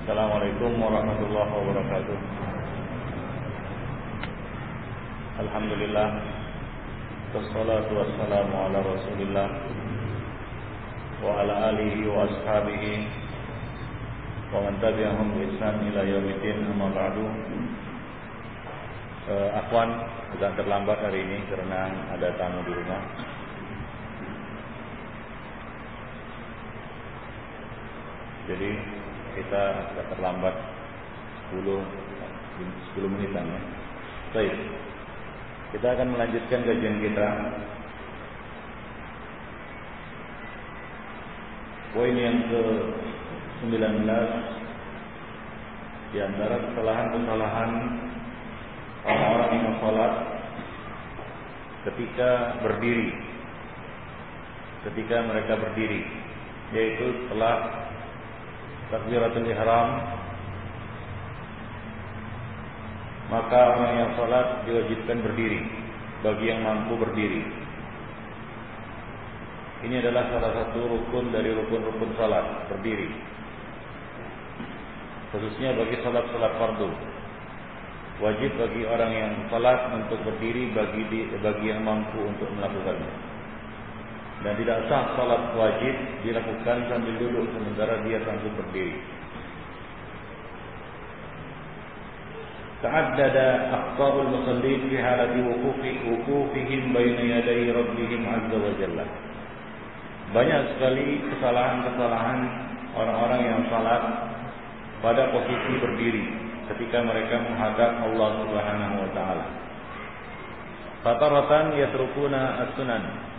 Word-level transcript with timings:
Assalamualaikum 0.00 0.80
warahmatullahi 0.80 1.52
wabarakatuh. 1.60 2.18
Alhamdulillah. 5.44 6.08
Wassalatu 7.36 7.92
wassalamu 8.00 8.54
ala 8.64 8.80
rasulillah 8.80 9.48
Wa 11.20 11.44
ala 11.44 11.54
alihi 11.76 12.08
wa 12.08 12.24
ashabihi 12.24 13.12
Wa 14.48 14.64
man 14.64 14.80
tabi'ahum 14.80 15.36
bi 15.36 15.52
ihsan 15.52 15.84
ila 15.92 16.00
yaumil 16.00 16.48
amma 16.48 16.88
ba'du. 16.96 17.24
Uh, 19.28 19.48
Afwan 19.52 20.00
agak 20.32 20.56
terlambat 20.56 20.96
hari 20.96 21.28
ini 21.28 21.44
karena 21.52 21.92
ada 22.16 22.40
tamu 22.40 22.64
di 22.64 22.72
rumah. 22.72 23.04
Jadi 28.48 28.99
kita 29.40 29.62
agak 29.96 30.06
terlambat 30.12 30.54
10 31.56 31.64
10 31.64 33.12
menitan 33.16 33.48
ya. 33.48 33.60
Baik. 34.36 34.54
Kita 35.72 35.86
akan 35.96 36.08
melanjutkan 36.12 36.60
kajian 36.66 36.98
kita. 37.00 37.28
Poin 41.90 42.14
yang 42.14 42.38
ke-19 42.46 44.06
di 46.10 46.18
antara 46.22 46.56
kesalahan-kesalahan 46.70 47.70
orang-orang 49.06 49.50
yang 49.58 49.74
sholat 49.78 50.12
ketika 51.86 52.30
berdiri 52.62 53.10
ketika 54.86 55.16
mereka 55.22 55.54
berdiri 55.54 56.02
yaitu 56.74 57.06
setelah 57.26 57.89
takbiratul 58.90 59.46
ihram 59.46 59.88
maka 63.30 63.78
orang 63.78 63.94
yang 63.94 64.10
sholat 64.18 64.66
diwajibkan 64.66 65.22
berdiri 65.22 65.62
bagi 66.26 66.50
yang 66.50 66.66
mampu 66.66 66.98
berdiri. 66.98 67.46
Ini 69.80 70.02
adalah 70.02 70.28
salah 70.28 70.52
satu 70.52 70.82
rukun 70.82 71.30
dari 71.30 71.54
rukun-rukun 71.54 72.10
sholat 72.18 72.68
berdiri. 72.68 73.08
Khususnya 75.30 75.78
bagi 75.78 75.96
sholat-sholat 76.02 76.52
fardu. 76.58 76.90
Wajib 78.20 78.50
bagi 78.58 78.82
orang 78.84 79.12
yang 79.14 79.32
sholat 79.48 79.94
untuk 79.94 80.20
berdiri 80.26 80.74
bagi 80.74 81.06
bagi 81.40 81.66
yang 81.70 81.86
mampu 81.86 82.18
untuk 82.20 82.50
melakukannya 82.58 83.29
dan 84.40 84.56
tidak 84.56 84.78
sah 84.88 85.12
salat 85.20 85.52
wajib 85.52 85.94
dilakukan 86.24 86.76
sambil 86.88 87.14
duduk 87.20 87.44
sementara 87.52 88.00
dia 88.08 88.18
sanggup 88.24 88.52
berdiri. 88.56 88.96
Aqtarul 92.80 94.32
musallin 94.32 94.88
fi 94.88 94.96
halati 94.96 95.44
wuqufi 95.44 95.90
wuqufihim 96.08 96.96
baina 96.96 97.22
yaday 97.36 97.68
rabbihim 97.68 98.24
azza 98.24 98.56
wa 98.56 98.72
jalla. 98.80 99.06
Banyak 100.32 100.62
sekali 100.72 101.20
kesalahan-kesalahan 101.28 102.38
orang-orang 102.96 103.40
yang 103.44 103.60
salat 103.68 104.02
pada 105.04 105.28
posisi 105.36 105.76
berdiri 105.76 106.24
ketika 106.72 107.04
mereka 107.04 107.36
menghadap 107.44 108.00
Allah 108.08 108.30
Subhanahu 108.40 108.94
wa 109.04 109.10
taala. 109.12 109.46
Fataratan 111.04 111.76
yatrukuna 111.76 112.64
as-sunan 112.64 113.29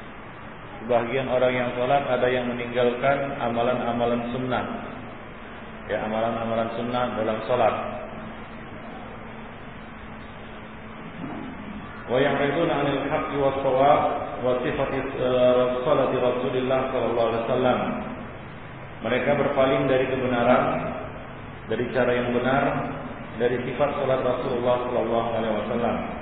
sebagian 0.81 1.29
orang 1.29 1.53
yang 1.53 1.69
sholat 1.77 2.03
ada 2.09 2.27
yang 2.27 2.49
meninggalkan 2.49 3.17
amalan-amalan 3.37 4.21
sunnah. 4.33 4.65
Ya, 5.85 6.03
amalan-amalan 6.05 6.69
sunnah 6.77 7.05
dalam 7.15 7.37
sholat. 7.45 7.75
Wa 12.11 12.17
ya'riduna 12.19 12.73
'anil 12.75 13.01
haqqi 13.07 13.37
was 13.39 13.55
shawab 13.63 14.01
wa 14.43 14.59
sifati 14.65 14.99
salati 15.85 16.17
eh, 16.17 16.21
Rasulillah 16.21 16.79
sallallahu 16.91 17.27
alaihi 17.29 17.43
wasallam. 17.47 17.79
Mereka 19.01 19.29
berpaling 19.33 19.89
dari 19.89 20.05
kebenaran, 20.11 20.65
dari 21.71 21.85
cara 21.95 22.11
yang 22.13 22.29
benar, 22.35 22.63
dari 23.41 23.57
sifat 23.65 23.89
salat 23.97 24.21
Rasulullah 24.21 24.75
sallallahu 24.85 25.29
alaihi 25.39 25.55
wasallam. 25.65 26.20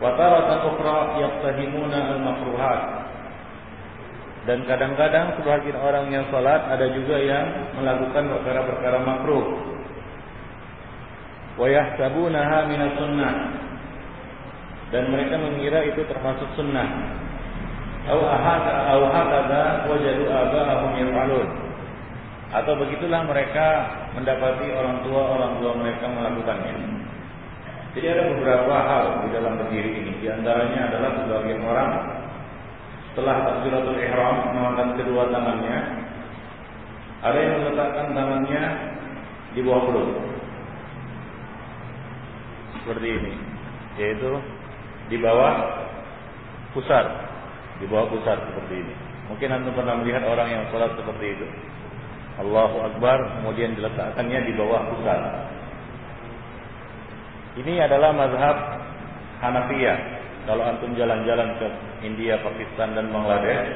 Wataratan 0.00 0.60
ukhra 0.64 1.20
yaqtahimuna 1.20 1.98
al-makruhat. 2.16 2.80
Dan 4.48 4.64
kadang-kadang 4.64 5.36
sebagian 5.36 5.76
orang 5.76 6.08
yang 6.08 6.24
salat 6.32 6.64
ada 6.64 6.88
juga 6.96 7.20
yang 7.20 7.76
melakukan 7.76 8.24
perkara-perkara 8.40 8.98
makruh. 9.04 9.44
Wa 11.60 11.68
yahsabunaha 11.68 12.58
min 12.72 12.80
sunnah. 12.96 13.34
Dan 14.88 15.12
mereka 15.12 15.36
mengira 15.36 15.84
itu 15.84 16.00
termasuk 16.08 16.48
sunnah. 16.56 16.88
Au 18.08 18.24
ahada 18.24 18.96
au 18.96 19.04
hakada 19.12 19.84
wajadu 19.84 20.24
aba'ahum 20.24 20.92
yaf'alun. 20.96 21.48
Atau 22.50 22.74
begitulah 22.80 23.28
mereka 23.28 23.86
mendapati 24.16 24.72
orang 24.72 25.04
tua 25.04 25.22
orang 25.36 25.52
tua 25.60 25.72
mereka 25.76 26.08
melakukannya. 26.08 26.99
Jadi 27.90 28.06
ada 28.06 28.22
beberapa 28.30 28.74
hal 28.86 29.04
di 29.26 29.28
dalam 29.34 29.58
berdiri 29.58 29.90
ini. 29.98 30.12
Di 30.22 30.30
antaranya 30.30 30.90
adalah 30.90 31.10
sebagian 31.26 31.62
orang 31.66 31.90
setelah 33.10 33.42
takbiratul 33.42 33.98
ihram 33.98 34.36
mengangkat 34.54 35.02
kedua 35.02 35.26
tangannya, 35.34 35.78
ada 37.26 37.38
yang 37.42 37.54
meletakkan 37.58 38.06
tangannya 38.14 38.62
di 39.58 39.60
bawah 39.66 39.82
perut. 39.90 40.10
Seperti 42.80 43.08
ini, 43.10 43.32
yaitu 43.98 44.30
di 45.10 45.18
bawah 45.18 45.84
pusar, 46.70 47.04
di 47.82 47.90
bawah 47.90 48.06
pusar 48.14 48.38
seperti 48.46 48.86
ini. 48.86 48.94
Mungkin 49.26 49.50
anda 49.50 49.70
pernah 49.74 49.94
melihat 49.98 50.22
orang 50.26 50.48
yang 50.48 50.64
sholat 50.70 50.94
seperti 50.94 51.34
itu. 51.34 51.46
Allahu 52.40 52.88
Akbar, 52.88 53.18
kemudian 53.42 53.74
diletakkannya 53.74 54.38
di 54.46 54.52
bawah 54.54 54.86
pusar. 54.94 55.50
Ini 57.60 57.76
adalah 57.84 58.16
mazhab 58.16 58.56
Hanafiyah. 59.44 59.98
Kalau 60.48 60.64
antum 60.64 60.96
jalan-jalan 60.96 61.60
ke 61.60 61.68
India, 62.00 62.40
Pakistan 62.40 62.96
dan 62.96 63.12
Bangladesh, 63.12 63.68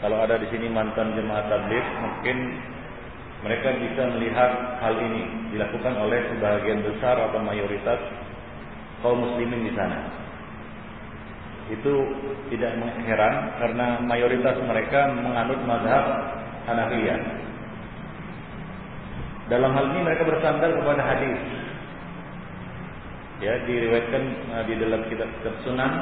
kalau 0.00 0.24
ada 0.24 0.40
di 0.40 0.48
sini 0.48 0.72
mantan 0.72 1.12
jemaah 1.12 1.44
tabligh, 1.52 1.86
mungkin 2.00 2.36
mereka 3.44 3.76
bisa 3.76 4.02
melihat 4.16 4.80
hal 4.80 4.96
ini 4.96 5.52
dilakukan 5.52 5.94
oleh 6.00 6.20
sebagian 6.32 6.80
besar 6.80 7.20
atau 7.20 7.40
mayoritas 7.44 8.00
kaum 9.04 9.20
muslimin 9.20 9.68
di 9.68 9.72
sana. 9.76 10.00
Itu 11.68 11.92
tidak 12.48 12.72
heran 13.04 13.34
karena 13.60 13.86
mayoritas 14.00 14.56
mereka 14.64 15.12
menganut 15.12 15.60
mazhab 15.68 16.04
Hanafiyah. 16.72 17.20
Dalam 19.52 19.76
hal 19.76 19.84
ini 19.92 20.00
mereka 20.08 20.24
bersandar 20.24 20.72
kepada 20.72 21.02
hadis 21.04 21.59
ya 23.40 23.56
diriwayatkan 23.64 24.22
uh, 24.52 24.62
di 24.68 24.74
dalam 24.76 25.00
kitab 25.08 25.28
kitab 25.40 25.54
sunan. 25.64 25.92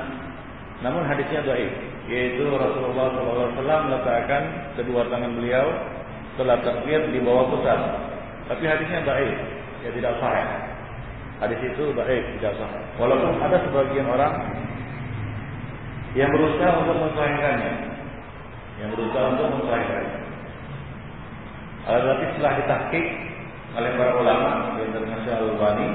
Namun 0.79 1.03
hadisnya 1.07 1.43
dhaif 1.43 1.73
yaitu 2.07 2.47
Rasulullah 2.47 3.11
SAW 3.19 3.87
meletakkan 3.91 4.43
kedua 4.79 5.05
tangan 5.11 5.35
beliau 5.35 5.67
setelah 6.35 6.59
takbir 6.63 7.03
di 7.11 7.19
bawah 7.23 7.51
pusat. 7.51 7.81
Tapi 8.47 8.65
hadisnya 8.67 9.03
dhaif 9.03 9.39
ya 9.87 9.91
tidak 9.95 10.15
sahih. 10.23 10.49
Hadis 11.39 11.61
itu 11.63 11.85
dhaif 11.95 12.25
tidak 12.39 12.55
sahih. 12.59 12.83
Walaupun 12.99 13.39
ada 13.43 13.59
sebagian 13.67 14.07
orang 14.07 14.35
yang 16.15 16.31
berusaha 16.35 16.73
untuk 16.83 16.97
mensahihkannya. 17.07 17.75
Yang 18.79 18.91
berusaha 18.95 19.25
untuk 19.35 19.47
mensahihkannya. 19.59 20.19
Tetapi 21.89 22.25
setelah 22.37 22.53
ditahkik 22.61 23.07
oleh 23.73 23.91
para 23.97 24.13
ulama, 24.21 24.77
di 24.77 24.81
antaranya 24.93 25.41
Al-Albani, 25.41 25.89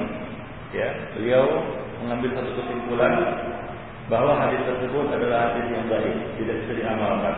ya 0.74 0.88
beliau 1.14 1.46
mengambil 2.02 2.30
satu 2.36 2.50
kesimpulan 2.58 3.14
bahwa 4.12 4.36
hadis 4.36 4.60
tersebut 4.68 5.06
adalah 5.08 5.48
hadis 5.48 5.64
yang 5.72 5.86
baik, 5.88 6.16
tidak 6.36 6.56
bisa 6.60 6.72
diamalkan. 6.76 7.36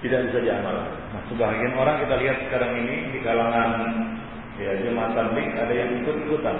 Tidak 0.00 0.20
bisa 0.28 0.38
diamalkan. 0.44 0.92
Nah, 1.12 1.22
sebagian 1.32 1.72
orang 1.76 1.96
kita 2.04 2.14
lihat 2.20 2.36
sekarang 2.48 2.72
ini 2.84 2.96
di 3.16 3.18
kalangan 3.24 3.70
ya 4.60 4.76
jemaah 4.84 5.12
tabligh 5.16 5.48
ada 5.56 5.72
yang 5.72 5.88
ikut-ikutan. 6.04 6.56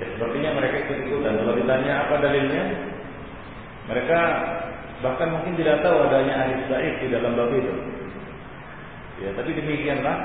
Ya, 0.00 0.06
sepertinya 0.16 0.50
mereka 0.56 0.88
ikut-ikutan. 0.88 1.32
Kalau 1.44 1.52
ditanya 1.56 1.92
apa 2.08 2.14
dalilnya, 2.24 2.64
mereka 3.92 4.20
bahkan 5.04 5.28
mungkin 5.34 5.52
tidak 5.60 5.84
tahu 5.84 6.08
adanya 6.08 6.46
hadis 6.46 6.62
baik 6.72 6.94
di 7.04 7.06
dalam 7.12 7.36
bab 7.36 7.52
itu. 7.52 7.74
Ya, 9.20 9.30
tapi 9.36 9.52
demikianlah 9.52 10.16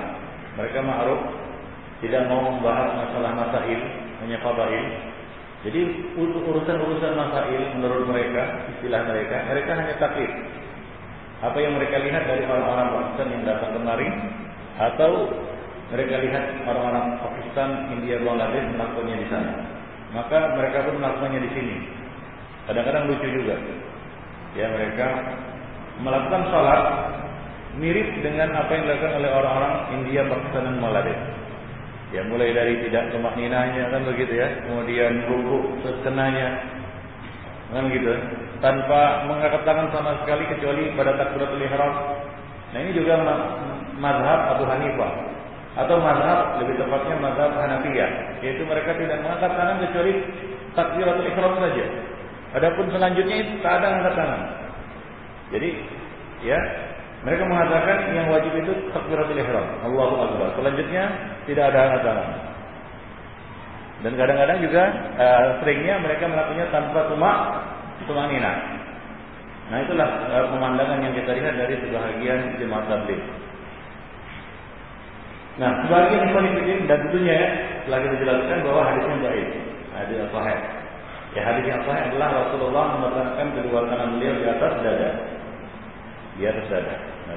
mereka 0.56 0.80
ma'ruf 0.80 1.47
tidak 2.04 2.30
mau 2.30 2.46
membahas 2.46 2.94
masalah 2.94 3.32
masail, 3.34 3.80
hanya 4.22 4.38
fadail. 4.46 4.86
Jadi 5.66 5.82
untuk 6.14 6.46
urusan-urusan 6.46 7.14
masail 7.18 7.62
menurut 7.82 8.06
mereka, 8.06 8.70
istilah 8.78 9.02
mereka, 9.10 9.36
mereka 9.50 9.72
hanya 9.74 9.96
taklid. 9.98 10.32
Apa 11.42 11.58
yang 11.58 11.74
mereka 11.78 11.98
lihat 12.02 12.24
dari 12.30 12.46
orang-orang 12.46 12.88
Pakistan 12.94 13.28
yang 13.34 13.44
datang 13.46 13.72
kemari, 13.74 14.10
atau 14.78 15.12
mereka 15.90 16.16
lihat 16.22 16.44
orang-orang 16.70 17.06
Pakistan, 17.18 17.70
India, 17.98 18.22
Bangladesh 18.22 18.68
melakukannya 18.78 19.18
di 19.18 19.28
sana. 19.34 19.54
Maka 20.14 20.40
mereka 20.56 20.86
pun 20.86 20.96
melakukannya 21.02 21.42
di 21.42 21.52
sini. 21.52 21.76
Kadang-kadang 22.70 23.08
lucu 23.10 23.28
juga. 23.32 23.56
Ya 24.54 24.68
mereka 24.70 25.08
melakukan 26.02 26.42
salat 26.54 26.84
mirip 27.78 28.10
dengan 28.22 28.54
apa 28.58 28.70
yang 28.74 28.84
dilakukan 28.86 29.14
oleh 29.22 29.32
orang-orang 29.34 29.74
India, 30.02 30.22
Pakistan 30.26 30.64
dan 30.66 30.78
Bangladesh. 30.82 31.22
Ya 32.16 32.24
mulai 32.24 32.56
dari 32.56 32.88
tidak 32.88 33.12
kemakninanya 33.12 33.92
kan 33.92 34.02
begitu 34.08 34.40
ya, 34.40 34.48
kemudian 34.64 35.28
ruku 35.28 35.76
sekenanya, 35.84 36.56
kan 37.76 37.84
gitu, 37.92 38.16
tanpa 38.64 39.28
mengangkat 39.28 39.68
tangan 39.68 39.92
sama 39.92 40.16
sekali 40.24 40.48
kecuali 40.48 40.96
pada 40.96 41.20
takbiratul 41.20 41.60
ihram. 41.60 41.94
Nah 42.72 42.80
ini 42.80 42.92
juga 42.96 43.20
mazhab 44.00 44.40
Abu 44.56 44.64
Hanifah 44.72 45.12
atau 45.78 46.00
mazhab 46.02 46.64
lebih 46.64 46.80
tepatnya 46.80 47.16
mazhab 47.22 47.52
Hanafiyah 47.54 48.40
yaitu 48.42 48.64
mereka 48.66 48.98
tidak 48.98 49.22
mengangkat 49.22 49.52
tangan 49.54 49.78
kecuali 49.84 50.14
takbiratul 50.74 51.28
ihram 51.28 51.54
saja. 51.60 51.86
Adapun 52.56 52.86
selanjutnya 52.90 53.36
itu 53.44 53.54
tak 53.60 53.84
ada 53.84 53.88
angkat 54.00 54.14
tangan. 54.16 54.42
Jadi 55.52 55.70
ya 56.48 56.60
mereka 57.26 57.44
mengatakan 57.50 58.14
yang 58.14 58.30
wajib 58.30 58.54
itu 58.54 58.72
takbiratul 58.94 59.40
ihram, 59.42 59.68
Allahu 59.82 60.16
akbar. 60.22 60.54
Selanjutnya 60.54 61.04
tidak 61.50 61.74
ada 61.74 61.98
tangan. 62.06 62.30
Dan 64.06 64.14
kadang-kadang 64.14 64.60
juga 64.62 64.84
uh, 65.18 65.44
seringnya 65.62 65.98
mereka 65.98 66.30
melakukannya 66.30 66.68
tanpa 66.70 67.00
tumak 67.10 67.38
tumanina. 68.06 68.54
Nah 69.74 69.78
itulah 69.82 70.10
uh, 70.30 70.46
pemandangan 70.54 71.02
yang 71.02 71.14
kita 71.18 71.34
lihat 71.34 71.54
dari 71.58 71.76
sebahagian 71.82 72.40
jemaat 72.62 72.86
tabligh. 72.86 73.24
Nah, 75.58 75.74
sebagian 75.82 76.22
ikhwan 76.30 76.54
dan 76.86 77.00
tentunya 77.10 77.34
ya, 77.34 77.50
telah 77.90 78.00
kita 78.06 78.16
jelaskan 78.22 78.58
bahwa 78.62 78.82
hadisnya 78.94 79.18
baik. 79.26 79.48
Hadis 79.98 80.18
sahih. 80.30 80.60
Ya 81.34 81.42
hadis 81.42 81.66
yang 81.66 81.82
sahih 81.82 82.14
adalah 82.14 82.30
Rasulullah 82.46 82.86
meletakkan 83.02 83.48
kedua 83.58 83.90
tangan 83.90 84.22
beliau 84.22 84.34
di 84.38 84.46
atas 84.46 84.74
dada. 84.86 85.10
Di 86.38 86.44
atas. 86.46 86.70
Nah, 86.70 87.36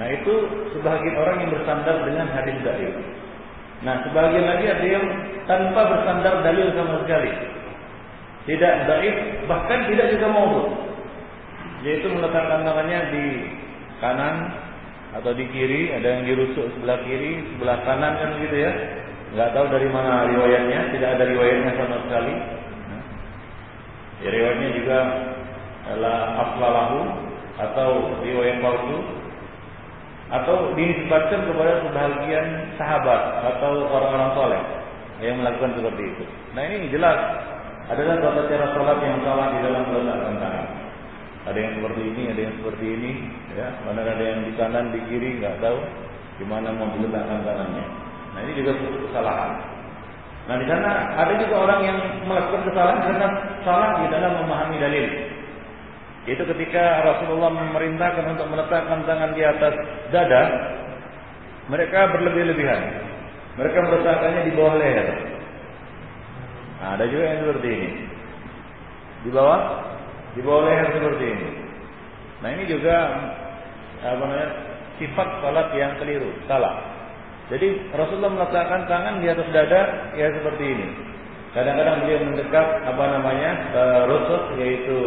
nah 0.00 0.06
itu 0.08 0.32
sebagian 0.72 1.16
orang 1.20 1.36
yang 1.44 1.50
bersandar 1.52 1.96
dengan 2.08 2.26
hadis 2.32 2.56
baik. 2.64 2.92
Nah, 3.84 4.00
sebagian 4.08 4.44
lagi 4.48 4.66
ada 4.66 4.86
yang 4.88 5.06
tanpa 5.44 5.80
bersandar 5.92 6.40
dalil 6.40 6.72
sama 6.72 7.04
sekali. 7.04 7.32
Tidak 8.44 8.74
baik, 8.88 9.14
bahkan 9.48 9.88
tidak 9.88 10.12
juga 10.12 10.28
mau 10.28 10.68
Yaitu 11.84 12.08
meletakkan 12.08 12.64
tangannya 12.64 13.12
di 13.12 13.24
kanan 14.00 14.48
atau 15.20 15.36
di 15.36 15.44
kiri, 15.52 15.92
ada 15.92 16.16
yang 16.16 16.22
dirusuk 16.24 16.64
sebelah 16.74 16.96
kiri, 17.04 17.44
sebelah 17.54 17.76
kanan 17.84 18.16
kan 18.16 18.40
gitu 18.40 18.56
ya. 18.56 18.72
Nggak 19.36 19.52
tahu 19.52 19.66
dari 19.68 19.88
mana 19.92 20.24
riwayatnya, 20.32 20.80
tidak 20.96 21.20
ada 21.20 21.24
riwayatnya 21.28 21.72
sama 21.76 21.96
sekali. 22.08 22.34
Ya, 24.24 24.28
riwayatnya 24.32 24.70
juga 24.80 24.98
adalah 25.92 26.18
aflalahu 26.40 26.98
atau 27.60 28.18
riwayat 28.22 28.58
palsu 28.58 28.98
atau 30.34 30.74
dinisbatkan 30.74 31.46
kepada 31.46 31.72
sebagian 31.86 32.46
sahabat 32.80 33.20
atau 33.54 33.86
orang-orang 33.86 34.30
soleh 34.34 34.62
yang 35.22 35.38
melakukan 35.38 35.78
seperti 35.78 36.02
itu. 36.10 36.24
Nah 36.56 36.62
ini 36.66 36.90
jelas 36.90 37.18
adalah 37.92 38.16
tata 38.18 38.42
cara 38.48 38.66
sholat 38.72 38.98
yang 39.04 39.18
salah 39.22 39.46
di 39.52 39.58
dalam 39.62 39.82
meletakkan 39.86 40.34
tangan. 40.40 40.66
Ada 41.44 41.58
yang 41.60 41.72
seperti 41.76 42.02
ini, 42.08 42.22
ada 42.32 42.40
yang 42.40 42.54
seperti 42.56 42.86
ini, 42.88 43.12
ya. 43.52 43.68
Mana 43.84 44.00
ada 44.00 44.24
yang 44.24 44.40
di 44.48 44.52
kanan, 44.56 44.96
di 44.96 45.00
kiri, 45.12 45.44
nggak 45.44 45.60
tahu 45.60 45.76
gimana 46.40 46.72
mau 46.72 46.88
diletakkan 46.96 47.44
tangannya. 47.44 47.84
Nah 48.34 48.40
ini 48.48 48.52
juga 48.58 48.70
suatu 48.80 48.98
kesalahan. 49.06 49.52
Nah 50.44 50.56
di 50.60 50.66
sana 50.68 50.90
ada 51.20 51.32
juga 51.40 51.54
orang 51.68 51.80
yang 51.84 51.98
melakukan 52.24 52.62
kesalahan 52.68 53.00
karena 53.06 53.28
salah 53.62 53.90
di 54.00 54.06
dalam 54.10 54.32
memahami 54.42 54.76
dalil. 54.80 55.06
Itu 56.24 56.42
ketika 56.48 57.04
Rasulullah 57.04 57.52
memerintahkan 57.52 58.24
untuk 58.32 58.48
meletakkan 58.48 59.04
tangan 59.04 59.36
di 59.36 59.42
atas 59.44 59.74
dada, 60.08 60.42
mereka 61.68 62.08
berlebih-lebihan. 62.16 62.82
Mereka 63.60 63.78
meletakkannya 63.86 64.42
di 64.48 64.52
bawah 64.56 64.74
leher. 64.80 65.08
Nah, 66.80 66.88
ada 66.96 67.04
juga 67.06 67.22
yang 67.28 67.38
seperti 67.44 67.68
ini. 67.70 67.90
Di 69.24 69.30
bawah 69.32 69.60
di 70.34 70.40
bawah 70.42 70.62
leher 70.66 70.88
seperti 70.90 71.24
ini. 71.24 71.48
Nah 72.42 72.48
ini 72.52 72.64
juga 72.68 72.96
apa 74.04 74.20
namanya 74.20 74.48
sifat 75.00 75.28
salat 75.40 75.68
yang 75.78 75.96
keliru, 75.96 76.28
salah. 76.44 76.82
Jadi 77.48 77.92
Rasulullah 77.92 78.32
meletakkan 78.36 78.84
tangan 78.88 79.20
di 79.20 79.32
atas 79.32 79.48
dada 79.52 80.12
ya 80.18 80.28
seperti 80.34 80.64
ini. 80.64 80.88
Kadang-kadang 81.54 82.04
beliau 82.04 82.20
mendekat 82.26 82.68
apa 82.82 83.04
namanya 83.14 83.50
uh, 83.72 84.00
rusuk 84.10 84.42
yaitu 84.58 84.98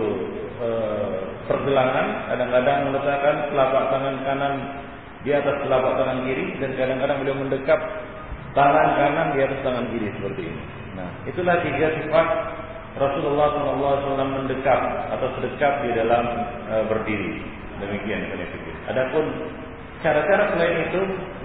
uh, 0.62 1.18
pergelangan. 1.46 2.08
Kadang-kadang 2.34 2.78
meletakkan 2.92 3.36
telapak 3.50 3.84
tangan 3.94 4.16
kanan 4.26 4.54
di 5.26 5.32
atas 5.34 5.56
telapak 5.66 5.94
tangan 5.98 6.20
kiri 6.24 6.46
dan 6.62 6.72
kadang-kadang 6.78 7.18
beliau 7.24 7.38
mendekap 7.42 7.80
tangan 8.54 8.90
kanan 8.98 9.28
di 9.36 9.40
atas 9.44 9.60
tangan 9.66 9.86
kiri 9.92 10.08
seperti 10.18 10.42
ini. 10.50 10.62
Nah, 10.98 11.10
itulah 11.30 11.56
tiga 11.62 11.88
sifat 12.02 12.28
Rasulullah 12.98 13.48
SAW 13.54 14.18
mendekat 14.42 14.82
atau 15.14 15.28
sedekap 15.38 15.86
di 15.86 15.94
dalam 15.94 16.26
e, 16.66 16.76
berdiri. 16.90 17.38
Demikian 17.78 18.26
benefit. 18.34 18.74
Adapun 18.90 19.54
cara-cara 20.02 20.50
selain 20.58 20.90
itu, 20.90 21.02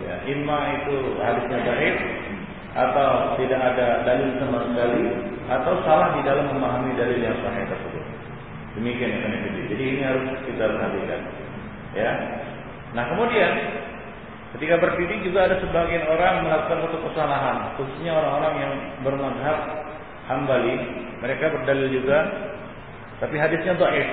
ya, 0.09 0.17
itu 0.25 0.95
hadisnya 1.21 1.61
baik 1.61 1.97
atau 2.73 3.37
tidak 3.37 3.61
ada 3.61 4.01
dalil 4.09 4.33
sama 4.41 4.65
sekali 4.65 5.05
atau 5.53 5.73
salah 5.85 6.17
di 6.17 6.25
dalam 6.25 6.49
memahami 6.57 6.97
dalil 6.97 7.21
yang 7.21 7.37
sahih 7.45 7.69
tersebut. 7.69 8.02
Demikian 8.79 9.21
benefit. 9.21 9.53
Jadi 9.69 9.83
ini 9.85 10.03
harus 10.03 10.25
kita 10.49 10.65
perhatikan. 10.65 11.21
Ya. 11.93 12.13
Nah 12.97 13.05
kemudian 13.13 13.53
ketika 14.57 14.81
berdiri 14.81 15.21
juga 15.25 15.49
ada 15.49 15.57
sebagian 15.61 16.09
orang 16.09 16.49
melakukan 16.49 16.89
satu 16.89 16.99
kesalahan, 17.09 17.77
khususnya 17.77 18.17
orang-orang 18.17 18.55
yang 18.61 18.73
bermadhab 19.05 19.59
Hambali 20.23 20.79
mereka 21.19 21.51
berdalil 21.51 21.89
juga 21.91 22.19
tapi 23.23 23.39
hadisnya 23.39 23.79
dhaif 23.79 24.09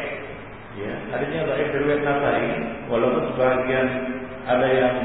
ya 0.78 0.94
hadisnya 1.10 1.42
dhaif 1.50 1.70
riwayat 1.74 2.02
Nasai 2.06 2.50
walaupun 2.86 3.34
sebagian 3.34 3.88
ada 4.46 4.68
yang 4.70 4.96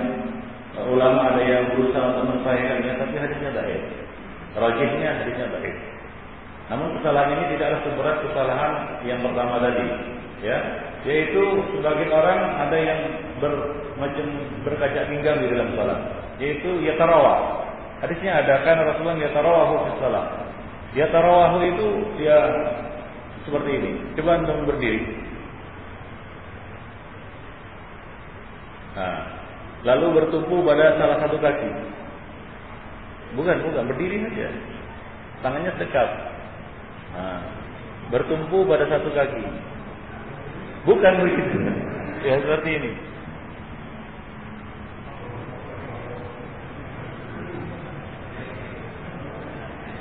ulama 0.93 1.33
ada 1.33 1.43
yang 1.45 1.73
berusaha 1.73 2.05
untuk 2.13 2.37
mensahihkannya 2.37 2.93
tapi 3.01 3.15
hadisnya 3.17 3.51
dhaif 3.57 3.83
rajihnya 4.57 5.09
hadisnya 5.25 5.47
dhaif 5.57 5.77
namun 6.75 6.99
kesalahan 6.99 7.39
ini 7.39 7.45
tidaklah 7.55 7.81
seberat 7.87 8.17
kesalahan 8.27 8.73
yang 9.07 9.23
pertama 9.23 9.63
tadi 9.63 9.87
ya 10.43 10.59
yaitu 11.07 11.43
sebagian 11.79 12.11
orang 12.11 12.41
ada 12.67 12.77
yang 12.83 13.01
bermacam 13.39 14.27
berkaca 14.67 15.01
pinggang 15.07 15.39
di 15.39 15.47
dalam 15.55 15.71
salat 15.79 16.01
yaitu 16.43 16.83
yatarawah 16.83 17.63
hadisnya 18.03 18.43
ada 18.43 18.67
kan 18.67 18.83
Rasulullah 18.83 19.23
yatarawahu 19.23 19.75
fi 19.87 19.91
salat 20.03 20.27
dia 20.95 21.11
tarawahu 21.11 21.59
itu 21.67 21.89
dia 22.23 22.39
seperti 23.45 23.71
ini. 23.83 23.91
Coba 24.15 24.41
antum 24.41 24.63
berdiri. 24.63 25.03
Nah, 28.95 29.19
lalu 29.83 30.23
bertumpu 30.23 30.63
pada 30.63 30.95
salah 30.97 31.19
satu 31.19 31.37
kaki. 31.43 31.71
Bukan, 33.35 33.57
bukan, 33.67 33.85
berdiri 33.91 34.23
saja. 34.23 34.49
Tangannya 35.43 35.75
sekap. 35.83 36.09
Nah, 37.15 37.41
bertumpu 38.11 38.67
pada 38.67 38.85
satu 38.91 39.09
kaki. 39.15 39.47
Bukan 40.85 41.15
begitu. 41.25 41.59
Ya 42.25 42.35
seperti 42.41 42.71
ini. 42.77 42.93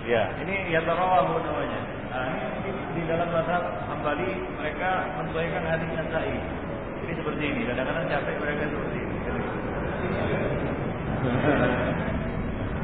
Ya, 0.04 0.28
ini 0.44 0.68
yang 0.68 0.84
tarawahu 0.84 1.40
namanya. 1.40 1.80
Nah, 2.12 2.28
ini 2.28 2.46
di, 2.68 2.72
di 3.00 3.02
dalam 3.08 3.32
mazhab 3.32 3.64
Hambali 3.88 4.36
mereka 4.60 5.08
mensesuaikan 5.16 5.64
hadis 5.64 5.90
Nasai. 5.96 6.36
Ini 7.08 7.12
seperti 7.16 7.44
ini. 7.48 7.62
Kadang-kadang 7.72 8.12
capek 8.12 8.36
mereka 8.36 8.64
seperti 8.68 8.98
ini. 9.00 9.18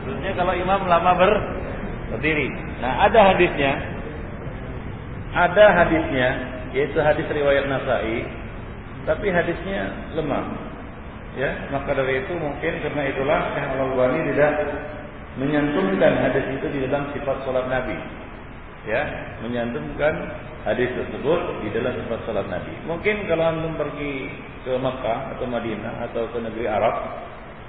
Khususnya 0.07 0.31
kalau 0.31 0.53
imam 0.55 0.81
lama 0.87 1.11
ber 1.19 1.31
berdiri. 2.15 2.47
Nah, 2.79 3.03
ada 3.03 3.35
hadisnya. 3.35 3.73
Ada 5.29 5.65
hadisnya, 5.83 6.29
yaitu 6.73 6.97
hadis 7.01 7.25
riwayat 7.29 7.69
Nasai, 7.69 8.25
tapi 9.05 9.29
hadisnya 9.29 10.13
lemah. 10.17 10.45
Ya, 11.37 11.69
maka 11.69 11.93
dari 11.93 12.25
itu 12.25 12.33
mungkin 12.35 12.81
karena 12.81 13.03
itulah 13.13 13.39
Syekh 13.53 13.67
Al-Albani 13.69 14.19
tidak 14.33 14.53
menyantumkan 15.37 16.13
hadis 16.25 16.45
itu 16.57 16.65
di 16.73 16.79
dalam 16.89 17.13
sifat 17.13 17.37
salat 17.45 17.69
Nabi. 17.69 17.95
Ya, 18.89 19.05
menyantumkan 19.45 20.13
hadis 20.65 20.89
tersebut 20.97 21.39
di 21.61 21.69
dalam 21.77 21.93
sifat 22.01 22.19
salat 22.25 22.49
Nabi. 22.49 22.73
Mungkin 22.89 23.29
kalau 23.29 23.45
antum 23.45 23.77
pergi 23.77 24.33
ke 24.65 24.73
Makkah 24.81 25.37
atau 25.37 25.45
Madinah 25.45 26.09
atau 26.09 26.25
ke 26.33 26.37
negeri 26.41 26.65
Arab, 26.65 26.95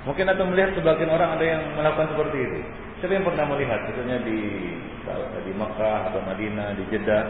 Mungkin 0.08 0.24
atau 0.32 0.48
melihat 0.48 0.72
sebagian 0.80 1.12
orang 1.12 1.36
ada 1.36 1.44
yang 1.44 1.62
melakukan 1.76 2.16
seperti 2.16 2.38
itu. 2.40 2.60
Siapa 3.00 3.16
yang 3.16 3.24
pernah 3.24 3.48
melihat, 3.48 3.80
misalnya 3.88 4.20
di 4.28 4.38
di 5.48 5.52
Makkah 5.56 6.12
atau 6.12 6.20
Madinah, 6.20 6.76
di 6.76 6.84
Jeddah, 6.92 7.24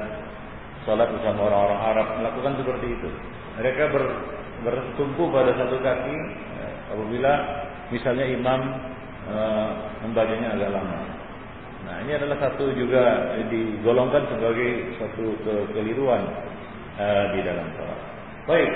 salat 0.83 1.09
bersama 1.15 1.47
orang-orang 1.47 1.81
Arab 1.95 2.07
melakukan 2.19 2.53
seperti 2.59 2.87
itu. 2.91 3.11
Mereka 3.55 3.83
ber, 3.95 4.05
bertumpu 4.67 5.31
pada 5.31 5.55
satu 5.55 5.79
kaki 5.79 6.17
eh, 6.59 6.75
apabila 6.91 7.33
misalnya 7.91 8.25
imam 8.27 8.61
e, 9.27 9.37
membacanya 10.07 10.55
agak 10.57 10.71
lama. 10.73 11.01
Nah 11.85 11.97
ini 12.07 12.13
adalah 12.17 12.39
satu 12.39 12.71
juga 12.75 13.35
digolongkan 13.51 14.31
sebagai 14.31 14.95
satu 14.97 15.35
kekeliruan 15.43 16.23
e, 16.97 17.07
di 17.37 17.41
dalam 17.45 17.67
salat. 17.77 18.01
Baik. 18.47 18.73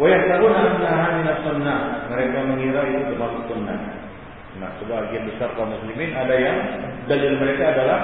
Wayahtabuna 0.00 0.80
annaha 0.80 1.06
minas 1.20 1.40
sunnah. 1.44 1.80
Mereka 2.08 2.38
mengira 2.48 2.80
itu 2.88 3.12
termasuk 3.12 3.44
sunnah. 3.52 3.76
Nah, 4.56 4.72
sebagian 4.80 5.28
besar 5.28 5.52
kaum 5.54 5.68
muslimin 5.76 6.16
ada 6.16 6.34
yang 6.40 6.56
dalil 7.04 7.36
mereka 7.36 7.76
adalah 7.76 8.00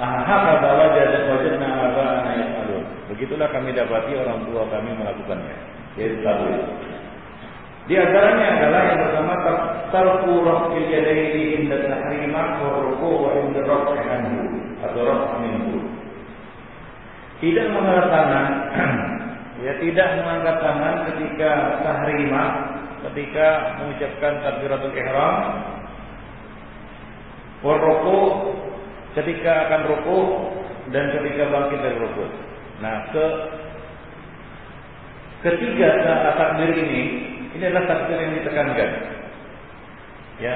ahakata 0.00 0.68
wajad 0.72 1.12
wajadna 1.28 1.68
aba'ana 1.68 2.30
yaf'alun. 2.32 2.84
Begitulah 3.12 3.48
kami 3.52 3.76
dapati 3.76 4.16
orang 4.16 4.40
tua 4.48 4.64
kami 4.72 4.88
melakukannya. 4.96 5.56
Yaitu 6.00 6.24
takwil. 6.24 6.64
Di 7.88 7.94
antaranya 7.96 8.46
adalah 8.60 8.80
yang 8.84 9.00
pertama 9.00 9.34
tarku 9.92 10.32
rafil 10.44 10.86
yadaini 10.88 11.60
inda 11.60 11.76
tahrimah 11.88 12.60
wa 12.60 12.68
ruku 12.88 13.10
wa 13.20 13.30
inda 13.36 13.60
raf'i 13.68 14.00
anhu 14.00 14.40
atau 14.80 15.00
raf'i 15.04 15.36
minhu. 15.44 15.76
Tidak 17.44 17.66
mengangkat 17.68 18.08
tangan 18.16 18.46
ya 19.64 19.72
tidak 19.82 20.08
mengangkat 20.22 20.56
tangan 20.62 20.94
ketika 21.10 21.50
tahrimah 21.82 22.50
ketika 23.08 23.48
mengucapkan 23.78 24.32
takbiratul 24.42 24.94
ihram 24.94 25.36
wa 27.62 27.74
ruku 27.74 28.20
ketika 29.18 29.66
akan 29.66 29.80
ruku 29.90 30.18
dan 30.94 31.10
ketika 31.12 31.42
bangkit 31.50 31.78
dari 31.82 31.96
ruku. 32.00 32.24
Nah, 32.78 33.10
ke 33.10 33.26
ketiga 35.42 35.88
takbir 36.38 36.70
ini 36.70 37.02
ini 37.58 37.64
adalah 37.66 37.86
takbir 37.90 38.18
yang 38.18 38.32
ditekankan. 38.38 38.90
Ya, 40.38 40.54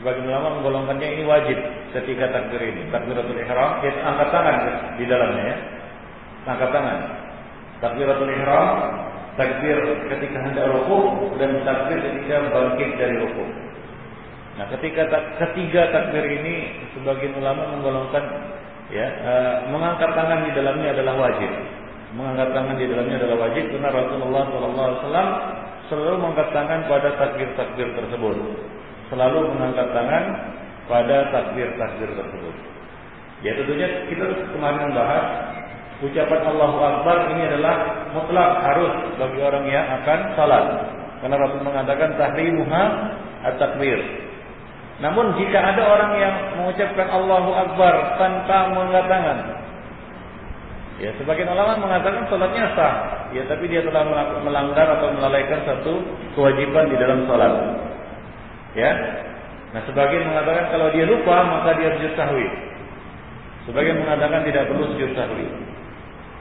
sebagai 0.00 0.24
ulama 0.24 0.60
menggolongkannya 0.60 1.08
ini 1.20 1.22
wajib 1.28 1.58
ketika 1.92 2.32
takbir 2.32 2.64
ini. 2.64 2.88
Takbiratul 2.88 3.36
ihram, 3.36 3.84
ya 3.84 3.92
angkat 4.08 4.28
tangan 4.32 4.56
di 4.96 5.04
dalamnya 5.04 5.44
ya. 5.44 5.56
Angkat 6.48 6.70
tangan. 6.72 6.98
Takbiratul 7.78 8.32
ihram, 8.34 8.76
takbir 9.38 9.78
ketika 10.10 10.38
hendak 10.42 10.66
ruku 10.66 11.30
dan 11.38 11.62
takbir 11.62 11.98
ketika 12.02 12.50
bangkit 12.50 12.90
dari 12.98 13.16
ruku. 13.22 13.44
Nah, 14.58 14.66
ketika 14.74 15.06
tak, 15.06 15.22
ketiga 15.38 15.94
takbir 15.94 16.26
ini 16.26 16.82
sebagian 16.98 17.38
ulama 17.38 17.78
menggolongkan 17.78 18.24
ya 18.90 19.06
e, 19.06 19.32
mengangkat 19.70 20.10
tangan 20.18 20.42
di 20.42 20.50
dalamnya 20.50 20.90
adalah 20.90 21.14
wajib. 21.14 21.50
Mengangkat 22.18 22.50
tangan 22.50 22.74
di 22.74 22.86
dalamnya 22.90 23.16
adalah 23.22 23.38
wajib 23.46 23.64
karena 23.70 23.88
Rasulullah 23.94 24.42
SAW 24.50 25.30
selalu 25.86 26.14
mengangkat 26.18 26.48
tangan 26.50 26.80
pada 26.90 27.08
takbir-takbir 27.14 27.88
tersebut. 27.94 28.36
Selalu 29.14 29.38
mengangkat 29.54 29.88
tangan 29.94 30.24
pada 30.90 31.16
takbir-takbir 31.30 32.10
tersebut. 32.18 32.54
Ya 33.46 33.54
tentunya 33.54 33.86
kita 34.10 34.26
kemarin 34.50 34.90
membahas 34.90 35.24
ucapan 35.98 36.40
Allahu 36.46 36.78
Akbar 36.78 37.34
ini 37.34 37.42
adalah 37.50 37.74
mutlak 38.14 38.50
harus 38.62 38.92
bagi 39.18 39.40
orang 39.42 39.64
yang 39.66 39.86
akan 40.02 40.18
salat. 40.38 40.64
Karena 41.18 41.36
Rasul 41.42 41.66
mengatakan 41.66 42.14
tahrimuha 42.14 42.82
at-takbir. 43.42 43.98
Namun 44.98 45.34
jika 45.38 45.58
ada 45.58 45.82
orang 45.82 46.12
yang 46.18 46.34
mengucapkan 46.58 47.06
Allahu 47.10 47.50
Akbar 47.54 48.18
tanpa 48.18 48.70
mengangkat 48.70 49.06
tangan, 49.10 49.38
ya 50.98 51.10
sebagian 51.18 51.50
ulama 51.50 51.78
mengatakan 51.78 52.26
salatnya 52.30 52.66
sah, 52.74 52.94
ya 53.34 53.42
tapi 53.46 53.70
dia 53.70 53.82
telah 53.86 54.06
melanggar 54.42 54.86
atau 54.98 55.14
melalaikan 55.14 55.62
satu 55.66 56.02
kewajiban 56.34 56.90
di 56.90 56.96
dalam 56.98 57.26
salat. 57.26 57.54
Ya. 58.74 58.90
Nah, 59.68 59.84
sebagian 59.84 60.24
mengatakan 60.24 60.72
kalau 60.72 60.88
dia 60.94 61.04
lupa 61.04 61.44
maka 61.46 61.76
dia 61.78 61.92
sujud 61.98 62.14
sahwi. 62.14 62.46
Sebagian 63.68 64.00
mengatakan 64.00 64.46
tidak 64.48 64.64
perlu 64.70 64.96
sujud 64.96 65.12
sahwi. 65.12 65.46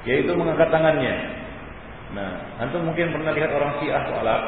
Yaitu 0.06 0.32
mengangkat 0.38 0.70
tangannya. 0.70 1.16
Nah, 2.14 2.30
antum 2.62 2.86
mungkin 2.88 3.12
pernah 3.12 3.34
lihat 3.34 3.52
orang 3.52 3.72
Syiah 3.82 4.04
salat. 4.12 4.42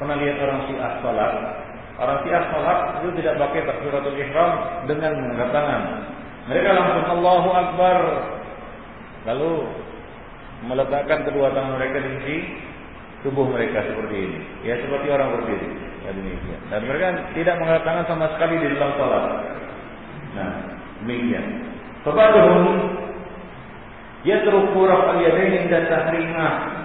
Pernah 0.00 0.16
lihat 0.20 0.36
orang 0.40 0.60
Syiah 0.68 0.92
salat 1.04 1.32
Orang 2.00 2.24
Syiah 2.24 2.44
salat 2.48 2.78
itu 3.04 3.08
tidak 3.20 3.36
pakai 3.36 3.60
takbiratul 3.68 4.16
ihram 4.16 4.52
dengan 4.88 5.12
mengangkat 5.20 5.52
tangan. 5.52 5.82
Mereka 6.48 6.68
langsung 6.72 7.06
Allahu 7.12 7.50
Akbar. 7.52 7.98
Lalu 9.28 9.52
meletakkan 10.64 11.28
kedua 11.28 11.52
tangan 11.52 11.76
mereka 11.76 12.00
di 12.00 12.10
sisi 12.16 12.36
tubuh 13.20 13.44
mereka 13.52 13.84
seperti 13.84 14.16
ini. 14.16 14.40
Ya 14.64 14.80
seperti 14.80 15.12
orang 15.12 15.28
berdiri. 15.36 15.68
Ya 16.08 16.10
demikian. 16.16 16.60
Dan 16.72 16.80
mereka 16.88 17.06
tidak 17.36 17.54
mengangkat 17.60 17.84
tangan 17.84 18.04
sama 18.08 18.26
sekali 18.32 18.54
di 18.64 18.66
dalam 18.72 18.92
salat. 18.96 19.24
Nah, 20.40 20.52
demikian. 21.04 21.46
Fabaduhum 22.00 22.64
yatruku 24.26 24.80
raf'al 24.84 25.20
yadaini 25.20 25.66
inda 25.66 25.88
tahrimah 25.88 26.80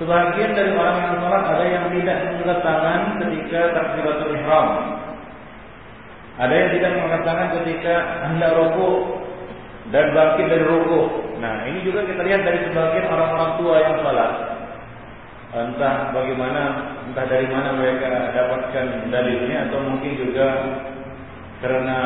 Sebagian 0.00 0.56
dari 0.56 0.72
orang 0.72 0.96
yang 0.96 1.14
sholat 1.20 1.44
ada 1.44 1.64
yang 1.68 1.92
tidak 1.92 2.18
mengangkat 2.24 2.58
tangan 2.64 3.00
ketika 3.20 3.60
takbiratul 3.76 4.32
ihram. 4.32 4.68
Ada 6.40 6.54
yang 6.56 6.70
tidak 6.72 6.90
mengangkat 6.96 7.22
tangan 7.28 7.48
ketika 7.60 7.94
hendak 8.32 8.50
ruku 8.56 8.90
dan 9.92 10.16
bangkit 10.16 10.46
dari 10.48 10.64
ruku. 10.64 11.00
Nah, 11.44 11.68
ini 11.68 11.84
juga 11.84 12.08
kita 12.08 12.24
lihat 12.24 12.48
dari 12.48 12.64
sebagian 12.64 13.12
orang-orang 13.12 13.52
tua 13.60 13.76
yang 13.76 13.94
sholat. 14.00 14.32
Entah 15.52 16.16
bagaimana, 16.16 16.62
entah 17.04 17.26
dari 17.28 17.44
mana 17.52 17.76
mereka 17.76 18.32
dapatkan 18.32 19.12
dalilnya 19.12 19.68
atau 19.68 19.84
mungkin 19.84 20.16
juga 20.16 20.48
karena 21.60 21.98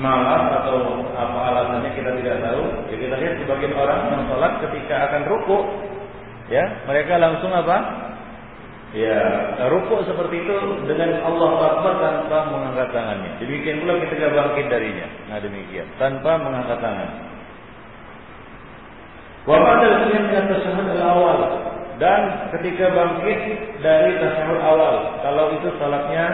malas 0.00 0.64
atau 0.64 1.04
apa 1.12 1.38
alasannya 1.52 1.90
kita 1.92 2.10
tidak 2.20 2.36
tahu. 2.40 2.64
Jadi 2.88 3.00
kita 3.08 3.16
lihat 3.20 3.34
sebagian 3.44 3.74
orang 3.76 4.00
yang 4.08 4.22
sholat 4.28 4.52
ketika 4.64 4.94
akan 5.12 5.22
ruku 5.28 5.58
Ya, 6.46 6.62
mereka 6.86 7.18
langsung 7.18 7.50
apa? 7.50 8.06
Ya, 8.94 9.18
rukuk 9.66 10.06
seperti 10.06 10.46
itu 10.46 10.56
dengan 10.86 11.20
Allah 11.26 11.50
Akbar 11.58 11.94
tanpa 11.98 12.38
mengangkat 12.54 12.88
tangannya. 12.94 13.34
Demikian 13.42 13.82
pula 13.82 13.98
ketika 14.06 14.30
bangkit 14.30 14.66
darinya. 14.70 15.06
Nah 15.26 15.38
demikian, 15.42 15.86
tanpa 15.98 16.38
mengangkat 16.38 16.78
tangan. 16.78 17.10
Wa 19.46 19.58
ba'da 19.58 19.86
al-qiyam 19.90 20.26
min 20.86 20.98
awal 21.02 21.38
dan 21.98 22.50
ketika 22.56 22.94
bangkit 22.94 23.38
dari 23.82 24.10
tasyahud 24.22 24.60
awal, 24.62 24.94
kalau 25.22 25.50
itu 25.58 25.68
salatnya 25.82 26.26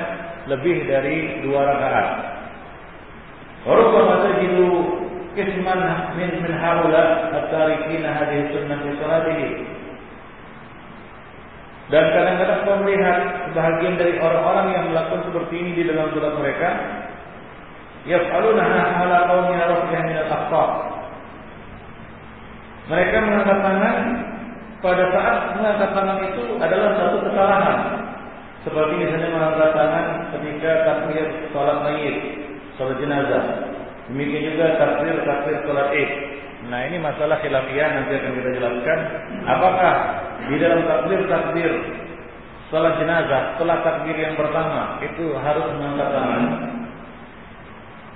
lebih 0.53 0.85
dari 0.87 1.41
dua 1.41 1.61
rakaat. 1.67 2.09
Rubbama 3.63 4.27
tajidu 4.27 4.67
qisman 5.39 5.81
min 6.19 6.31
min 6.43 6.53
haula 6.59 7.31
at-tarikin 7.31 8.03
hadhihi 8.03 8.51
sunnah 8.51 8.79
fi 8.83 8.91
salatihi. 8.99 9.49
Dan 11.93 12.05
kadang-kadang 12.09 12.61
kau 12.65 12.77
melihat 12.83 13.19
sebahagian 13.53 14.01
dari 14.01 14.17
orang-orang 14.17 14.67
yang 14.73 14.85
melakukan 14.91 15.29
seperti 15.29 15.55
ini 15.61 15.71
di 15.77 15.83
dalam 15.93 16.09
surat 16.17 16.33
mereka, 16.41 16.69
yaf'alunaha 18.09 18.81
ala 19.05 19.17
qaumi 19.29 19.57
rafiyah 19.61 20.03
min 20.09 20.17
al 20.17 20.31
Mereka 22.83 23.17
mengangkat 23.23 23.59
tangan 23.63 23.97
pada 24.83 25.05
saat 25.15 25.39
mengangkat 25.55 25.91
tangan 25.95 26.19
itu 26.33 26.45
adalah 26.59 26.91
satu 26.99 27.19
kesalahan. 27.31 27.79
Seperti 28.63 28.95
misalnya 28.95 29.29
mengangkat 29.31 29.71
tangan 29.75 30.07
ketika 30.35 30.71
takbir 30.87 31.27
salat 31.55 31.79
mayit, 31.87 32.17
salat 32.77 32.97
jenazah. 33.01 33.45
Demikian 34.11 34.53
juga 34.53 34.77
takbir 34.77 35.15
takbir 35.25 35.57
salat 35.65 35.89
Id. 35.95 36.11
Nah 36.71 36.81
ini 36.87 36.97
masalah 37.03 37.43
khilafiyah 37.43 37.89
nanti 37.91 38.13
akan 38.19 38.33
kita 38.39 38.51
jelaskan. 38.55 38.99
Apakah 39.51 39.95
di 40.47 40.57
dalam 40.63 40.81
takbir-takbir 40.87 41.73
salat 42.71 42.95
jenazah 43.03 43.43
setelah 43.55 43.77
takbir 43.83 44.17
yang 44.17 44.35
pertama 44.39 45.03
itu 45.03 45.35
harus 45.39 45.67
mengangkat 45.77 46.09
tangan? 46.15 46.43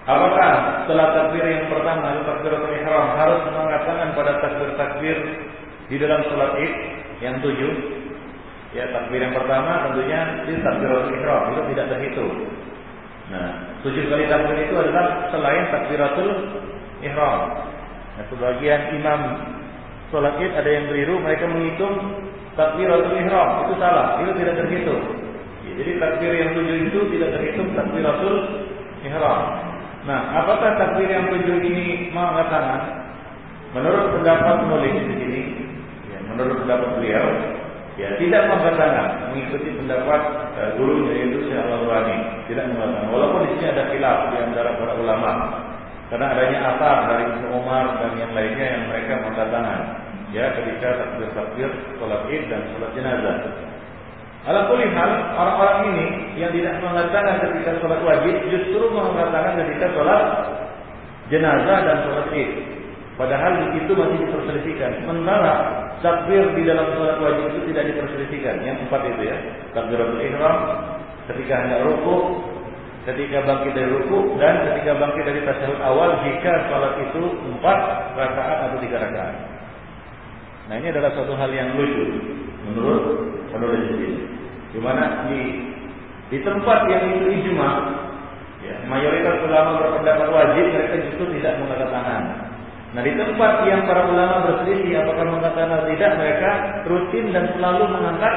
Apakah 0.06 0.50
setelah 0.86 1.06
takbir 1.18 1.42
yang 1.42 1.66
pertama 1.66 2.14
itu 2.14 2.22
takbiratul 2.22 2.75
ihram 2.78 3.06
harus 3.18 3.40
mengangkat 3.50 3.82
tangan 3.90 4.08
pada 4.14 4.32
takbir-takbir 4.38 5.16
di 5.90 5.96
dalam 5.98 6.22
salat 6.30 6.52
Id 6.62 6.75
yang 7.26 7.34
tujuh? 7.42 7.72
Ya 8.75 8.86
takbir 8.94 9.18
yang 9.18 9.34
pertama 9.34 9.90
tentunya 9.90 10.46
di 10.46 10.54
takbiratul 10.62 11.10
ihram 11.10 11.42
itu 11.50 11.62
tidak 11.75 11.86
terhitung. 11.90 12.34
Nah, 13.26 13.49
tujuh 13.83 14.06
kali 14.06 14.30
takbir 14.30 14.54
itu 14.71 14.75
adalah 14.78 15.26
selain 15.35 15.66
takbiratul 15.75 16.30
ihram. 17.02 17.40
Nah, 18.16 18.25
sebagian 18.30 18.95
imam 18.95 19.21
sholat 20.14 20.38
id 20.38 20.54
ada 20.54 20.71
yang 20.71 20.87
keliru, 20.87 21.18
mereka 21.18 21.50
menghitung 21.50 22.23
takbiratul 22.54 23.18
ihram 23.18 23.66
itu 23.66 23.75
salah, 23.83 24.23
itu 24.23 24.30
tidak 24.38 24.54
terhitung. 24.62 25.02
Ya, 25.66 25.73
jadi 25.83 25.92
takbir 25.99 26.33
yang 26.38 26.50
tujuh 26.54 26.76
itu 26.87 26.99
tidak 27.18 27.30
terhitung 27.35 27.68
takbiratul 27.75 28.37
ihram. 29.02 29.40
Nah, 30.06 30.21
apakah 30.38 30.78
takbir 30.78 31.11
yang 31.11 31.26
tujuh 31.26 31.59
ini 31.66 32.14
mengangkat 32.14 32.47
tangan? 32.47 32.83
Menurut 33.75 34.14
pendapat 34.14 34.54
penulis 34.62 34.95
di 34.95 35.14
sini, 35.18 35.42
ya, 36.14 36.18
menurut 36.30 36.62
pendapat 36.62 36.88
beliau, 36.95 37.26
ya 37.96 38.08
tidak 38.20 38.42
tangan, 38.62 39.32
mengikuti 39.32 39.72
pendapat 39.72 40.20
uh, 40.60 40.70
gurunya 40.76 41.12
yaitu 41.16 41.48
Syekh 41.48 41.60
Al-Albani, 41.64 42.16
tidak 42.48 42.68
tangan. 42.68 43.08
Walaupun 43.08 43.48
di 43.48 43.56
sini 43.56 43.66
ada 43.72 43.84
khilaf 43.88 44.18
di 44.32 44.36
antara 44.40 44.76
para 44.76 44.94
ulama, 45.00 45.32
karena 46.12 46.26
adanya 46.36 46.58
asar 46.76 46.96
dari 47.10 47.24
Ibnu 47.34 47.48
Umar 47.56 47.98
dan 47.98 48.12
yang 48.20 48.32
lainnya 48.36 48.66
yang 48.78 48.82
mereka 48.92 49.26
tangan 49.34 49.80
ya 50.34 50.52
ketika 50.58 50.88
takbir 51.02 51.28
takbir 51.34 51.70
sholat 51.98 52.22
id 52.30 52.42
dan 52.50 52.62
sholat 52.74 52.90
jenazah. 52.94 53.36
Ala 54.46 54.70
hal 54.70 55.10
orang-orang 55.34 55.78
ini 55.90 56.06
yang 56.38 56.54
tidak 56.54 56.78
mengatakan 56.78 57.42
ketika 57.42 57.82
sholat 57.82 57.98
wajib 58.06 58.34
justru 58.46 58.86
mengatakan 58.94 59.58
ketika 59.66 59.90
sholat 59.96 60.22
jenazah 61.32 61.78
dan 61.82 61.96
sholat 62.06 62.28
id. 62.30 62.75
Padahal 63.16 63.73
itu 63.73 63.92
masih 63.96 64.18
diperselisihkan. 64.28 65.00
Sementara 65.00 65.54
takbir 66.04 66.52
di 66.52 66.68
dalam 66.68 66.92
sholat 66.92 67.16
wajib 67.16 67.49
itu 67.49 67.73
tidak 67.73 67.88
diperselisihkan. 67.88 68.61
Yang 68.61 68.76
empat 68.85 69.00
itu 69.08 69.23
ya, 69.25 69.37
takbiratul 69.73 70.20
ihram, 70.20 70.56
ketika 71.32 71.54
hendak 71.64 71.80
rukuk, 71.88 72.23
ketika 73.06 73.38
bangkit 73.46 73.73
dari 73.73 73.88
ruku 73.88 74.35
dan 74.37 74.66
ketika 74.68 74.99
bangkit 74.99 75.25
dari 75.25 75.40
tasyahud 75.46 75.80
awal 75.80 76.11
jika 76.26 76.52
sholat 76.68 76.92
itu 77.06 77.23
empat 77.54 77.78
rakaat 78.18 78.58
atau 78.68 78.78
tiga 78.82 78.96
rakaat. 78.99 79.37
Nah 80.66 80.75
ini 80.82 80.90
adalah 80.90 81.14
suatu 81.14 81.32
hal 81.38 81.50
yang 81.54 81.78
lucu 81.78 82.04
menurut 82.66 83.02
penulis 83.54 83.85
ini. 83.94 84.11
Di 84.75 84.78
mana 84.82 85.30
di 85.30 85.40
di 86.35 86.38
tempat 86.42 86.90
yang 86.90 87.06
itu 87.16 87.26
ijma, 87.30 87.70
ya, 88.66 88.75
mayoritas 88.90 89.38
ulama 89.46 89.78
berpendapat 89.78 90.28
wajib 90.28 90.64
mereka 90.75 90.94
justru 91.06 91.25
tidak 91.38 91.62
mengangkat 91.62 91.88
tangan. 91.94 92.23
Nah 92.96 93.04
di 93.04 93.12
tempat 93.12 93.52
yang 93.68 93.84
para 93.84 94.08
ulama 94.08 94.48
berselisih 94.48 95.04
apakah 95.04 95.28
mengangkat 95.28 95.68
atau 95.68 95.84
tidak 95.84 96.10
mereka 96.16 96.50
rutin 96.88 97.28
dan 97.28 97.44
selalu 97.52 97.92
mengangkat 97.92 98.34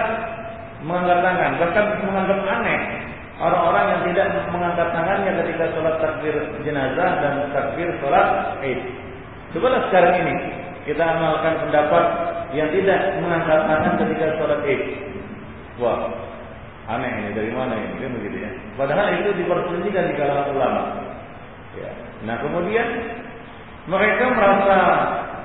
mengangkat 0.83 1.19
tangan 1.23 1.51
bahkan 1.63 1.85
menganggap 2.03 2.39
aneh 2.43 2.79
orang-orang 3.39 3.85
yang 3.87 4.01
tidak 4.11 4.27
mengangkat 4.51 4.87
tangannya 4.91 5.31
ketika 5.39 5.63
sholat 5.71 5.95
takbir 6.03 6.35
jenazah 6.67 7.11
dan 7.23 7.33
takbir 7.55 7.87
sholat 8.03 8.59
id. 8.59 8.83
Cobalah 9.55 9.79
sekarang 9.87 10.27
ini 10.27 10.35
kita 10.83 11.03
amalkan 11.07 11.55
pendapat 11.63 12.05
yang 12.51 12.67
tidak 12.75 12.99
mengangkat 13.23 13.59
tangan 13.63 13.93
ketika 13.95 14.27
sholat 14.43 14.59
id. 14.67 14.81
Wah, 15.79 16.11
aneh 16.91 17.11
ini 17.15 17.31
dari 17.31 17.51
mana 17.55 17.79
ini 17.79 17.95
kan 17.95 18.11
begitu 18.11 18.37
ya. 18.43 18.51
Padahal 18.75 19.07
itu 19.23 19.39
diperselisihkan 19.39 20.03
di 20.11 20.13
kalangan 20.19 20.51
ulama. 20.51 20.83
Ya. 21.79 21.91
Nah 22.27 22.35
kemudian 22.43 22.87
mereka 23.89 24.25
merasa 24.38 24.77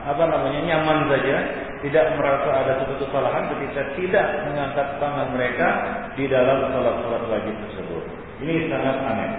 apa 0.05 0.25
namanya 0.29 0.61
nyaman 0.69 1.09
saja, 1.09 1.37
tidak 1.81 2.17
merasa 2.21 2.49
ada 2.53 2.73
suatu 2.85 3.09
kesalahan 3.09 3.49
ketika 3.57 3.83
tidak 3.97 4.27
mengangkat 4.45 4.89
tangan 5.01 5.33
mereka 5.33 5.69
di 6.13 6.29
dalam 6.29 6.69
sholat-sholat 6.69 7.25
wajib 7.33 7.55
tersebut. 7.69 8.05
Ini 8.45 8.69
sangat 8.69 8.97
aneh. 9.01 9.33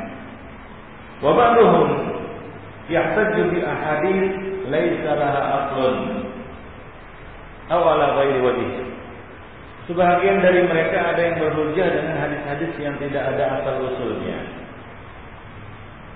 Wabaruhum 1.22 1.90
yahtaju 2.90 3.42
bi 3.54 3.60
ahadits 3.62 4.36
laisa 4.74 5.12
laha 5.14 5.42
aslun 5.54 5.98
aw 7.70 7.82
ala 7.86 8.06
ghairi 8.22 8.42
wajh. 8.42 8.74
Sebahagian 9.86 10.42
dari 10.42 10.66
mereka 10.66 11.14
ada 11.14 11.22
yang 11.22 11.38
berhujjah 11.38 11.94
dengan 11.94 12.18
hadis-hadis 12.26 12.74
yang 12.82 12.98
tidak 12.98 13.22
ada 13.22 13.62
asal 13.62 13.86
usulnya. 13.86 14.65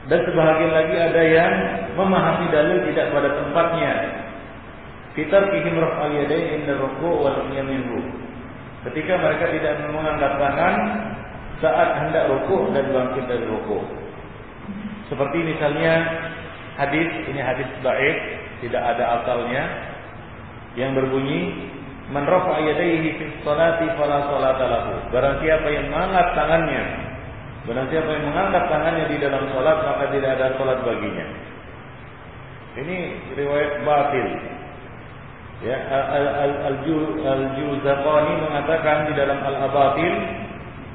Dan 0.10 0.20
sebahagian 0.26 0.74
lagi 0.74 0.96
ada 0.98 1.22
yang 1.22 1.54
memahami 1.94 2.50
dalil 2.50 2.82
tidak 2.90 3.14
pada 3.14 3.30
tempatnya. 3.30 3.94
Fitar 5.14 5.54
kihim 5.54 5.78
raf'al 5.78 6.18
yadain 6.18 6.66
inda 6.66 6.82
ruku' 6.82 7.22
wal 7.22 7.46
minhu. 7.46 8.02
Ketika 8.90 9.22
mereka 9.22 9.54
tidak 9.54 9.86
mengangkat 9.94 10.34
tangan 10.42 10.76
saat 11.62 11.90
hendak 12.02 12.26
ruku' 12.26 12.74
dan 12.74 12.90
bangkit 12.90 13.26
dari 13.30 13.46
ruku'. 13.46 13.86
Seperti 15.14 15.46
misalnya 15.46 15.94
hadis 16.78 17.10
ini 17.30 17.42
hadis 17.46 17.70
baik 17.86 18.18
tidak 18.66 18.82
ada 18.82 19.22
asalnya 19.22 19.64
yang 20.74 20.98
berbunyi 20.98 21.70
man 22.10 22.26
rafa'a 22.26 22.66
yadayhi 22.66 23.14
fi 23.18 23.26
sholati 23.46 23.90
fala 23.94 24.26
sholata 24.32 24.66
lahu 24.66 24.94
barang 25.14 25.36
siapa 25.44 25.68
yang 25.70 25.86
mengangkat 25.92 26.28
tangannya 26.34 27.09
barang 27.70 27.88
siapa 27.94 28.10
yang 28.10 28.26
mengangkat 28.34 28.64
tangannya 28.66 29.06
di 29.14 29.18
dalam 29.22 29.46
salat 29.54 29.78
maka 29.86 30.10
tidak 30.10 30.30
ada 30.42 30.58
salat 30.58 30.80
baginya 30.82 31.26
ini 32.82 32.98
riwayat 33.38 33.86
batil 33.86 34.28
ya 35.62 35.78
al-Juzaqani 37.30 38.34
mengatakan 38.42 38.98
di 39.06 39.14
dalam 39.14 39.38
al-Abatil 39.46 40.16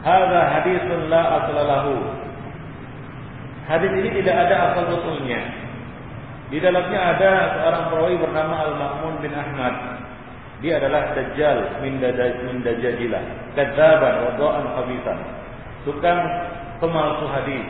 hadza 0.03 0.41
haditsun 0.59 1.07
la 1.07 1.23
aslalahu 1.39 1.95
hadis 3.71 3.93
ini 3.95 4.11
tidak 4.19 4.37
ada 4.51 4.55
asal 4.75 4.99
usulnya 4.99 5.65
di 6.53 6.61
dalamnya 6.61 7.01
ada 7.17 7.33
seorang 7.57 7.85
perawi 7.89 8.17
bernama 8.21 8.55
Al-Ma'mun 8.69 9.15
bin 9.25 9.33
Ahmad. 9.33 9.75
Dia 10.61 10.79
adalah 10.79 11.17
Dajjal 11.17 11.83
min 11.83 11.99
Dajjajilah. 12.63 13.23
Kadzaban 13.59 14.15
wa 14.23 14.31
dha'an 14.37 14.65
khabisan. 14.77 15.19
Tukang 15.83 16.21
pemalsu 16.79 17.27
hadis. 17.31 17.65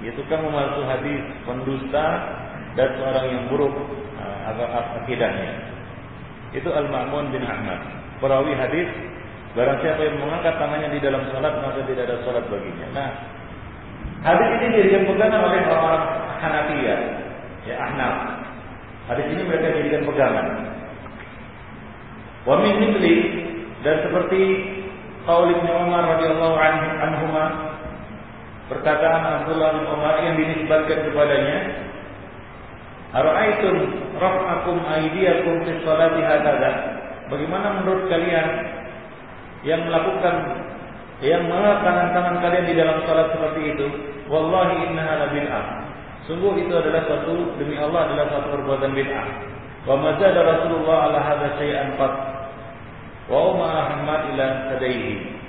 Ya, 0.00 0.10
tukang 0.16 0.44
pemalsu 0.44 0.80
hadis, 0.88 1.22
pendusta 1.44 2.06
dan 2.74 2.88
seorang 2.96 3.26
yang 3.28 3.44
buruk 3.52 3.74
uh, 4.16 5.00
akidahnya. 5.04 5.52
Itu 6.56 6.72
Al-Ma'mun 6.72 7.30
bin 7.30 7.44
Ahmad. 7.44 7.78
Perawi 8.20 8.52
hadis 8.52 8.88
Barang 9.50 9.82
siapa 9.82 10.06
yang 10.06 10.22
mengangkat 10.22 10.54
tangannya 10.62 10.94
di 10.94 11.02
dalam 11.02 11.26
salat 11.34 11.50
maka 11.58 11.82
tidak 11.82 12.06
ada 12.06 12.22
salat 12.22 12.46
baginya. 12.46 12.86
Nah, 12.94 13.10
hadis 14.22 14.46
ini 14.46 14.66
dijadikan 14.70 15.02
pegangan 15.10 15.42
oleh 15.42 15.62
orang 15.66 16.04
Hanafiyah 16.38 17.00
ya 17.66 17.74
Ahnaf. 17.82 18.16
Hadis 19.10 19.26
ini 19.34 19.42
mereka 19.42 19.74
jadikan 19.74 20.06
pegangan. 20.06 20.46
Wa 22.46 22.62
min 22.62 22.78
dan 23.82 23.96
seperti 24.06 24.40
qaul 25.26 25.50
Umar 25.50 26.14
radhiyallahu 26.14 26.56
anhu 27.02 27.26
perkataan 28.70 29.42
Abdullah 29.42 29.70
bin 29.76 29.84
Umar 29.90 30.14
yang 30.22 30.38
dinisbatkan 30.38 31.10
kepadanya 31.10 31.58
Ara'aitum 33.10 33.76
raf'akum 34.22 34.86
aydiyakum 34.86 35.66
fi 35.66 35.70
sholati 35.82 36.22
hadza 36.22 36.72
Bagaimana 37.26 37.82
menurut 37.82 38.06
kalian 38.06 38.48
yang 39.66 39.82
melakukan 39.86 40.34
yang 41.20 41.44
mengangkat 41.50 41.84
tangan-tangan 41.84 42.36
kalian 42.40 42.64
di 42.64 42.74
dalam 42.78 42.96
salat 43.04 43.28
seperti 43.34 43.76
itu 43.76 43.86
wallahi 44.32 44.88
innaha 44.88 45.26
la 45.26 45.28
bid'ah 45.34 45.66
Sungguh 46.30 46.62
itu 46.62 46.70
adalah 46.70 47.02
satu 47.10 47.58
demi 47.58 47.74
Allah 47.74 48.06
adalah 48.06 48.26
satu 48.30 48.54
perbuatan 48.54 48.94
bid'ah. 48.94 49.26
Wa 49.82 49.98
mazada 49.98 50.46
Rasulullah 50.46 51.10
ala 51.10 51.18
hadza 51.18 51.48
syai'an 51.58 51.98
qat. 51.98 52.14
Wa 53.26 53.50
umma 53.50 53.66
Ahmad 53.66 54.30
ila 54.30 54.46
sadaihi. 54.70 55.39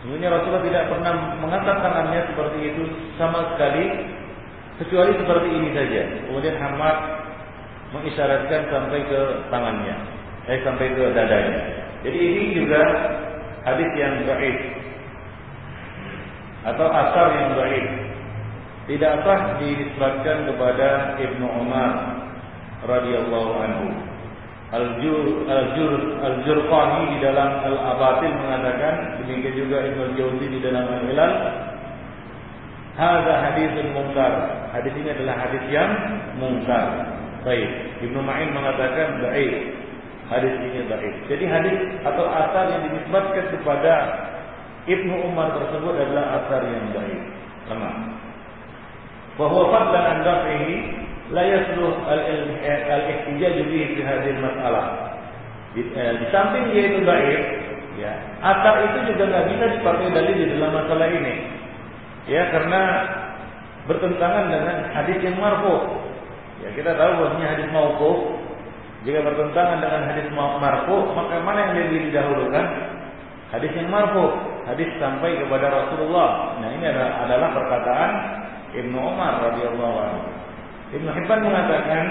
Sungguhnya 0.00 0.32
Rasulullah 0.32 0.64
tidak 0.64 0.84
pernah 0.88 1.12
mengangkat 1.36 1.76
tangannya 1.84 2.20
seperti 2.32 2.58
itu 2.72 2.82
sama 3.20 3.52
sekali 3.52 3.84
kecuali 4.80 5.12
seperti 5.12 5.48
ini 5.52 5.68
saja. 5.76 6.02
Kemudian 6.24 6.56
Ahmad 6.56 6.96
mengisyaratkan 7.92 8.70
sampai 8.72 9.00
ke 9.04 9.20
tangannya, 9.52 9.96
eh 10.48 10.58
sampai 10.64 10.88
ke 10.96 11.04
dadanya. 11.12 11.60
Jadi 12.00 12.16
ini 12.16 12.44
juga 12.56 12.80
hadis 13.68 13.90
yang 14.00 14.24
baik 14.24 14.56
atau 16.60 16.86
asar 16.88 17.28
yang 17.36 17.52
baik 17.56 17.86
tidak 18.88 19.20
sah 19.24 19.40
dinisbatkan 19.60 20.48
kepada 20.48 21.14
Ibnu 21.20 21.46
Umar 21.46 21.92
radhiyallahu 22.88 23.52
anhu. 23.60 24.09
Al-Jur 24.70 25.50
Al-Jur 25.50 25.92
Al-Jurqani 26.22 27.00
di 27.14 27.18
dalam 27.26 27.50
Al-Abatil 27.66 28.30
mengatakan 28.38 29.18
demikian 29.18 29.54
juga 29.66 29.82
Ibnu 29.82 30.14
Jauzi 30.14 30.46
di 30.46 30.58
dalam 30.62 30.86
Al-Hilal 30.86 31.34
Hadza 33.00 33.34
hadisul 33.48 33.96
munkar. 33.96 34.32
Hadis 34.76 34.92
ini 34.92 35.08
adalah 35.08 35.40
hadis 35.40 35.64
yang 35.72 35.90
munkar. 36.36 37.16
Baik, 37.40 37.96
Ibnu 38.04 38.20
Ma'in 38.20 38.52
mengatakan 38.52 39.24
baik. 39.24 39.72
Hadis 40.28 40.52
ini 40.60 40.84
baik. 40.84 41.14
Jadi 41.32 41.44
hadis 41.48 41.78
atau 42.04 42.28
asar 42.28 42.68
yang 42.68 42.82
dinisbatkan 42.92 43.56
kepada 43.56 43.94
Ibnu 44.84 45.32
Umar 45.32 45.48
tersebut 45.56 45.96
adalah 45.96 46.44
asar 46.44 46.60
yang 46.68 46.92
baik. 46.92 47.20
Sama. 47.72 47.90
Bahwa 49.40 49.72
fadlan 49.72 50.04
an-dhaif 50.20 50.99
لا 51.31 51.41
يصلح 51.41 51.95
الاحتجاج 52.93 53.55
به 53.65 53.81
في 53.95 54.01
هذه 54.05 54.29
المسألة 54.29 54.83
di, 55.75 55.81
eh, 55.91 56.13
di 56.23 56.25
samping 56.31 56.71
dia 56.71 56.87
itu 56.87 57.03
baik 57.03 57.41
Ya, 57.95 58.11
atar 58.43 58.91
itu 58.91 59.15
juga 59.15 59.23
nggak 59.31 59.55
bisa 59.55 59.65
dipakai 59.79 60.11
dalil 60.11 60.35
di 60.35 60.51
dalam 60.51 60.83
masalah 60.83 61.07
ini. 61.07 61.47
Ya, 62.27 62.51
karena 62.51 62.81
bertentangan 63.87 64.51
dengan 64.51 64.77
hadis 64.91 65.17
yang 65.23 65.39
marfu. 65.39 66.03
Ya, 66.59 66.75
kita 66.75 66.91
tahu 66.91 67.11
bahwasanya 67.23 67.47
hadis 67.55 67.67
mauquf 67.71 68.35
jika 69.07 69.21
bertentangan 69.21 69.79
dengan 69.79 70.01
hadis 70.11 70.27
marfu, 70.33 70.97
maka 71.15 71.39
mana 71.45 71.71
yang 71.71 71.87
lebih 71.87 72.09
didahulukan? 72.11 72.65
Hadis 73.53 73.71
yang 73.77 73.87
marfu, 73.87 74.33
hadis 74.67 74.89
sampai 74.99 75.39
kepada 75.39 75.71
Rasulullah. 75.71 76.57
Nah, 76.59 76.69
ini 76.75 76.89
adalah, 76.89 77.11
adalah 77.23 77.49
perkataan 77.53 78.11
Ibnu 78.75 78.97
Umar 78.97 79.39
radhiyallahu 79.39 79.97
anhu. 80.03 80.21
Ibnu 80.90 81.10
Hibban 81.14 81.40
mengatakan 81.46 82.04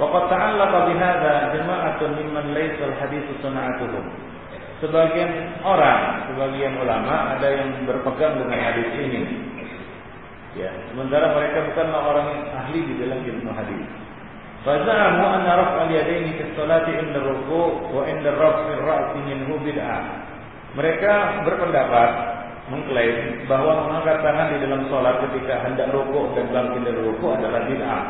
Waqad 0.00 0.24
ta'allaqa 0.32 0.88
bihadza 0.88 1.32
jama'atun 1.52 2.16
mimman 2.16 2.56
laysa 2.56 2.80
al-haditsu 2.88 3.36
sana'atuhum. 3.44 4.04
Sebagian 4.80 5.62
orang, 5.62 6.32
sebagian 6.32 6.80
ulama 6.80 7.36
ada 7.36 7.46
yang 7.46 7.84
berpegang 7.84 8.40
dengan 8.40 8.56
hadis 8.56 8.88
ini. 8.98 9.22
Ya, 10.56 10.72
sementara 10.90 11.36
mereka 11.36 11.64
bukanlah 11.70 12.00
orang 12.02 12.26
yang 12.34 12.44
ahli 12.56 12.80
di 12.88 12.94
dalam 13.04 13.20
ilmu 13.20 13.50
hadis. 13.52 13.84
Fazamu 14.64 15.22
anna 15.22 15.52
raf'al 15.60 15.90
yadaini 15.92 16.40
fi 16.40 16.44
sholati 16.56 16.92
inda 16.98 17.20
ruku' 17.22 17.92
wa 17.92 18.02
inda 18.08 18.32
raf'ir 18.32 18.80
ra'si 18.80 19.18
minhu 19.28 19.60
bid'ah. 19.60 20.02
Mereka 20.72 21.44
berpendapat 21.46 22.10
mengklaim 22.72 23.44
bahwa 23.44 23.84
mengangkat 23.84 24.24
tangan 24.24 24.48
di 24.56 24.58
dalam 24.64 24.80
sholat 24.88 25.20
ketika 25.28 25.60
hendak 25.68 25.92
rukuk 25.92 26.32
dan 26.32 26.48
bangkit 26.48 26.80
dari 26.88 27.00
rukuk 27.04 27.36
adalah 27.36 27.60
bid'ah. 27.68 28.02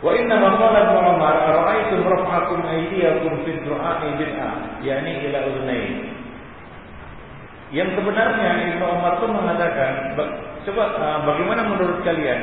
Wa 0.00 0.16
inna 0.16 0.36
ma 0.40 0.56
qala 0.56 0.78
Ibnu 0.88 1.00
Umar 1.12 1.36
ara'aytum 1.36 2.00
raf'akum 2.08 2.64
aydiyakum 2.64 3.44
fi 3.44 3.60
du'a'i 3.60 4.08
bid'ah 4.16 4.80
yani 4.80 5.12
ila 5.28 5.38
udhunain. 5.52 5.92
Yang 7.76 8.00
sebenarnya 8.00 8.50
Ibnu 8.72 8.84
Umar 8.88 9.20
pun 9.20 9.36
mengatakan 9.36 10.16
coba 10.64 10.84
uh, 10.96 11.18
bagaimana 11.28 11.68
menurut 11.68 12.00
kalian 12.00 12.40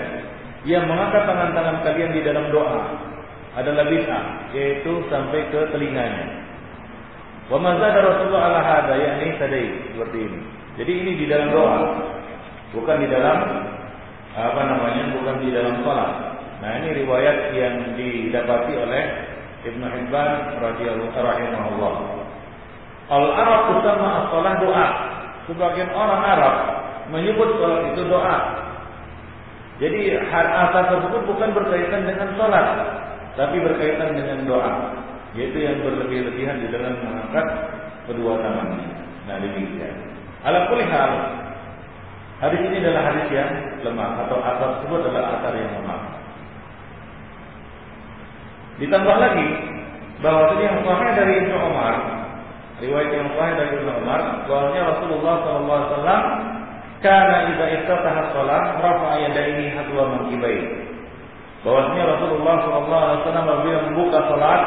yang 0.69 0.86
mengangkat 0.86 1.25
tangan-tangan 1.25 1.81
kalian 1.81 2.12
di 2.13 2.21
dalam 2.21 2.53
doa 2.53 2.86
adalah 3.57 3.89
bid'ah 3.89 4.53
yaitu 4.53 5.01
sampai 5.09 5.49
ke 5.49 5.59
telinganya. 5.73 6.45
Wa 7.49 7.57
ma 7.57 7.73
zada 7.81 7.99
Rasulullah 8.05 8.53
ala 8.53 8.61
hada 8.61 8.93
yakni 8.93 9.33
tadai 9.41 9.67
seperti 9.91 10.17
ini. 10.29 10.39
Jadi 10.77 10.91
ini 10.93 11.11
di 11.17 11.25
dalam 11.25 11.49
doa 11.49 11.79
bukan 12.75 12.97
di 13.01 13.07
dalam 13.09 13.37
apa 14.37 14.61
namanya 14.61 15.03
bukan 15.17 15.35
di 15.41 15.49
dalam 15.49 15.81
salat. 15.81 16.37
Nah 16.61 16.69
ini 16.81 17.01
riwayat 17.01 17.37
yang 17.57 17.75
didapati 17.97 18.73
oleh 18.77 19.03
Ibn 19.65 19.81
Hibban 19.81 20.31
radhiyallahu 20.61 21.17
rahimahullah. 21.17 21.93
Al-Arab 23.07 23.61
bersama 23.73 24.05
as-salah 24.21 24.53
doa. 24.61 24.87
Sebagian 25.47 25.89
orang 25.95 26.21
Arab 26.27 26.55
menyebut 27.09 27.57
salat 27.57 27.95
itu 27.95 28.03
doa. 28.05 28.37
Jadi 29.77 30.13
hal 30.17 30.47
asal 30.67 30.83
tersebut 30.93 31.21
bukan 31.29 31.49
berkaitan 31.53 32.03
dengan 32.09 32.33
salat, 32.35 32.67
tapi 33.38 33.62
berkaitan 33.62 34.17
dengan 34.17 34.50
doa, 34.50 34.73
yaitu 35.38 35.62
yang 35.62 35.78
berlebih-lebihan 35.86 36.58
di 36.58 36.67
dalam 36.73 36.97
mengangkat 37.06 37.45
kedua 38.10 38.41
tangan. 38.41 38.82
Nah 39.30 39.38
demikian. 39.38 39.95
Ala 40.41 40.65
kulli 40.73 40.89
hadis 42.38 42.62
ini 42.65 42.78
adalah 42.82 43.13
hadis 43.13 43.28
yang 43.30 43.52
lemah 43.86 44.26
atau 44.26 44.38
asal 44.41 44.67
tersebut 44.82 45.00
adalah 45.06 45.38
asal 45.38 45.54
yang 45.54 45.71
lemah. 45.78 46.02
Ditambah 48.78 49.17
lagi 49.17 49.47
bahwa 50.21 50.58
yang 50.62 50.82
sahih 50.86 51.10
dari 51.17 51.34
Ibnu 51.45 51.58
Umar, 51.58 51.95
riwayat 52.82 53.10
yang 53.10 53.30
sahih 53.34 53.54
dari 53.58 53.71
Ibnu 53.82 53.91
Umar, 54.06 54.21
bahwasanya 54.45 54.84
Rasulullah 54.97 55.36
sallallahu 55.45 55.78
alaihi 55.78 55.91
wasallam 55.93 56.23
kana 57.02 57.36
idza 57.54 57.65
iftataha 57.82 58.21
shalah 58.34 58.63
rafa'a 58.82 59.15
yadayhi 59.30 59.73
hadwa 59.73 60.04
mankibai. 60.17 60.87
Bahwasanya 61.67 62.06
Rasulullah 62.15 62.56
sallallahu 62.63 63.03
alaihi 63.03 63.19
wasallam 63.19 63.45
apabila 63.51 63.77
membuka 63.91 64.19
salat, 64.32 64.62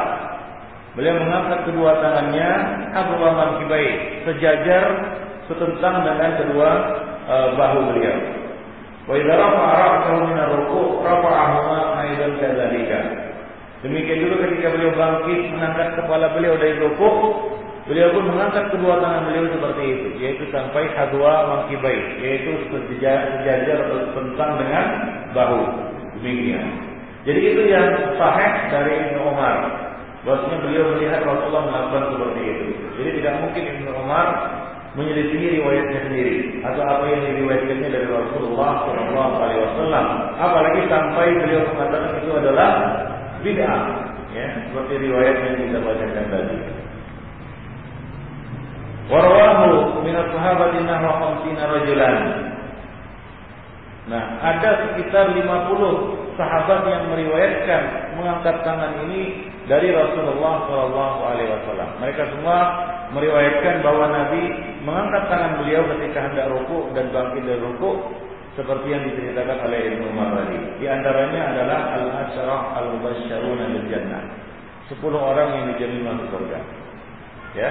beliau 0.92 1.16
mengangkat 1.16 1.60
kedua 1.64 1.96
tangannya 1.96 2.50
hadwa 2.92 3.28
mankibai, 3.40 4.20
sejajar 4.28 4.84
setentang 5.48 6.04
dengan 6.04 6.30
kedua 6.44 6.68
uh, 7.24 7.48
bahu 7.56 7.96
beliau. 7.96 8.20
Wa 9.08 9.16
idza 9.16 9.32
rafa'a 9.32 10.12
min 10.28 10.36
ar-ruku' 10.44 11.00
aidan 12.04 12.36
kadzalika. 12.36 13.00
Demikian 13.80 14.20
juga 14.20 14.44
ketika 14.44 14.68
beliau 14.76 14.92
bangkit 14.92 15.40
mengangkat 15.56 15.88
kepala 15.96 16.36
beliau 16.36 16.52
dari 16.60 16.84
rukuk, 16.84 17.16
beliau 17.88 18.12
pun 18.12 18.28
mengangkat 18.28 18.76
kedua 18.76 19.00
tangan 19.00 19.24
beliau 19.24 19.48
seperti 19.48 19.82
itu, 19.88 20.08
yaitu 20.20 20.44
sampai 20.52 20.84
hadwa 20.92 21.48
mangkibai, 21.48 22.20
yaitu 22.20 22.60
sejajar 22.68 23.88
atau 23.88 24.20
tentang 24.20 24.60
dengan 24.60 24.84
bahu. 25.32 25.64
Demikian. 26.20 26.89
Jadi 27.28 27.40
itu 27.52 27.62
yang 27.68 27.86
sahih 28.16 28.52
dari 28.72 28.92
Ibnu 29.08 29.20
Umar. 29.28 29.56
Bahwasanya 30.20 30.58
beliau 30.64 30.84
melihat 30.96 31.24
Rasulullah 31.24 31.64
melakukan 31.68 32.04
seperti 32.12 32.40
itu. 32.44 32.66
Jadi 33.00 33.10
tidak 33.20 33.34
mungkin 33.40 33.62
Ibnu 33.64 33.90
Umar 34.04 34.26
menyelidiki 34.98 35.62
riwayatnya 35.62 35.98
sendiri 36.08 36.36
atau 36.66 36.82
apa 36.82 37.04
yang 37.08 37.22
diriwayatkannya 37.30 37.88
dari 37.88 38.08
Rasulullah 38.10 38.70
Shallallahu 38.84 39.34
Alaihi 39.38 39.60
Wasallam. 39.64 40.06
Apalagi 40.36 40.80
sampai 40.90 41.26
beliau 41.40 41.62
mengatakan 41.72 42.10
itu 42.20 42.30
adalah 42.34 42.70
bid'ah 43.40 44.10
ya 44.30 44.46
seperti 44.70 44.94
riwayat 45.10 45.36
yang 45.42 45.54
kita 45.58 45.78
bacakan 45.82 46.26
tadi 46.30 46.56
Warwahu 49.10 50.06
min 50.06 50.14
as-sahabati 50.14 50.78
nahwa 50.86 51.42
rajulan 51.42 52.16
Nah, 54.08 54.40
ada 54.40 54.70
sekitar 54.88 55.36
50 55.36 55.44
sahabat 56.40 56.80
yang 56.88 57.04
meriwayatkan 57.12 57.82
mengangkat 58.16 58.56
tangan 58.64 59.04
ini 59.04 59.52
dari 59.68 59.92
Rasulullah 59.92 60.64
Shallallahu 60.64 61.18
Alaihi 61.20 61.50
Wasallam. 61.52 61.90
Mereka 62.00 62.22
semua 62.32 62.58
meriwayatkan 63.12 63.84
bahwa 63.84 64.08
Nabi 64.08 64.42
mengangkat 64.86 65.22
tangan 65.28 65.52
beliau 65.60 65.84
ketika 65.96 66.18
hendak 66.32 66.46
ruku 66.48 66.88
dan 66.96 67.12
bangkit 67.12 67.44
dari 67.44 67.60
ruku 67.60 67.90
seperti 68.56 68.86
yang 68.88 69.02
diceritakan 69.04 69.58
oleh 69.68 69.78
Ibnu 69.94 70.04
Umar. 70.10 70.48
Di 70.80 70.86
antaranya 70.88 71.40
adalah 71.54 71.80
al-asyarah 72.00 72.60
al-mubasysyaruna 72.82 73.64
bil 73.76 73.86
jannah. 73.92 74.22
Sepuluh 74.90 75.20
orang 75.22 75.48
yang 75.54 75.64
dijamin 75.76 76.02
masuk 76.08 76.26
surga. 76.34 76.58
Ya. 77.54 77.70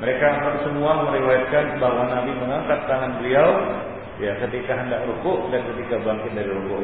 Mereka 0.00 0.26
semua 0.64 1.08
meriwayatkan 1.08 1.76
bahwa 1.76 2.08
Nabi 2.08 2.32
mengangkat 2.40 2.88
tangan 2.88 3.20
beliau 3.20 3.48
ya 4.20 4.36
ketika 4.46 4.72
hendak 4.76 5.02
ruku 5.08 5.48
dan 5.48 5.64
ketika 5.74 5.96
bangkit 6.04 6.32
dari 6.36 6.50
ruku. 6.52 6.78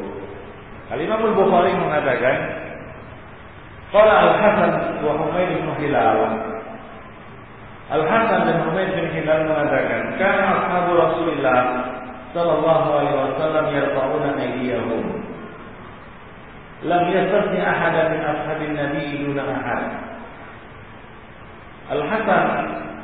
Al-Imam 0.90 1.20
Al-Bukhari 1.32 1.76
mengatakan 1.76 2.36
Qala 3.94 4.14
Al-Hasan 4.32 4.72
wa 5.04 5.12
Humaid 5.14 5.50
bin 5.60 5.68
Hilal 5.78 6.20
Al-Hasan 7.86 8.40
dan 8.50 8.56
Humaid 8.66 8.90
bin 8.98 9.06
Hilal 9.14 9.46
mengatakan, 9.46 10.18
"Kana 10.18 10.42
ashabu 10.58 10.98
Rasulillah 10.98 11.58
sallallahu 12.36 12.88
alaihi 12.92 13.16
wasallam 13.16 13.64
yarfa'una 13.72 14.28
aydiyahum. 14.36 15.04
Lam 16.84 17.02
yastasni 17.08 17.60
ahada 17.64 18.12
min 18.12 18.20
ashabin 18.20 18.76
nabi 18.76 19.24
duna 19.24 19.42
ahad. 19.48 19.84
Al-Hasan 21.96 22.46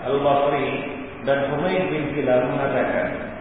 Al-Basri 0.05 0.69
dan 1.25 1.49
Humaid 1.55 1.89
bin 1.89 2.13
Hilal 2.13 2.53
mengatakan, 2.53 3.32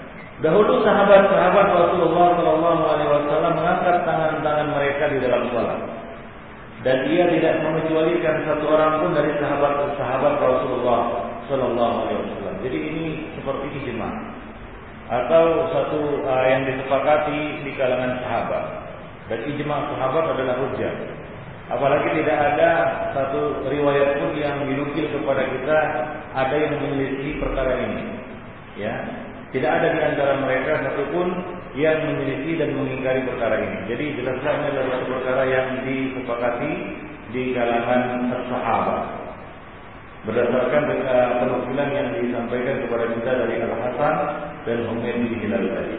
dahulu 0.41 0.81
sahabat-sahabat 0.81 1.67
Rasulullah 1.69 2.27
sallallahu 2.37 2.81
alaihi 2.85 3.09
wasallam 3.09 3.53
mengangkat 3.57 3.95
tangan-tangan 4.05 4.67
mereka 4.73 5.03
di 5.13 5.17
dalam 5.21 5.43
salat. 5.53 5.81
Dan 6.81 6.97
ia 7.13 7.29
tidak 7.29 7.61
mengecualikan 7.61 8.41
satu 8.41 8.65
orang 8.65 9.05
pun 9.05 9.13
dari 9.13 9.37
sahabat-sahabat 9.37 10.33
Rasulullah 10.41 11.01
sallallahu 11.45 11.95
alaihi 12.05 12.19
wasallam. 12.25 12.55
Jadi 12.65 12.77
ini 12.77 13.05
seperti 13.37 13.65
ijma 13.85 14.09
atau 15.11 15.67
satu 15.69 16.23
uh, 16.25 16.45
yang 16.49 16.65
disepakati 16.65 17.61
di 17.61 17.71
kalangan 17.77 18.17
sahabat. 18.25 18.65
Dan 19.29 19.45
ijma 19.45 19.93
sahabat 19.93 20.25
adalah 20.33 20.57
hujah. 20.57 20.93
Apalagi 21.71 22.19
tidak 22.19 22.35
ada 22.35 22.71
satu 23.15 23.63
riwayat 23.69 24.19
pun 24.19 24.35
yang 24.35 24.65
dinukil 24.67 25.07
kepada 25.07 25.47
kita 25.47 25.79
ada 26.35 26.55
yang 26.57 26.81
memiliki 26.81 27.39
perkara 27.39 27.79
ini. 27.79 28.03
Ya, 28.75 29.05
tidak 29.51 29.71
ada 29.71 29.87
di 29.91 29.99
antara 29.99 30.33
mereka 30.39 30.71
satupun 30.87 31.27
yang 31.75 32.03
memiliki 32.07 32.55
dan 32.55 32.71
mengingkari 32.75 33.27
perkara 33.27 33.55
ini. 33.59 33.79
Jadi 33.91 34.05
jelasnya 34.19 34.51
ini 34.51 34.65
adalah 34.71 34.87
satu 34.95 35.05
perkara 35.11 35.43
yang 35.47 35.67
disepakati 35.83 36.71
di 37.31 37.43
kalangan 37.55 38.31
sahabat 38.47 39.21
berdasarkan 40.21 40.83
penukilan 41.41 41.89
yang 41.91 42.07
disampaikan 42.13 42.77
kepada 42.85 43.05
kita 43.09 43.31
dari 43.41 43.55
Al 43.65 43.73
Hasan 43.73 44.15
dan 44.69 44.77
Humaid 44.85 45.17
bin 45.17 45.33
Hilal 45.41 45.65
tadi. 45.65 45.97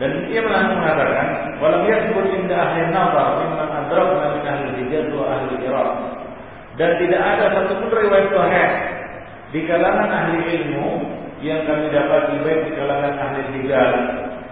Dan 0.00 0.12
ia 0.32 0.40
mengatakan, 0.40 1.60
walam 1.60 1.84
yasbut 1.84 2.24
inda 2.32 2.56
ahli 2.56 2.88
nazar 2.88 3.44
mimman 3.44 3.68
adrakna 3.68 4.26
min 4.32 4.44
ahli 4.48 4.68
hijaz 4.80 5.12
ahli. 5.12 5.54
Dan 6.80 6.90
tidak 6.96 7.20
ada 7.20 7.44
satupun 7.52 7.92
riwayat 7.92 8.32
sahih 8.32 8.70
di 9.52 9.60
kalangan 9.68 10.08
ahli 10.08 10.38
ilmu 10.48 11.19
yang 11.40 11.64
kami 11.64 11.88
dapat 11.88 12.36
baik 12.44 12.60
di 12.68 12.70
kalangan 12.76 13.16
ahli 13.16 13.40
hijaz 13.56 13.96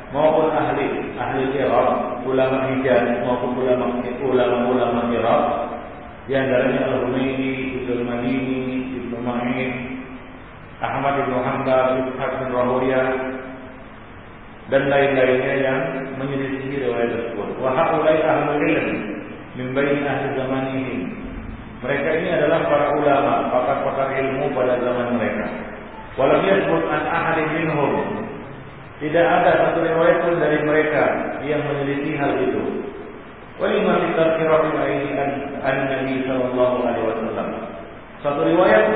maupun 0.08 0.48
ahli 0.52 1.12
ahli 1.20 1.52
Iraq, 1.52 2.24
ulama 2.24 2.72
hijaz 2.72 3.20
maupun 3.24 3.60
ulama 3.60 4.00
ulama 4.24 4.56
ulama 4.72 5.00
Iraq 5.12 5.44
di 6.28 6.36
antaranya 6.36 6.92
Al-Humaydi, 6.92 7.52
Ibnu 7.80 8.04
Madini, 8.04 8.60
Ibnu 9.00 9.16
Ma'in, 9.24 9.70
Ahmad 10.84 11.24
bin 11.24 11.32
Hanbal, 11.32 12.04
Ishaq 12.12 12.32
bin 12.44 12.48
Rahuyah, 12.52 13.08
dan 14.68 14.92
lain-lainnya 14.92 15.54
yang 15.64 15.80
menyelidiki 16.20 16.84
riwayat 16.84 17.16
tersebut. 17.16 17.48
Wa 17.64 17.72
haulai 17.72 18.20
ahlul 18.20 18.60
ilm 18.60 18.88
min 19.56 19.72
bain 19.72 20.04
ahli 20.04 20.36
zamanihim. 20.36 21.00
Mereka 21.80 22.08
ini 22.20 22.28
adalah 22.36 22.60
para 22.68 22.86
ulama, 22.92 23.48
pakar-pakar 23.48 24.08
ilmu 24.20 24.52
pada 24.52 24.76
zaman 24.84 25.16
mereka. 25.16 25.67
Walam 26.18 26.42
yasbut 26.42 26.82
an 26.90 27.02
ahadin 27.06 27.46
minhum. 27.54 28.26
Tidak 28.98 29.22
ada 29.22 29.70
satu 29.70 29.86
riwayat 29.86 30.26
pun 30.26 30.42
dari 30.42 30.58
mereka 30.66 31.02
yang 31.46 31.62
meneliti 31.62 32.18
hal 32.18 32.34
itu. 32.42 32.90
Walima 33.62 34.02
fi 34.02 34.10
tarkirafi 34.18 34.74
aidikan 34.74 35.30
an 35.62 35.76
Nabi 35.86 36.26
sallallahu 36.26 36.82
alaihi 36.82 37.06
wasallam. 37.06 37.48
Satu 38.26 38.42
riwayat 38.42 38.86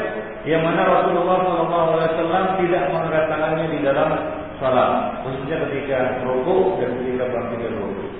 yang 0.42 0.66
mana 0.66 0.82
Rasulullah 0.82 1.38
sallallahu 1.46 1.88
alaihi 1.94 2.10
wasallam 2.18 2.44
tidak 2.58 2.82
mengangkat 2.90 3.24
tangannya 3.30 3.66
di 3.70 3.78
dalam 3.86 4.10
salat, 4.58 5.22
khususnya 5.22 5.62
ketika 5.70 6.26
rukuk 6.26 6.82
dan 6.82 6.90
ketika 6.98 7.24
bangkit 7.30 7.58
dari 7.62 7.76
rukuk. 7.78 8.10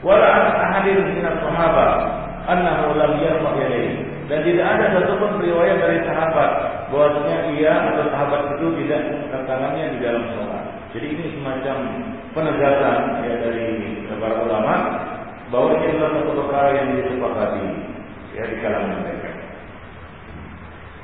Wala 0.00 0.28
ahadin 0.56 1.04
min 1.04 1.20
sahabat 1.20 1.92
annahu 2.48 2.96
lam 2.96 3.12
yarfa 3.20 3.50
yadayhi. 3.60 4.05
Dan 4.26 4.42
tidak 4.42 4.66
ada 4.66 4.86
satupun 4.98 5.38
riwayat 5.38 5.78
dari 5.78 6.02
sahabat 6.02 6.50
bahwasanya 6.90 7.54
ia 7.54 7.74
atau 7.94 8.10
sahabat 8.10 8.58
itu 8.58 8.66
tidak 8.82 9.00
mengangkat 9.06 9.42
tangannya 9.46 9.84
di 9.94 9.98
dalam 10.02 10.22
salat. 10.34 10.64
Jadi 10.90 11.06
ini 11.14 11.24
semacam 11.38 11.76
penegasan 12.34 12.98
ya 13.22 13.34
dari 13.38 13.66
para 14.18 14.36
ulama 14.42 14.74
bahwa 15.54 15.78
ini 15.78 15.94
adalah 15.94 16.10
satu 16.18 16.32
perkara 16.42 16.68
yang 16.74 16.88
disepakati 16.98 17.66
ya 18.34 18.44
di 18.50 18.56
kalangan 18.58 18.98
mereka. 19.06 19.30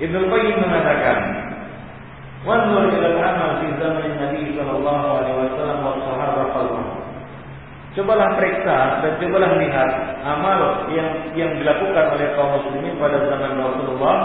Ibnu 0.02 0.18
Qayyim 0.26 0.56
mengatakan 0.58 1.18
Wanzur 2.42 2.90
ila 2.90 3.06
al-amal 3.06 3.50
fi 3.62 3.66
zaman 3.78 4.18
Nabi 4.18 4.50
sallallahu 4.58 5.06
alaihi 5.14 5.38
wasallam 5.46 5.78
wa 5.78 5.94
sahabat 6.02 6.46
khalfah. 6.50 7.01
Cobalah 7.92 8.40
periksa 8.40 9.04
dan 9.04 9.12
cobalah 9.20 9.52
lihat 9.60 9.90
amal 10.24 10.88
yang 10.96 11.28
yang 11.36 11.52
dilakukan 11.60 12.16
oleh 12.16 12.32
kaum 12.32 12.56
muslimin 12.56 12.96
pada 12.96 13.20
zaman 13.28 13.52
Rasulullah 13.60 14.16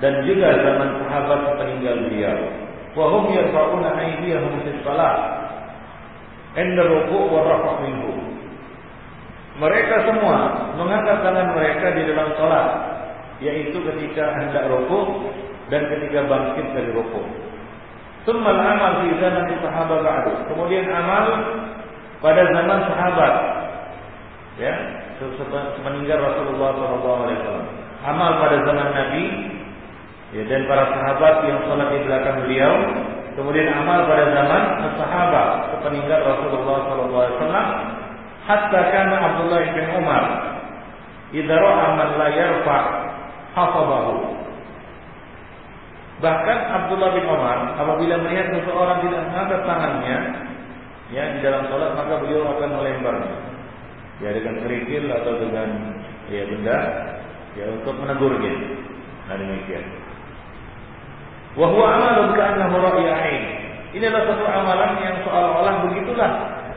dan 0.00 0.24
juga 0.24 0.48
zaman 0.64 1.04
sahabat 1.04 1.60
peninggal 1.60 2.08
beliau. 2.08 2.40
Wa 2.96 3.04
hum 3.12 3.28
yarfa'una 3.28 4.00
aydiyahum 4.00 4.64
fi 4.64 4.70
shalah. 4.80 5.16
Inda 6.56 6.88
ruku' 6.88 7.28
wa 7.28 7.44
rafa' 7.44 7.84
minhu. 7.84 8.16
Mereka 9.60 10.08
semua 10.08 10.72
mengangkat 10.80 11.20
tangan 11.20 11.52
mereka 11.52 11.92
di 12.00 12.02
dalam 12.08 12.32
salat, 12.40 12.68
yaitu 13.44 13.76
ketika 13.76 14.40
hendak 14.40 14.72
rukuk 14.72 15.36
dan 15.68 15.84
ketika 15.92 16.24
bangkit 16.24 16.64
dari 16.72 16.96
rukuk. 16.96 17.28
Summal 18.24 18.56
amal 18.56 19.04
fi 19.04 19.20
zaman 19.20 19.52
sahabat 19.60 20.00
ba'du. 20.00 20.32
Kemudian 20.48 20.88
amal 20.88 21.24
pada 22.26 22.42
zaman 22.50 22.78
sahabat. 22.90 23.34
Ya, 24.58 24.74
semeninggal 25.78 26.18
Rasulullah 26.18 26.74
SAW. 26.74 27.30
Amal 28.02 28.30
pada 28.42 28.56
zaman 28.66 28.88
Nabi 28.90 29.24
ya, 30.34 30.42
dan 30.50 30.66
para 30.66 30.90
sahabat 30.90 31.46
yang 31.46 31.62
salat 31.70 31.88
di 31.94 32.02
belakang 32.02 32.42
beliau. 32.42 32.74
Kemudian 33.38 33.68
amal 33.70 34.10
pada 34.10 34.32
zaman 34.34 34.62
sahabat 34.98 35.48
sepeninggal 35.70 36.20
Rasulullah 36.26 36.78
SAW. 36.90 37.54
Hatta 38.46 38.80
kana 38.90 39.16
Abdullah 39.22 39.62
bin 39.70 39.86
Umar 40.02 40.24
idza 41.34 41.56
ra'a 41.58 41.86
man 41.98 42.08
la 42.14 42.28
yarfa 42.30 42.78
hafabahu 43.58 44.38
Bahkan 46.22 46.58
Abdullah 46.72 47.10
bin 47.12 47.26
Umar 47.26 47.74
apabila 47.76 48.22
melihat 48.22 48.54
seseorang 48.54 49.04
tidak 49.04 49.20
mengangkat 49.28 49.60
tangannya 49.68 50.45
ya 51.14 51.36
di 51.36 51.38
dalam 51.42 51.70
sholat 51.70 51.94
maka 51.94 52.18
beliau 52.22 52.50
akan 52.56 52.70
melemparnya 52.82 53.34
ya 54.24 54.30
dengan 54.32 54.54
kerikil 54.64 55.04
atau 55.12 55.32
dengan 55.38 55.68
ya 56.32 56.42
benda 56.48 56.78
ya 57.56 57.64
untuk 57.72 57.94
menegurnya. 58.00 58.54
Nah 59.26 59.36
demikian. 59.36 59.84
Wa 61.56 61.68
ain. 61.72 63.42
Ini 63.96 64.04
adalah 64.12 64.28
satu 64.28 64.44
amalan 64.44 64.92
yang 65.00 65.16
seolah-olah 65.24 65.74
begitulah 65.88 66.30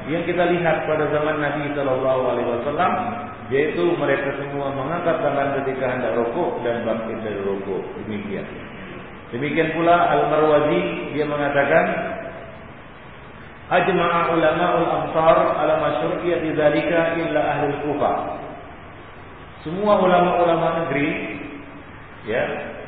yang 0.08 0.24
kita 0.24 0.44
lihat 0.56 0.88
pada 0.88 1.06
zaman 1.12 1.36
Nabi 1.44 1.68
Shallallahu 1.76 2.22
Alaihi 2.32 2.48
Wasallam 2.48 2.94
yaitu 3.50 3.84
mereka 3.98 4.40
semua 4.40 4.72
mengangkat 4.72 5.20
tangan 5.20 5.58
ketika 5.62 5.86
hendak 5.90 6.16
rokok 6.16 6.64
dan 6.64 6.86
bangkit 6.86 7.18
dari 7.26 7.40
rokok 7.44 7.82
demikian. 8.06 8.46
Demikian 9.30 9.70
pula 9.78 10.10
Al-Marwazi 10.16 11.14
dia 11.14 11.26
mengatakan 11.28 11.86
Ajma'a 13.70 14.34
ulama'ul 14.34 14.90
amsar 14.90 15.38
ala 15.62 15.74
masyru'iyyati 15.78 16.58
dzalika 16.58 17.22
illa 17.22 17.42
ahli 17.54 17.74
Kufah. 17.86 18.18
Semua 19.62 20.02
ulama-ulama 20.02 20.86
negeri 20.86 21.38
ya 22.26 22.44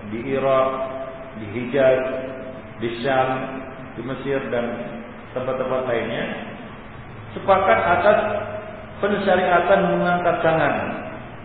di 0.10 0.20
Irak, 0.34 0.70
di 1.38 1.46
Hijaz, 1.54 2.02
di 2.82 2.90
Syam, 3.06 3.30
di 3.94 4.02
Mesir 4.02 4.42
dan 4.50 4.66
tempat-tempat 5.38 5.86
lainnya 5.86 6.26
sepakat 7.38 7.80
atas 7.80 8.20
pensyariatan 9.00 9.80
mengangkat 9.96 10.36
tangan 10.44 10.76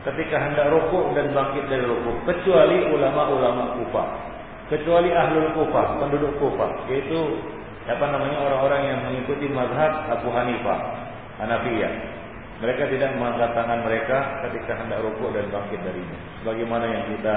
ketika 0.08 0.36
hendak 0.38 0.66
rukuk 0.70 1.12
dan 1.12 1.30
bangkit 1.34 1.66
dari 1.68 1.84
rukuk 1.84 2.24
kecuali 2.24 2.88
ulama-ulama 2.88 3.78
Kufah 3.78 4.08
kecuali 4.66 5.14
ahlul 5.14 5.54
Kufah, 5.54 6.02
penduduk 6.02 6.34
Kufah, 6.42 6.90
yaitu 6.90 7.38
apa 7.86 8.04
namanya 8.10 8.38
orang-orang 8.42 8.82
yang 8.82 8.98
mengikuti 9.06 9.46
mazhab 9.46 10.10
Abu 10.10 10.28
Hanifah, 10.34 10.78
Hanafiyah. 11.38 11.92
Mereka 12.56 12.88
tidak 12.88 13.14
mengangkat 13.20 13.52
tangan 13.52 13.84
mereka 13.84 14.18
ketika 14.48 14.80
hendak 14.80 15.04
rukuk 15.04 15.28
dan 15.36 15.46
bangkit 15.52 15.76
darinya. 15.84 16.18
Sebagaimana 16.40 16.84
yang 16.88 17.04
kita 17.14 17.36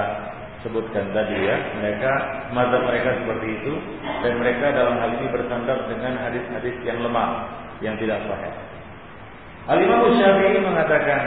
sebutkan 0.64 1.12
tadi 1.12 1.36
ya, 1.44 1.56
mereka 1.76 2.12
mazhab 2.56 2.82
mereka 2.88 3.20
seperti 3.20 3.48
itu 3.62 3.72
dan 4.24 4.32
mereka 4.40 4.66
dalam 4.74 4.96
hal 4.98 5.10
ini 5.20 5.26
bersandar 5.28 5.78
dengan 5.86 6.12
hadis-hadis 6.18 6.76
yang 6.82 6.98
lemah, 7.04 7.30
yang 7.84 7.94
tidak 8.00 8.18
sahih. 8.26 8.52
Al-Imam 9.70 10.02
Syafi'i 10.18 10.58
mengatakan, 10.64 11.22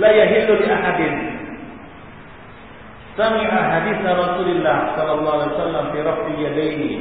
la 0.00 0.10
yahillu 0.10 0.52
li 0.56 0.66
ahadin 0.66 1.37
sami'a 3.18 3.60
hadis 3.74 3.98
Rasulullah 4.06 4.94
sallallahu 4.94 5.36
alaihi 5.42 5.52
wasallam 5.58 5.84
fi 5.90 5.98
raf'i 6.06 6.32
yadayni 6.38 6.92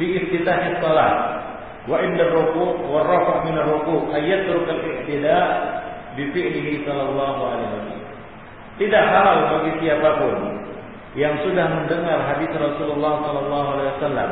fi 0.00 0.04
iftitah 0.24 0.80
salat 0.80 1.16
wa 1.84 2.00
inda 2.00 2.32
ruku' 2.32 2.88
wa 2.88 3.04
rafa' 3.04 3.44
min 3.44 3.60
ar-ruku' 3.60 4.08
ayatruk 4.16 4.64
al-i'tida 4.64 5.38
bi 6.16 6.32
fi'lihi 6.32 6.88
sallallahu 6.88 7.40
alaihi 7.44 7.68
wasallam. 7.76 8.06
Tidak 8.78 9.04
halal 9.04 9.38
bagi 9.52 9.72
siapa 9.84 10.10
pun 10.16 10.36
yang 11.18 11.34
sudah 11.44 11.66
mendengar 11.76 12.24
hadis 12.24 12.48
Rasulullah 12.56 13.20
sallallahu 13.28 13.68
alaihi 13.76 13.90
wasallam 14.00 14.30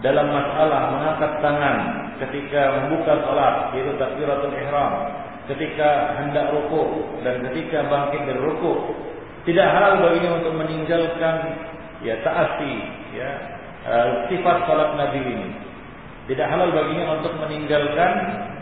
dalam 0.00 0.26
masalah 0.32 0.80
mengangkat 0.96 1.32
tangan 1.40 1.76
ketika 2.20 2.62
membuka 2.80 3.20
salat 3.24 3.72
yaitu 3.76 3.92
takbiratul 3.96 4.52
ihram 4.52 4.92
ketika 5.48 6.16
hendak 6.20 6.52
ruku 6.52 7.04
dan 7.24 7.44
ketika 7.48 7.84
bangkit 7.88 8.22
dari 8.28 8.40
ruku 8.40 8.92
tidak 9.48 9.66
halal 9.72 10.04
baginya 10.04 10.30
untuk 10.36 10.52
meninggalkan 10.52 11.34
ya 12.04 12.20
taati 12.20 12.74
ya 13.16 13.30
uh, 13.88 14.08
sifat 14.28 14.68
salat 14.68 15.00
Nabi 15.00 15.20
ini. 15.24 15.48
Tidak 16.28 16.46
halal 16.46 16.70
baginya 16.70 17.18
untuk 17.18 17.34
meninggalkan 17.40 18.12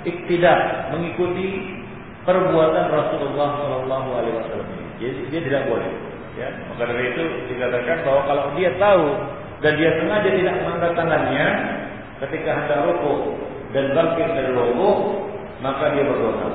iktidak, 0.07 0.88
mengikuti 0.95 1.77
perbuatan 2.23 2.87
Rasulullah 2.88 3.49
Shallallahu 3.59 4.09
Alaihi 4.14 4.35
Wasallam. 4.41 4.69
Jadi 5.03 5.21
dia 5.35 5.41
tidak 5.43 5.62
boleh. 5.69 5.91
Ya, 6.38 6.55
maka 6.71 6.87
dari 6.87 7.11
itu 7.11 7.23
dikatakan 7.51 8.07
bahwa 8.07 8.23
kalau 8.31 8.45
dia 8.55 8.71
tahu 8.79 9.07
dan 9.59 9.75
dia 9.75 9.91
sengaja 9.99 10.31
tidak 10.31 10.55
mengangkat 10.62 10.93
tangannya 10.95 11.47
ketika 12.23 12.51
hendak 12.62 12.79
rukuk 12.87 13.21
dan 13.75 13.91
bangkit 13.91 14.29
dari 14.38 14.51
rukuk, 14.55 14.99
maka 15.59 15.91
dia 15.99 16.07
berdosa. 16.07 16.49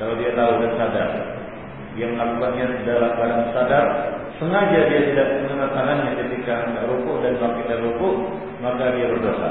Kalau 0.00 0.16
dia 0.16 0.32
tahu 0.32 0.52
dan 0.64 0.72
sadar 0.80 1.39
yang 1.98 2.14
melakukannya 2.14 2.86
dalam 2.86 3.10
keadaan 3.18 3.50
sadar 3.50 3.86
sengaja 4.38 4.78
dia 4.88 5.00
tidak 5.12 5.28
mengangkat 5.42 5.70
tangannya 5.74 6.10
ketika 6.22 6.54
rukuk 6.86 7.16
dan 7.20 7.34
bangkit 7.36 7.66
dari 7.66 7.82
rukuk 7.82 8.14
maka 8.60 8.92
dia 8.94 9.08
berdosa 9.10 9.50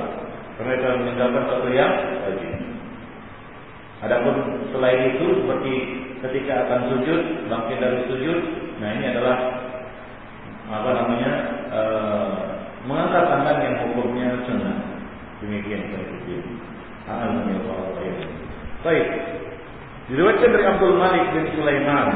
Karena 0.59 0.75
itu 0.75 0.87
meninggalkan 0.91 1.43
satu 1.47 1.67
yang 1.71 1.93
wajib. 2.19 2.51
Adapun 4.03 4.35
selain 4.75 5.15
itu 5.15 5.39
seperti 5.39 5.73
ketika 6.19 6.67
akan 6.67 6.79
sujud, 6.91 7.21
bangkit 7.47 7.79
dari 7.79 7.99
sujud, 8.11 8.37
nah 8.83 8.91
ini 8.91 9.05
adalah 9.15 9.37
apa 10.67 10.89
namanya 10.99 11.31
e, 11.71 11.81
mengangkat 12.83 13.23
tangan 13.23 13.57
yang 13.63 13.75
hukumnya 13.87 14.35
sunnah. 14.43 14.77
Demikian 15.39 15.79
saya 15.95 16.03
Alhamdulillah. 17.07 17.95
Baik. 18.83 19.07
Diriwayatkan 20.09 20.49
dari 20.57 20.65
Abdul 20.65 20.97
Malik 20.97 21.25
bin 21.37 21.45
Sulaiman, 21.53 22.07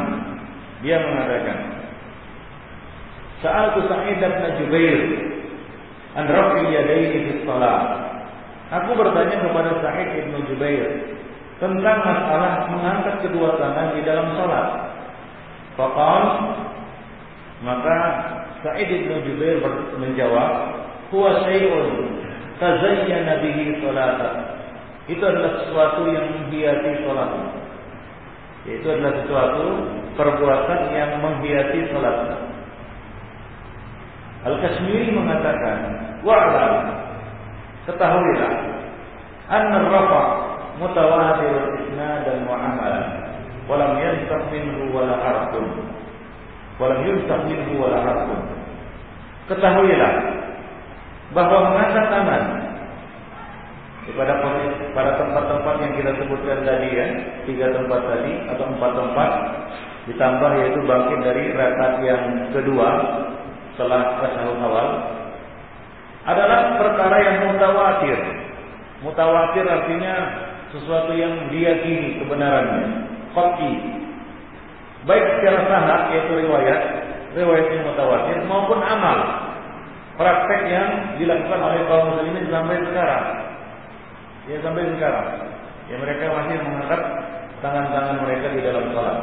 dia 0.82 0.98
mengatakan, 0.98 1.58
Sa'altu 3.46 3.86
Sa'id 3.86 4.18
bin 4.18 4.52
Jubair 4.66 5.00
an 6.18 6.26
raf'il 6.26 6.74
yadaini 6.74 7.20
fi. 7.28 7.32
Aku 8.74 8.92
bertanya 8.98 9.38
kepada 9.46 9.72
Sa'id 9.84 10.10
bin 10.26 10.42
Jubair 10.50 10.90
tentang 11.62 12.00
masalah 12.02 12.66
mengangkat 12.74 13.30
kedua 13.30 13.62
tangan 13.62 13.94
di 13.94 14.02
dalam 14.02 14.34
salat. 14.42 14.68
Faqal 15.78 16.24
maka 17.62 17.98
Sa'id 18.66 18.90
bin 18.90 19.22
Jubair 19.28 19.62
menjawab, 20.02 20.52
"Huwa 21.14 21.46
syai'un 21.46 22.10
tazayyana 22.58 23.44
bihi 23.44 23.84
salata." 23.86 24.32
Itu 25.12 25.20
adalah 25.20 25.62
sesuatu 25.62 26.08
yang 26.10 26.32
menghiasi 26.32 27.06
salat. 27.06 27.63
Itu 28.64 28.88
adalah 28.88 29.14
sesuatu 29.20 29.66
perbuatan 30.16 30.80
yang 30.96 31.20
menghiasi 31.20 31.92
salat. 31.92 32.32
Al-Kashmiri 34.44 35.12
mengatakan, 35.12 35.78
"Wa'lam 36.24 36.74
ketahuilah 37.88 38.54
anna 39.52 39.88
rafa 39.88 40.24
mutawatir 40.80 41.80
isnadan 41.84 42.48
wa 42.48 42.56
amalan 42.56 43.08
wa 43.68 43.76
lam 43.80 44.00
minhu 44.52 44.92
wala 44.96 45.16
harfun 45.20 45.68
wa 46.80 46.88
minhu 47.48 47.74
wala 47.80 48.00
harfun." 48.00 48.42
Ketahuilah 49.52 50.14
bahwa 51.36 51.58
mengangkat 51.68 52.08
pada 54.12 54.36
pada 54.92 55.12
tempat-tempat 55.16 55.76
yang 55.80 55.94
kita 55.96 56.12
sebutkan 56.20 56.60
tadi 56.68 56.90
ya, 56.92 57.08
tiga 57.48 57.72
tempat 57.72 58.02
tadi 58.04 58.34
atau 58.52 58.66
empat 58.68 58.92
tempat 59.00 59.32
ditambah 60.04 60.52
yaitu 60.60 60.80
bangkit 60.84 61.20
dari 61.24 61.44
rakaat 61.56 61.96
yang 62.04 62.24
kedua 62.52 62.90
setelah 63.74 64.20
tasyahud 64.20 64.60
awal 64.60 64.88
adalah 66.28 66.60
perkara 66.80 67.18
yang 67.20 67.38
mutawatir. 67.52 68.20
Mutawatir 69.04 69.66
artinya 69.68 70.16
sesuatu 70.72 71.12
yang 71.16 71.52
diyakini 71.52 72.24
kebenarannya, 72.24 72.84
qat'i. 73.36 73.74
Baik 75.04 75.26
secara 75.40 75.60
sanad 75.68 76.02
yaitu 76.16 76.32
riwayat, 76.48 76.82
riwayat 77.36 77.68
yang 77.76 77.84
mutawatir 77.92 78.38
maupun 78.48 78.80
amal. 78.80 79.20
Praktek 80.14 80.62
yang 80.70 81.18
dilakukan 81.18 81.60
oleh 81.60 81.80
kaum 81.90 82.16
muslimin 82.16 82.46
sampai 82.48 82.78
sekarang. 82.86 83.43
Ya 84.52 84.58
sampai 84.60 84.92
sekarang. 84.96 85.28
Ya 85.88 85.96
mereka 86.00 86.24
masih 86.32 86.56
mengangkat 86.64 87.02
tangan-tangan 87.64 88.18
mereka 88.28 88.48
di 88.52 88.62
dalam 88.64 88.86
salat. 88.92 89.18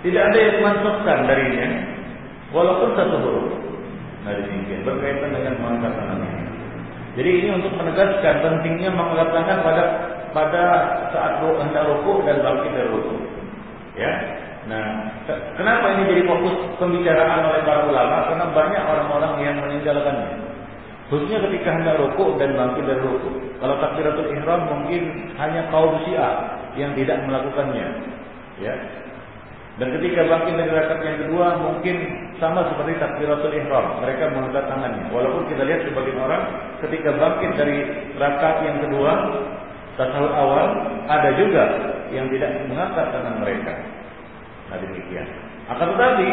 Tidak 0.00 0.22
ada 0.32 0.38
yang 0.38 0.56
memasukkan 0.60 1.18
darinya 1.28 1.68
walaupun 2.52 2.90
satu 2.96 3.16
huruf. 3.20 3.48
Nah 4.24 4.32
demikian 4.36 4.84
berkaitan 4.84 5.32
dengan 5.32 5.54
mengangkat 5.60 5.92
tangan. 5.96 6.20
Jadi 7.18 7.30
ini 7.42 7.48
untuk 7.56 7.72
menegaskan 7.74 8.34
pentingnya 8.44 8.90
mengangkat 8.92 9.28
tangan 9.34 9.58
pada 9.64 9.84
pada 10.30 10.64
saat 11.10 11.42
hendak 11.42 11.84
rukuk 11.90 12.22
dan 12.22 12.38
bangkit 12.44 12.70
dari 12.70 12.88
rukuk. 12.88 13.20
Ya. 13.98 14.12
Nah, 14.68 15.08
kenapa 15.56 15.96
ini 15.96 16.14
jadi 16.14 16.22
fokus 16.28 16.52
pembicaraan 16.78 17.48
oleh 17.48 17.64
para 17.64 17.88
ulama? 17.88 18.28
Karena 18.28 18.46
banyak 18.54 18.82
orang-orang 18.86 19.32
yang 19.40 19.56
meninggalkannya. 19.58 20.49
Khususnya 21.10 21.42
ketika 21.42 21.74
hendak 21.74 21.98
rukuk 21.98 22.38
dan 22.38 22.54
bangkit 22.54 22.86
dari 22.86 23.02
rukuk. 23.02 23.34
Kalau 23.58 23.76
takbiratul 23.82 24.30
ihram 24.30 24.60
mungkin 24.70 25.02
hanya 25.34 25.66
kaum 25.74 25.98
Syiah 26.06 26.34
yang 26.78 26.94
tidak 26.94 27.18
melakukannya. 27.26 27.88
Ya, 28.62 28.74
dan 29.80 29.96
ketika 29.96 30.28
bangkit 30.28 30.60
dari 30.60 30.72
rakaat 30.76 31.00
yang 31.08 31.18
kedua 31.24 31.46
mungkin 31.56 31.96
sama 32.36 32.68
seperti 32.68 33.00
takbiratul 33.00 33.48
ihram, 33.56 34.04
mereka 34.04 34.28
mengangkat 34.28 34.68
tangannya. 34.68 35.08
Walaupun 35.08 35.48
kita 35.48 35.64
lihat 35.64 35.88
sebagian 35.88 36.20
orang 36.20 36.42
ketika 36.84 37.16
bangkit 37.16 37.50
dari 37.56 37.78
rakaat 38.20 38.60
yang 38.60 38.76
kedua, 38.84 39.12
tasawuf 39.96 40.32
awal 40.36 40.66
ada 41.08 41.32
juga 41.32 41.64
yang 42.12 42.28
tidak 42.28 42.60
mengangkat 42.68 43.08
tangan 43.08 43.40
mereka. 43.40 43.72
Nah 44.68 44.78
demikian. 44.84 45.26
Akan 45.72 45.96
tetapi 45.96 46.28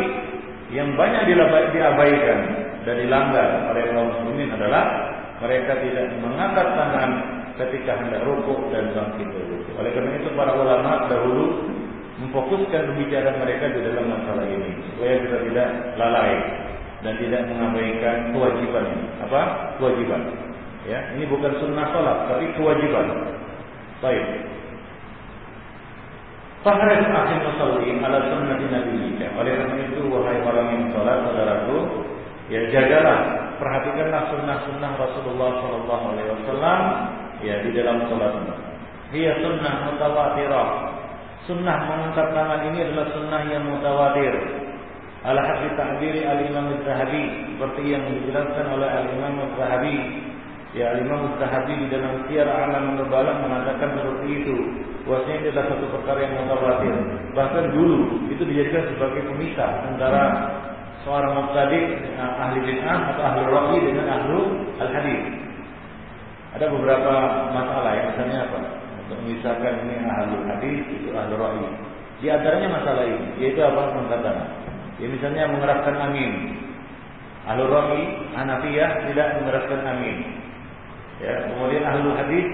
yang 0.76 0.92
banyak 1.00 1.24
diabaikan 1.72 2.40
dan 2.88 2.96
dilanggar 3.04 3.68
oleh 3.68 3.84
kaum 3.92 4.08
muslimin 4.16 4.56
adalah 4.56 5.12
mereka 5.44 5.76
tidak 5.84 6.08
mengangkat 6.24 6.68
tangan 6.72 7.12
ketika 7.60 8.00
hendak 8.00 8.24
rukuk 8.24 8.72
dan 8.72 8.96
bangkit 8.96 9.28
rukuk. 9.28 9.76
Oleh 9.76 9.92
karena 9.92 10.16
itu 10.16 10.32
para 10.40 10.56
ulama 10.56 11.12
dahulu 11.12 11.68
memfokuskan 12.24 12.96
pembicaraan 12.96 13.44
mereka 13.44 13.76
di 13.76 13.84
dalam 13.84 14.08
masalah 14.08 14.48
ini 14.48 14.72
supaya 14.88 15.20
kita 15.20 15.38
tidak 15.52 15.70
lalai 16.00 16.34
dan 17.04 17.14
tidak 17.20 17.42
mengabaikan 17.52 18.16
kewajiban 18.34 18.86
ini. 18.88 19.08
Apa? 19.28 19.42
Kewajiban. 19.78 20.22
Ya, 20.88 21.04
ini 21.20 21.28
bukan 21.28 21.52
sunnah 21.60 21.92
salat 21.92 22.18
tapi 22.32 22.48
kewajiban. 22.56 23.36
Baik. 24.00 24.26
Fahras 26.64 27.04
akhir 27.04 27.40
musalli 27.44 28.00
ala 28.02 28.18
sunnati 28.32 28.66
Nabi 28.66 28.96
Oleh 29.20 29.54
karena 29.60 29.84
itu 29.92 30.02
wahai 30.10 30.42
orang 30.42 30.68
yang 30.74 30.84
salat 30.96 31.22
saudaraku, 31.28 31.78
ya 32.48 32.62
jagalah, 32.72 33.20
perhatikanlah 33.60 34.22
sunnah-sunnah 34.32 34.92
Rasulullah 34.96 35.50
Shallallahu 35.64 36.06
Alaihi 36.16 36.30
Wasallam 36.42 36.80
ya 37.44 37.56
di 37.64 37.70
dalam 37.76 38.08
salatnya. 38.08 38.56
Dia 39.12 39.40
sunnah 39.40 39.88
mutawatirah 39.88 40.98
Sunnah 41.48 41.80
mengangkat 41.88 42.28
tangan 42.36 42.60
ini 42.68 42.92
adalah 42.92 43.08
sunnah 43.16 43.42
yang 43.48 43.64
mutawatir. 43.72 44.36
Ala 45.24 45.40
hadis 45.40 45.72
ta'biri 45.80 46.28
al-Imam 46.28 46.76
al-Zahabi 46.76 47.56
seperti 47.56 47.82
yang 47.88 48.04
dijelaskan 48.04 48.68
oleh 48.68 48.90
al-Imam 48.92 49.48
al-Zahabi. 49.48 50.28
Ya 50.76 50.92
al-Imam 50.92 51.32
al-Zahabi 51.32 51.74
di 51.80 51.88
dalam 51.88 52.28
Syiar 52.28 52.52
Alam 52.52 53.00
Nubala 53.00 53.40
mengatakan 53.40 53.96
seperti 53.96 54.44
itu. 54.44 54.56
Bahwasanya 55.08 55.36
ini 55.40 55.48
adalah 55.56 55.68
satu 55.72 55.86
perkara 55.88 56.20
yang 56.20 56.36
mutawatir. 56.36 56.96
Bahkan 57.32 57.64
dulu 57.72 58.00
itu 58.28 58.44
dijadikan 58.44 58.84
sebagai 58.92 59.22
pemisah 59.32 59.72
antara 59.88 60.24
seorang 61.08 61.40
mubtadi 61.40 61.80
ahli 62.20 62.60
bid'ah 62.68 63.16
atau 63.16 63.24
ahli 63.24 63.42
rawi 63.48 63.80
dengan 63.80 64.06
ahlu 64.12 64.40
al-hadis. 64.76 65.24
Ada 66.60 66.68
beberapa 66.68 67.14
masalah 67.56 67.96
ya, 67.96 68.04
misalnya 68.12 68.44
apa? 68.52 68.60
Untuk 69.08 69.18
memisahkan 69.24 69.88
ini 69.88 70.04
ahlul 70.04 70.44
hadis, 70.52 70.84
itu 70.92 71.16
ahlul 71.16 71.40
ra'i. 71.40 71.64
Di 72.20 72.28
antaranya 72.28 72.68
masalah 72.76 73.08
ini, 73.08 73.40
yaitu 73.40 73.64
apa 73.64 73.96
mengatakan. 73.96 74.36
Ya 75.00 75.08
misalnya 75.08 75.48
mengeraskan 75.48 75.96
amin. 75.96 76.32
Ahlul 77.48 77.72
ra'i, 77.72 78.04
Hanafiyah 78.36 79.08
tidak 79.08 79.28
mengeraskan 79.40 79.80
amin. 79.88 80.18
Ya, 81.24 81.34
kemudian 81.48 81.88
ahlul 81.88 82.20
hadis 82.20 82.48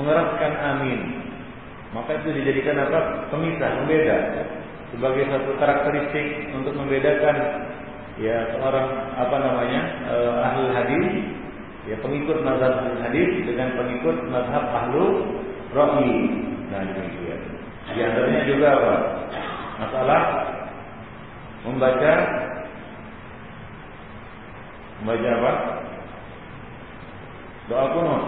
mengeraskan 0.00 0.52
amin. 0.64 1.00
Maka 1.92 2.24
itu 2.24 2.40
dijadikan 2.40 2.88
apa? 2.88 3.28
Pemisah, 3.28 3.84
membeda 3.84 4.16
sebagai 4.96 5.28
satu 5.28 5.50
karakteristik 5.60 6.56
untuk 6.56 6.72
membedakan 6.72 7.36
ya 8.16 8.48
seorang 8.56 9.12
apa 9.12 9.36
namanya 9.36 9.80
uh, 10.08 10.40
ahli 10.40 10.64
hadis 10.72 11.06
ya 11.84 12.00
pengikut 12.00 12.40
mazhab 12.40 12.80
hadis 13.04 13.44
dengan 13.44 13.76
pengikut 13.76 14.16
mazhab 14.32 14.64
ahlu 14.72 15.36
Rohi. 15.76 16.16
Nah 16.72 16.80
demikian. 16.80 17.40
Di 17.92 18.00
antaranya 18.00 18.42
juga 18.48 18.66
apa? 18.72 18.94
Masalah 19.84 20.22
membaca 21.68 22.12
membaca 25.04 25.28
apa? 25.28 25.52
Doa 27.68 27.84
kuno. 27.92 28.18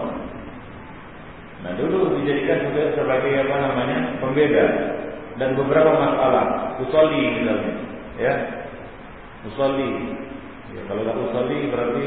Nah 1.65 1.71
dulu 1.81 2.21
dijadikan 2.21 2.69
juga 2.69 2.93
sebagai 2.93 3.33
apa 3.41 3.55
namanya 3.57 3.97
pembeda 4.21 4.65
dan 5.39 5.55
beberapa 5.55 5.95
masalah. 5.95 6.75
Usolli 6.83 7.39
misalnya, 7.39 7.73
ya. 8.19 8.33
Usolli. 9.47 10.19
Ya, 10.75 10.81
kalau 10.85 11.01
nggak 11.01 11.17
usolli 11.31 11.71
berarti 11.71 12.05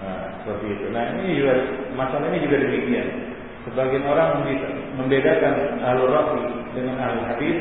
nah, 0.00 0.24
seperti 0.40 0.66
itu. 0.72 0.84
Nah 0.94 1.02
ini 1.18 1.42
juga 1.42 1.54
masalah 1.98 2.30
ini 2.30 2.46
juga 2.46 2.56
demikian. 2.62 3.08
Sebagian 3.62 4.06
orang 4.06 4.42
membedakan 4.98 5.54
alur 5.82 6.10
rafi 6.10 6.42
dengan 6.74 6.96
alur 6.98 7.24
hadis 7.30 7.58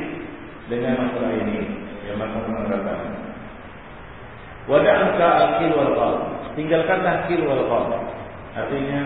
dengan 0.66 0.98
masalah 0.98 1.30
ini, 1.36 1.62
yang 2.10 2.18
masalah 2.18 2.48
mengatakan. 2.50 3.00
Wada'anka 4.70 5.28
al-kil 5.42 5.74
wal 5.74 5.94
qal. 5.98 6.14
Tinggalkanlah 6.54 7.26
kil 7.26 7.42
wal 7.46 7.66
qal. 7.66 7.86
Artinya 8.58 9.02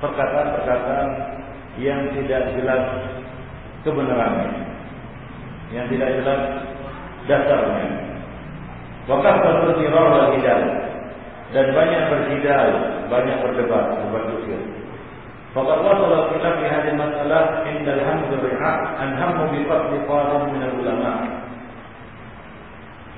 perkataan-perkataan 0.00 1.08
yang 1.80 2.12
tidak 2.16 2.52
jelas 2.54 2.84
kebenarannya, 3.84 4.50
yang 5.70 5.86
tidak 5.92 6.08
jelas 6.18 6.40
dasarnya. 7.28 7.88
Wakaf 9.04 9.36
bersirar 9.68 10.06
dan 10.08 10.28
hidal 10.40 10.62
dan 11.52 11.66
banyak 11.70 12.02
berjidal, 12.08 12.68
banyak 13.12 13.36
berdebat, 13.44 13.86
berdusta. 14.10 14.58
Fakat 15.54 15.78
wasal 15.86 16.34
kita 16.34 16.48
fi 16.58 16.64
hadhihi 16.66 16.98
masalah 16.98 17.62
inda 17.62 17.94
al-hamd 17.94 18.32
riha 18.42 18.72
an 18.98 19.14
hammu 19.14 19.54
bi 19.54 19.62
qatl 19.70 19.92
qadim 20.02 20.42
min 20.50 20.62
ulama. 20.82 21.12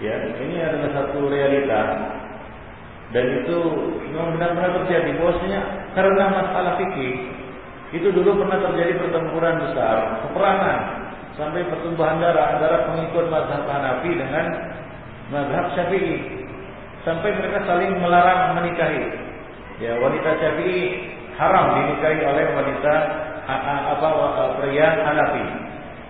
Ya, 0.05 0.21
ini 0.37 0.61
adalah 0.61 0.93
satu 0.93 1.33
realita 1.33 1.81
dan 3.17 3.25
itu 3.41 3.57
memang 4.13 4.37
benar-benar 4.37 4.85
terjadi 4.85 5.17
bosnya 5.17 5.61
karena 5.97 6.25
masalah 6.29 6.77
fikih 6.77 7.33
itu 7.95 8.11
dulu 8.11 8.43
pernah 8.43 8.59
terjadi 8.59 8.99
pertempuran 8.99 9.63
besar, 9.63 10.27
peperangan 10.27 10.79
sampai 11.39 11.63
pertumbuhan 11.71 12.19
darah 12.19 12.57
antara 12.57 12.91
pengikut 12.91 13.31
mazhab 13.31 13.63
Hanafi 13.69 14.11
dengan 14.17 14.47
mazhab 15.31 15.71
Syafi'i. 15.77 16.43
Sampai 17.07 17.31
mereka 17.39 17.63
saling 17.71 18.03
melarang 18.03 18.59
menikahi. 18.59 19.07
Ya, 19.79 19.95
wanita 20.03 20.35
Syafi'i 20.43 21.15
haram 21.39 21.79
dinikahi 21.79 22.19
oleh 22.27 22.45
wanita 22.57 22.95
apa 23.47 24.09
pria 24.59 24.89
Hanafi. 25.07 25.45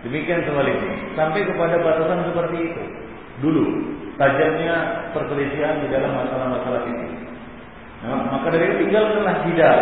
Demikian 0.08 0.46
sebaliknya. 0.46 0.96
Sampai 1.18 1.44
kepada 1.44 1.76
batasan 1.82 2.24
seperti 2.30 2.56
itu. 2.72 2.82
Dulu 3.44 3.64
tajamnya 4.16 5.10
perselisihan 5.12 5.84
di 5.84 5.92
dalam 5.92 6.16
masalah-masalah 6.16 6.88
ini. 6.88 7.08
Nah, 8.06 8.32
maka 8.32 8.48
dari 8.54 8.64
itu 8.70 8.76
tinggalkanlah 8.86 9.36
jidal. 9.44 9.80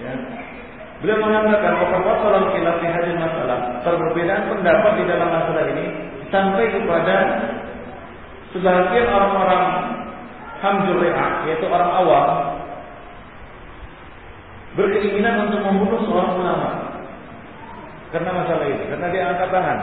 Ya, 0.00 0.12
Beliau 1.00 1.16
mengatakan 1.16 1.80
bahwa 1.80 2.52
khilaf 2.52 2.76
di 2.84 2.88
hadis 2.92 3.16
masalah 3.16 3.80
perbedaan 3.80 4.52
pendapat 4.52 4.92
di 5.00 5.04
dalam 5.08 5.28
masalah 5.32 5.64
ini 5.72 5.84
sampai 6.28 6.64
kepada 6.76 7.16
sebagian 8.52 9.08
orang-orang 9.08 9.64
hamjur 10.60 11.00
yaitu 11.48 11.64
orang 11.72 11.90
awam 12.04 12.28
berkeinginan 14.76 15.48
untuk 15.48 15.64
membunuh 15.64 16.04
seorang 16.04 16.36
ulama 16.36 16.90
karena 18.10 18.30
masalah 18.34 18.66
ini, 18.66 18.84
karena 18.90 19.06
dia 19.14 19.22
angkat 19.30 19.48
tangan. 19.54 19.78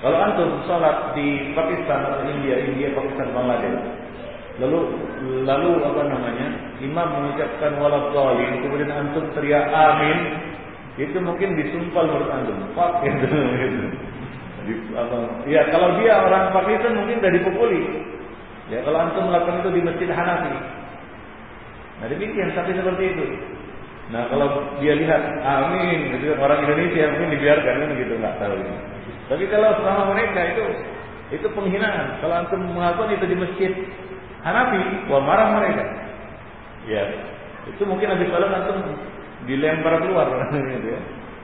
Kalau 0.00 0.18
antum 0.18 0.50
sholat 0.66 1.12
di 1.14 1.54
Pakistan 1.54 2.02
atau 2.02 2.24
India, 2.26 2.56
India, 2.66 2.90
Pakistan, 2.96 3.30
Bangladesh, 3.30 3.78
Lalu 4.60 4.80
lalu 5.48 5.70
apa 5.80 6.02
namanya? 6.04 6.46
Imam 6.84 7.08
mengucapkan 7.08 7.80
walad 7.80 8.12
dhalim, 8.12 8.60
kemudian 8.60 8.92
antum 8.92 9.24
teriak 9.32 9.72
amin, 9.72 10.18
itu 11.00 11.16
mungkin 11.16 11.56
disumpal 11.56 12.04
menurut 12.04 12.28
antum. 12.28 12.56
Pak 12.76 13.00
gitu. 13.08 13.24
gitu. 14.68 14.84
Apa, 14.92 15.16
ya 15.48 15.64
kalau 15.72 15.96
dia 15.96 16.12
orang 16.20 16.52
Pakistan 16.52 17.00
mungkin 17.00 17.24
sudah 17.24 17.32
dipukuli. 17.32 17.80
Ya 18.68 18.84
kalau 18.84 18.98
antum 19.00 19.32
melakukan 19.32 19.64
itu 19.64 19.70
di 19.74 19.82
Masjid 19.82 20.08
Hanafi. 20.12 20.54
Nah 22.00 22.06
demikian 22.12 22.52
tapi 22.52 22.76
seperti 22.76 23.04
itu. 23.16 23.24
Nah 24.12 24.28
kalau 24.28 24.76
dia 24.82 24.92
lihat 24.92 25.22
amin, 25.40 26.20
itu 26.20 26.36
orang 26.36 26.68
Indonesia 26.68 27.08
mungkin 27.16 27.32
dibiarkan 27.32 27.74
kan 27.80 27.90
gitu 27.96 28.12
nggak 28.20 28.36
tahu 28.36 28.54
ini. 28.60 28.76
Tapi 29.30 29.44
kalau 29.48 29.70
sama 29.80 30.12
mereka 30.12 30.40
itu 30.52 30.64
itu 31.30 31.46
penghinaan. 31.54 32.18
Kalau 32.20 32.34
antum 32.44 32.60
melakukan 32.74 33.14
itu 33.16 33.24
di 33.30 33.36
masjid 33.38 33.72
Hanafi, 34.40 34.80
wah 35.12 35.20
marah 35.20 35.48
mereka. 35.60 35.84
Ya, 36.88 37.04
itu 37.68 37.82
mungkin 37.84 38.08
habis 38.08 38.28
sholat 38.32 38.48
antum 38.48 38.96
dilempar 39.44 40.00
keluar 40.00 40.26
gitu 40.72 40.88
ya. 40.96 41.00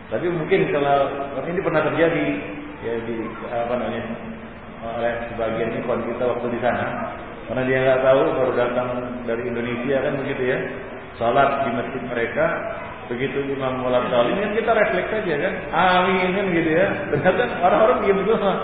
Tapi 0.08 0.26
mungkin 0.32 0.70
kalau 0.70 1.10
ini 1.44 1.60
pernah 1.60 1.82
terjadi 1.84 2.26
ya 2.86 2.94
di 3.04 3.16
apa 3.50 3.74
namanya 3.74 4.04
oleh 4.86 5.12
sebagian 5.32 5.76
ikhwan 5.82 6.00
kita 6.08 6.24
waktu 6.24 6.46
di 6.56 6.60
sana. 6.62 6.86
Karena 7.46 7.62
dia 7.68 7.78
nggak 7.84 8.02
tahu 8.02 8.22
baru 8.32 8.52
datang 8.58 8.88
dari 9.28 9.42
Indonesia 9.44 9.96
kan 10.00 10.14
begitu 10.24 10.42
ya. 10.56 10.58
Sholat 11.20 11.68
di 11.68 11.70
masjid 11.76 12.02
mereka 12.08 12.46
begitu 13.06 13.38
imam 13.54 13.86
mulai 13.86 14.02
salim 14.10 14.40
kan 14.40 14.50
kita 14.56 14.70
refleks 14.72 15.10
saja 15.12 15.34
kan. 15.36 15.54
Amin 15.74 16.28
kan 16.32 16.46
gitu 16.48 16.70
ya. 16.70 16.86
Ternyata 17.12 17.42
orang-orang 17.60 17.98
diam 18.08 18.18
semua. 18.24 18.54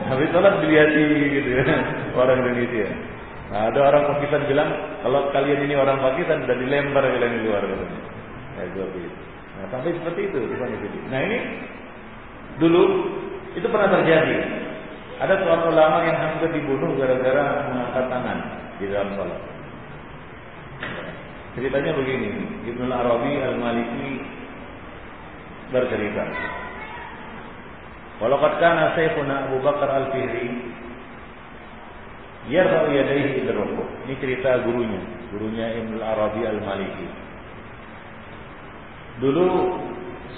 Habis 0.00 0.28
sholat 0.30 0.54
dilihat 0.62 0.90
gitu 0.94 1.48
ya 1.58 1.64
orang 2.20 2.38
Indonesia 2.44 3.09
Nah, 3.50 3.66
ada 3.66 3.80
orang 3.82 4.04
Pakistan 4.14 4.46
bilang 4.46 4.70
kalau 5.02 5.26
kalian 5.34 5.66
ini 5.66 5.74
orang 5.74 5.98
Pakistan 5.98 6.46
sudah 6.46 6.54
dilempar 6.54 7.02
kalian 7.02 7.34
di 7.34 7.42
luar 7.50 7.62
katanya. 7.66 8.00
Ya, 8.54 8.62
seperti 8.70 8.98
itu. 9.02 9.18
Nah, 9.58 9.66
sampai 9.74 9.90
seperti 9.92 10.20
itu 10.30 10.38
Nah 11.10 11.20
ini 11.20 11.38
dulu 12.62 12.82
itu 13.58 13.66
pernah 13.66 13.90
terjadi. 13.98 14.38
Ada 15.20 15.34
seorang 15.42 15.64
ulama 15.68 15.98
yang 16.06 16.16
hampir 16.16 16.48
dibunuh 16.54 16.96
gara-gara 16.96 17.68
mengangkat 17.68 18.04
tangan 18.08 18.38
di 18.80 18.84
dalam 18.88 19.12
salat. 19.18 19.40
Ceritanya 21.58 21.92
begini, 21.92 22.30
Ibnu 22.72 22.88
Arabi 22.88 23.32
Al-Maliki 23.42 24.10
bercerita. 25.74 26.24
Walau 28.22 28.40
kana 28.62 28.94
Sayyidina 28.94 29.50
Abu 29.50 29.58
Bakar 29.60 29.90
Al-Fihri 29.90 30.48
yarfa'u 32.48 32.88
yadayhi 32.88 33.44
ila 33.44 33.52
rukuk. 33.60 33.88
Ini 34.08 34.14
cerita 34.16 34.64
gurunya, 34.64 35.02
gurunya 35.34 35.66
Ibnu 35.84 36.00
Arabi 36.00 36.40
Al-Maliki. 36.48 37.08
Dulu 39.20 39.48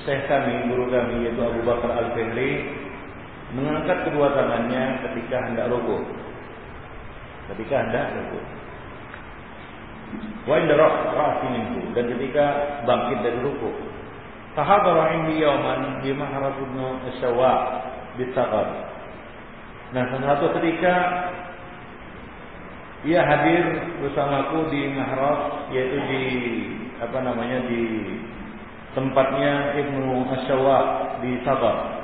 Syekh 0.03 0.27
kami, 0.27 0.67
guru 0.67 0.91
kami 0.91 1.31
yaitu 1.31 1.39
Abu 1.39 1.63
Bakar 1.63 1.95
Al-Fihri 1.95 2.67
mengangkat 3.55 4.09
kedua 4.09 4.35
tangannya 4.35 4.99
ketika 5.07 5.47
hendak 5.47 5.71
rukuk. 5.71 6.03
Ketika 7.55 7.75
hendak 7.87 8.11
rukuk. 8.19 8.45
Wa 10.43 10.59
inda 10.59 10.75
ra'si 10.75 11.47
dan 11.95 12.05
ketika 12.19 12.45
bangkit 12.83 13.19
dari 13.23 13.39
rukuk. 13.47 13.77
Tahadara 14.53 15.17
indi 15.17 15.41
yawman 15.41 16.03
bi 16.05 16.13
Mahrad 16.13 16.59
bin 16.61 16.77
Syawa 17.23 17.81
di 18.21 18.29
Nah, 19.93 20.05
satu 20.09 20.57
ketika 20.57 20.95
ia 23.03 23.19
hadir 23.27 23.65
bersamaku 23.99 24.71
di 24.71 24.95
Mahrab 24.95 25.71
yaitu 25.75 25.99
di 26.07 26.25
apa 27.03 27.19
namanya 27.19 27.67
di 27.67 27.83
tempatnya 28.95 29.75
Ibnu 29.75 30.31
Asyawa 30.31 30.79
di 31.19 31.43
Sabah. 31.43 31.99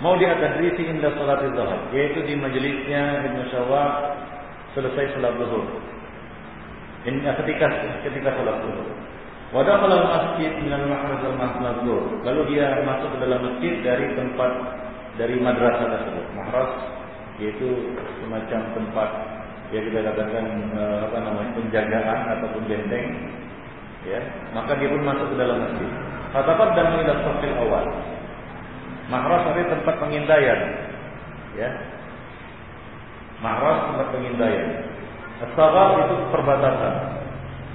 Mau 0.00 0.16
diatadrisi 0.16 0.88
inda 0.88 1.12
salat 1.12 1.44
zuhur, 1.44 1.92
yaitu 1.92 2.24
di 2.24 2.38
majelisnya 2.38 3.26
Ibnu 3.26 3.40
Asyawa 3.50 3.84
selesai 4.78 5.18
salat 5.18 5.34
zuhur. 5.42 5.66
Ini 7.04 7.18
ketika 7.24 7.66
ketika 8.06 8.30
salat 8.30 8.62
zuhur. 8.62 8.88
Wadah 9.50 9.82
kalau 9.82 9.98
masjid 10.06 10.54
dengan 10.62 10.86
mahraj 10.86 11.26
al 11.26 11.82
zuhur. 11.82 12.22
Lalu 12.22 12.54
dia 12.54 12.86
masuk 12.86 13.10
ke 13.10 13.26
dalam 13.26 13.42
masjid 13.42 13.82
dari 13.82 14.06
tempat 14.14 14.52
dari 15.18 15.34
madrasah 15.42 15.90
tersebut. 15.90 16.26
Mahraj 16.38 16.70
yaitu 17.40 17.96
semacam 18.20 18.60
tempat 18.76 19.10
ya 19.72 19.80
kita 19.80 19.98
katakan 20.04 20.46
eh, 20.76 20.98
apa 21.08 21.16
namanya 21.24 21.50
penjagaan 21.56 22.20
ataupun 22.38 22.62
benteng 22.68 23.06
ya. 24.04 24.20
Maka 24.52 24.76
dia 24.76 24.92
pun 24.92 25.02
masuk 25.02 25.26
ke 25.32 25.36
dalam 25.40 25.58
masjid. 25.64 25.90
Katakan 26.30 26.68
dan 26.78 26.86
ila 26.94 27.14
safil 27.26 27.54
awal. 27.66 27.84
Mahras 29.10 29.42
itu 29.58 29.66
tempat 29.74 29.94
pengintaian 29.98 30.60
ya. 31.58 31.70
Mahras 33.42 33.78
tempat 33.90 34.06
pengintaian 34.14 34.68
as 35.40 35.56
itu 35.56 36.16
perbatasan. 36.28 36.94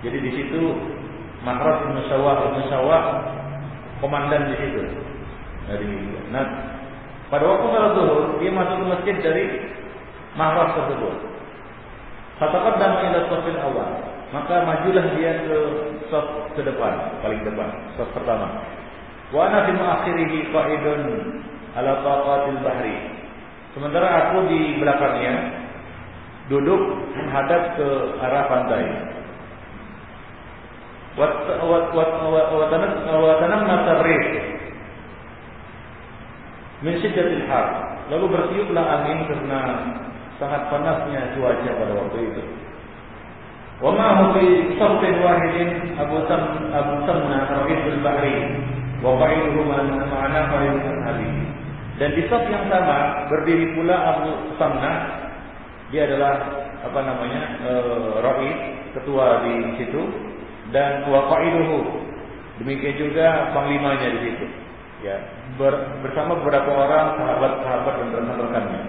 Jadi 0.05 0.17
di 0.21 0.31
situ 0.37 0.61
mahras 1.41 1.81
ibnu 1.89 2.01
Sawah 2.69 3.05
komandan 3.97 4.53
di 4.53 4.55
situ. 4.61 4.81
Dari 5.65 5.89
nah 6.29 6.74
pada 7.35 7.51
waktu 7.51 7.67
salat 7.67 7.91
zuhur, 7.99 8.23
dia 8.39 8.47
masuk 8.47 8.79
ke 8.79 8.85
masjid 8.87 9.15
dari 9.19 9.43
mahram 10.39 10.71
tersebut. 10.71 11.15
Fataqaddam 12.39 12.91
ila 13.11 13.19
safil 13.27 13.59
awal. 13.59 13.91
Maka 14.31 14.63
majulah 14.63 15.03
dia 15.19 15.43
ke 15.43 15.57
saf 16.07 16.23
ke 16.55 16.63
depan, 16.63 16.95
paling 17.19 17.43
depan, 17.43 17.67
saf 17.99 18.07
pertama. 18.15 18.47
Wa 19.35 19.51
ana 19.51 19.67
fi 19.67 19.75
muakhirihi 19.75 20.47
qa'idun 20.55 21.01
ala 21.75 21.91
taqatil 22.07 22.59
bahri. 22.63 22.95
Sementara 23.75 24.31
aku 24.31 24.47
di 24.47 24.79
belakangnya 24.79 25.35
duduk 26.47 26.79
menghadap 27.19 27.75
ke 27.75 27.87
arah 28.23 28.43
pantai. 28.47 28.85
Wa 31.19 31.27
wa 31.67 31.79
wa 31.91 32.43
wa 32.47 32.65
tanam 32.71 32.91
wa 33.03 33.35
tanam 33.43 33.61
min 36.85 37.01
syiddatil 37.01 37.49
har. 37.49 37.97
Lalu 38.13 38.29
bertiuplah 38.29 38.85
angin 39.01 39.25
karena 39.25 39.59
sangat 40.37 40.69
panasnya 40.69 41.33
cuaca 41.33 41.71
pada 41.73 41.93
waktu 41.97 42.17
itu. 42.29 42.43
Wa 43.81 43.91
ma 43.91 44.31
fi 44.37 44.45
safin 44.77 45.15
wahidin 45.19 45.69
Abu 45.97 46.21
Sam 46.29 46.69
Abu 46.69 46.93
Samna 47.09 47.49
Rabiul 47.49 47.99
Bahri 48.05 48.37
wa 49.01 49.17
qa'iluhu 49.17 49.65
ma'ana 49.65 50.41
Farid 50.53 50.77
Ali. 51.09 51.29
Dan 51.97 52.13
di 52.13 52.23
saf 52.29 52.45
yang 52.47 52.69
sama 52.69 53.27
berdiri 53.33 53.73
pula 53.73 53.95
Abu 54.15 54.55
Samna 54.61 54.93
dia 55.89 56.05
adalah 56.05 56.39
apa 56.85 56.99
namanya? 57.01 57.41
E, 57.65 57.71
Rais, 58.21 58.59
ketua 58.93 59.41
di 59.41 59.53
situ 59.81 60.01
dan 60.69 61.09
wa 61.09 61.25
qa'iluhu 61.33 62.05
demikian 62.61 62.95
juga 62.95 63.51
panglimanya 63.51 64.07
di 64.13 64.19
situ. 64.29 64.45
Ya, 65.03 65.19
ber, 65.55 65.73
bersama 66.03 66.39
beberapa 66.41 66.71
orang 66.71 67.19
sahabat-sahabat 67.19 67.93
dan 67.99 68.09
rekan-rekannya. 68.13 68.81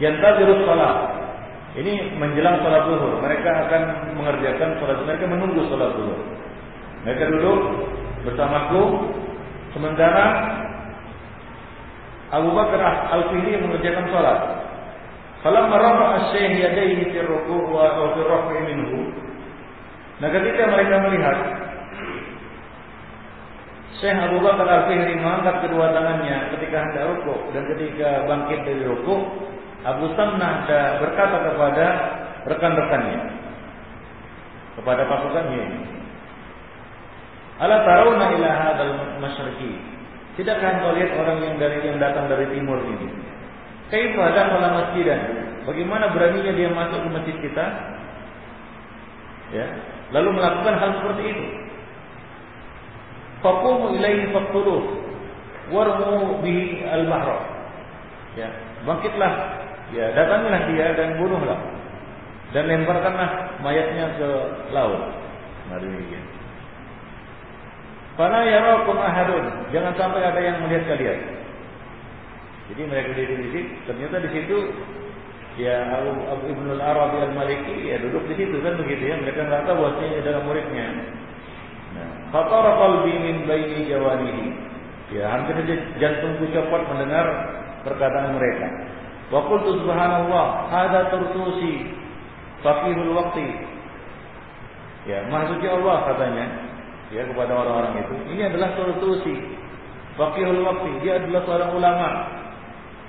Yantazirus 0.00 0.64
salat 0.64 1.20
ini 1.78 2.18
menjelang 2.18 2.58
sholat 2.66 2.82
zuhur. 2.90 3.22
Mereka 3.22 3.46
akan 3.46 3.82
mengerjakan 4.18 4.74
zuhur. 4.82 4.98
Mereka 5.06 5.24
menunggu 5.30 5.62
sholat 5.70 5.94
zuhur. 5.94 6.18
Mereka 7.06 7.22
duduk 7.30 7.60
bersamaku. 8.26 8.82
Sementara 9.70 10.26
Abu 12.34 12.50
Bakar 12.50 12.82
Al-Fihri 13.14 13.62
mengerjakan 13.62 14.10
sholat. 14.10 14.38
Falamma 15.46 15.78
rafa'a 15.78 16.10
asy-syekh 16.26 16.58
yadayhi 16.58 17.06
wa 17.70 18.36
fi 18.50 18.56
minhu. 18.66 19.14
Nah, 20.20 20.28
ketika 20.28 20.68
mereka 20.68 20.94
melihat 21.06 21.38
Syekh 24.00 24.16
Abu 24.16 24.40
Bakar 24.40 24.64
Al-Fihri 24.64 25.20
mengangkat 25.20 25.68
kedua 25.68 25.92
tangannya 25.92 26.56
ketika 26.56 26.88
hendak 26.88 27.04
rukuk 27.12 27.52
dan 27.52 27.68
ketika 27.76 28.24
bangkit 28.24 28.60
dari 28.64 28.82
rukuk, 28.88 29.20
Abu 29.84 30.08
Samnah 30.16 30.64
berkata 31.04 31.36
kepada 31.52 31.86
rekan-rekannya 32.48 33.20
kepada 34.80 35.02
pasukannya 35.04 35.64
Ala 37.60 37.84
tarawna 37.84 38.26
ila 38.40 38.50
hadzal 38.56 38.94
masyriqi 39.20 39.76
Tidakkah 40.40 40.80
engkau 40.80 40.96
lihat 40.96 41.12
orang 41.20 41.38
yang 41.44 41.54
dari 41.60 41.84
yang 41.84 42.00
datang 42.00 42.24
dari 42.32 42.48
timur 42.56 42.80
ini? 42.80 43.12
Kaifa 43.92 44.32
dakhala 44.32 44.68
masjidan? 44.72 45.20
Bagaimana 45.68 46.08
beraninya 46.16 46.52
dia 46.56 46.70
masuk 46.72 47.04
ke 47.04 47.08
masjid 47.12 47.36
kita? 47.44 47.66
Ya, 49.52 49.66
lalu 50.14 50.38
melakukan 50.38 50.80
hal 50.80 50.90
seperti 51.02 51.22
itu. 51.28 51.44
Faqumu 53.40 53.96
ilaihi 53.96 54.32
faqtuluh 54.32 54.80
warmu 55.72 56.44
bihi 56.44 56.84
al-bahra. 56.84 57.40
Ya, 58.36 58.48
bangkitlah 58.84 59.60
Ya, 59.90 60.06
datangilah 60.14 60.70
dia 60.70 60.86
dan 60.94 61.18
bunuhlah. 61.18 61.58
Dan 62.54 62.66
lemparkanlah 62.66 63.58
mayatnya 63.62 64.06
ke 64.18 64.28
laut. 64.74 65.02
Nah, 65.70 65.78
demikian. 65.78 66.24
Fala 68.14 68.42
yarakum 68.46 68.98
ahadun. 68.98 69.70
Jangan 69.70 69.94
sampai 69.98 70.22
ada 70.22 70.40
yang 70.42 70.62
melihat 70.62 70.94
kalian. 70.94 71.18
Jadi 72.70 72.82
mereka 72.86 73.10
di 73.18 73.26
sini 73.26 73.62
ternyata 73.82 74.22
di 74.22 74.30
situ 74.30 74.58
ya 75.58 75.90
Abu, 75.90 76.10
Abu 76.30 76.44
Ibnu 76.54 76.78
Al-Arabi 76.78 77.18
Al-Maliki 77.26 77.90
ya 77.90 77.98
duduk 77.98 78.30
di 78.30 78.34
situ 78.38 78.62
kan 78.62 78.78
begitu 78.78 79.10
ya. 79.10 79.18
Mereka 79.18 79.42
nggak 79.42 79.66
tahu 79.66 79.90
adalah 79.90 80.42
muridnya. 80.46 80.86
Fatara 82.30 82.78
qalbi 82.78 83.14
min 83.18 83.36
baini 83.46 83.90
jawanihi. 83.90 84.46
Ya, 85.10 85.26
hampir 85.26 85.58
saja 85.58 85.74
jantungku 85.98 86.46
copot 86.54 86.82
mendengar 86.94 87.26
perkataan 87.82 88.38
mereka. 88.38 88.66
Wa 89.34 89.42
qultu 89.50 89.82
subhanallah, 89.82 90.70
hada 90.70 91.10
turtusi 91.10 91.90
faqihul 92.62 93.18
waqti. 93.18 93.46
Ya, 95.10 95.26
maksudnya 95.26 95.74
Allah 95.74 95.96
katanya 96.14 96.46
ya 97.10 97.26
kepada 97.26 97.58
orang-orang 97.58 98.06
itu, 98.06 98.14
ini 98.30 98.42
adalah 98.46 98.78
turtusi 98.78 99.34
faqihul 100.14 100.62
waqti, 100.62 101.02
dia 101.02 101.18
adalah 101.18 101.42
seorang 101.42 101.70
ulama. 101.74 102.08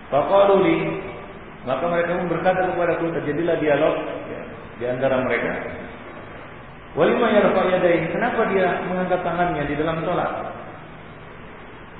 Faqalu 0.09 0.55
li 0.65 0.77
maka 1.61 1.85
mereka 1.85 2.17
pun 2.17 2.27
berkata 2.33 2.73
kepada 2.73 2.97
aku 2.97 3.13
terjadilah 3.21 3.55
dialog 3.61 3.95
ya, 4.25 4.41
di 4.81 4.85
antara 4.89 5.21
mereka. 5.21 5.53
Walima 6.91 7.31
yarfa 7.31 7.61
yadayhi, 7.71 8.11
kenapa 8.11 8.51
dia 8.51 8.83
mengangkat 8.83 9.23
tangannya 9.23 9.63
di 9.63 9.79
dalam 9.79 10.03
salat? 10.03 10.51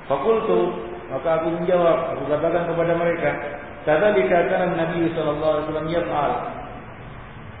Fakultu, 0.04 0.84
maka 1.08 1.40
aku 1.40 1.48
menjawab, 1.56 2.12
aku 2.12 2.22
katakan 2.28 2.68
kepada 2.68 2.92
mereka, 3.00 3.30
Kadzalika 3.82 4.46
kana 4.46 4.78
Nabi 4.78 5.10
sallallahu 5.10 5.52
alaihi 5.58 5.64
wasallam 5.66 5.88
yaf'al. 5.90 6.32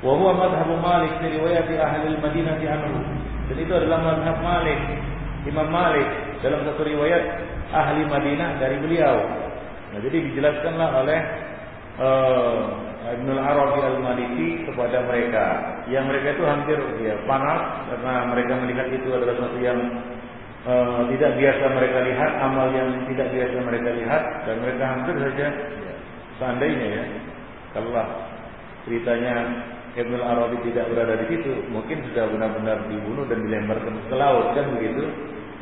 Wa 0.02 0.12
huwa 0.18 0.32
madhhab 0.38 0.70
Malik 0.78 1.12
fi 1.18 1.26
riwayat 1.34 1.66
ahli 1.66 2.06
al-Madinah 2.14 2.58
anhu. 2.58 3.00
Dan 3.50 3.56
itu 3.58 3.72
adalah 3.74 3.98
madhab 4.02 4.38
Malik, 4.38 4.78
Imam 5.46 5.68
Malik 5.72 6.06
dalam 6.44 6.62
satu 6.62 6.86
riwayat 6.86 7.22
ahli 7.74 8.06
Madinah 8.06 8.60
dari 8.62 8.76
beliau. 8.78 9.18
Nah, 9.92 9.98
jadi 9.98 10.16
dijelaskanlah 10.30 10.88
oleh 11.02 11.20
uh, 11.98 12.60
Ibn 13.02 13.26
al-Arabi 13.34 13.80
al-Maliki 13.82 14.48
kepada 14.70 15.02
mereka. 15.10 15.46
Yang 15.90 16.04
mereka 16.06 16.28
itu 16.38 16.44
hampir 16.46 16.78
ya, 17.02 17.14
panas 17.26 17.90
karena 17.90 18.14
mereka 18.30 18.52
melihat 18.62 18.86
itu 18.94 19.08
adalah 19.10 19.34
sesuatu 19.34 19.58
yang 19.58 19.78
uh, 20.70 21.02
tidak 21.10 21.32
biasa 21.34 21.64
mereka 21.74 21.98
lihat, 22.06 22.32
amal 22.38 22.68
yang 22.70 22.88
tidak 23.10 23.28
biasa 23.34 23.56
mereka 23.66 23.90
lihat 23.90 24.22
dan 24.46 24.56
mereka 24.62 24.84
hampir 24.86 25.14
saja 25.18 25.46
Seandainya 26.42 26.86
ya, 26.90 27.04
kalau 27.70 27.92
ceritanya 28.82 29.34
Ibnu 29.92 30.18
Arabi 30.18 30.56
tidak 30.66 30.90
berada 30.90 31.14
di 31.22 31.26
situ, 31.36 31.52
mungkin 31.68 32.02
sudah 32.10 32.24
benar-benar 32.32 32.88
dibunuh 32.88 33.28
dan 33.28 33.44
dilemparkan 33.44 33.94
ke 34.08 34.14
laut 34.16 34.56
kan 34.56 34.66
begitu 34.74 35.04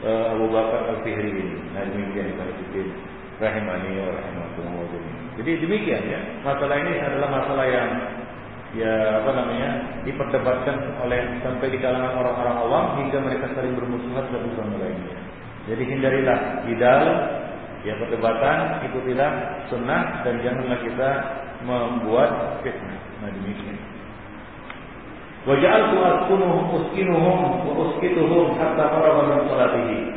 uh, 0.07 0.33
Abu 0.33 0.47
Bakar 0.49 0.95
Al-Fihri 0.95 1.37
ini. 1.37 1.57
Nah 1.75 1.85
demikian 1.85 2.33
kalau 2.39 2.55
rahimani 3.41 3.91
wa 3.99 4.09
rahimahullah 4.15 5.10
Jadi 5.39 5.51
demikian 5.63 6.03
ya. 6.09 6.21
Masalah 6.43 6.77
ini 6.81 6.93
adalah 6.99 7.29
masalah 7.31 7.67
yang 7.69 7.91
ya 8.71 9.23
apa 9.23 9.31
namanya 9.35 9.71
diperdebatkan 10.07 10.77
oleh 11.03 11.21
sampai 11.43 11.69
di 11.75 11.79
kalangan 11.83 12.15
orang-orang 12.15 12.57
awam 12.67 12.85
hingga 13.03 13.19
mereka 13.19 13.51
saling 13.55 13.75
bermusuhan 13.79 14.27
satu 14.31 14.49
sama 14.59 14.79
lainnya. 14.79 15.19
Jadi 15.71 15.83
hindarilah 15.87 16.39
idal 16.67 17.05
Ya 17.81 17.97
perdebatan 17.97 18.85
ikutilah 18.93 19.65
sunnah 19.73 20.21
dan 20.21 20.37
janganlah 20.45 20.85
kita 20.85 21.11
membuat 21.65 22.61
fitnah. 22.61 23.01
Nah 23.25 23.33
demikian. 23.33 23.79
Waja'altu 25.49 25.97
askunuhum 25.97 26.65
uskinuhum 26.77 27.65
wa 27.65 27.73
uskituhum 27.89 28.61
hatta 28.61 28.85
faragha 28.85 29.23
min. 29.81 30.13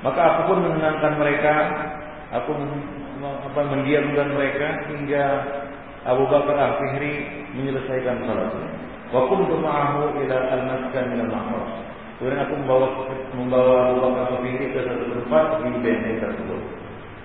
Maka 0.00 0.20
aku 0.20 0.40
pun 0.48 0.58
menenangkan 0.64 1.12
mereka, 1.20 1.54
aku 2.32 2.56
apa 3.44 3.60
mendiamkan 3.64 4.36
mereka 4.36 4.68
hingga 4.92 5.24
Abu 6.04 6.28
Bakar 6.28 6.56
Al-Fihri 6.56 7.24
menyelesaikan 7.56 8.28
salatnya. 8.28 8.68
Wa 9.08 9.24
kuntu 9.30 9.56
ma'ahu 9.56 10.20
ila 10.20 10.36
al-maskan 10.52 11.04
min 11.12 11.18
al-mahras. 11.28 11.70
Kemudian 12.20 12.40
aku 12.44 12.54
membawa 12.60 12.86
membawa 13.32 13.74
Abu 13.88 13.96
Bakar 14.04 14.24
Al-Fihri 14.36 14.66
ke 14.76 14.80
satu 14.84 15.04
tempat 15.08 15.44
di 15.64 15.80
benteng 15.80 16.20
tersebut. 16.20 16.60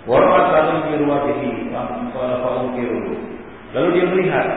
Warfat 0.08 0.46
lalu 0.56 0.76
biruwatihi 0.96 1.52
fa'ungkiru. 2.16 3.00
Lalu 3.76 3.88
dia 3.94 4.06
melihat 4.10 4.48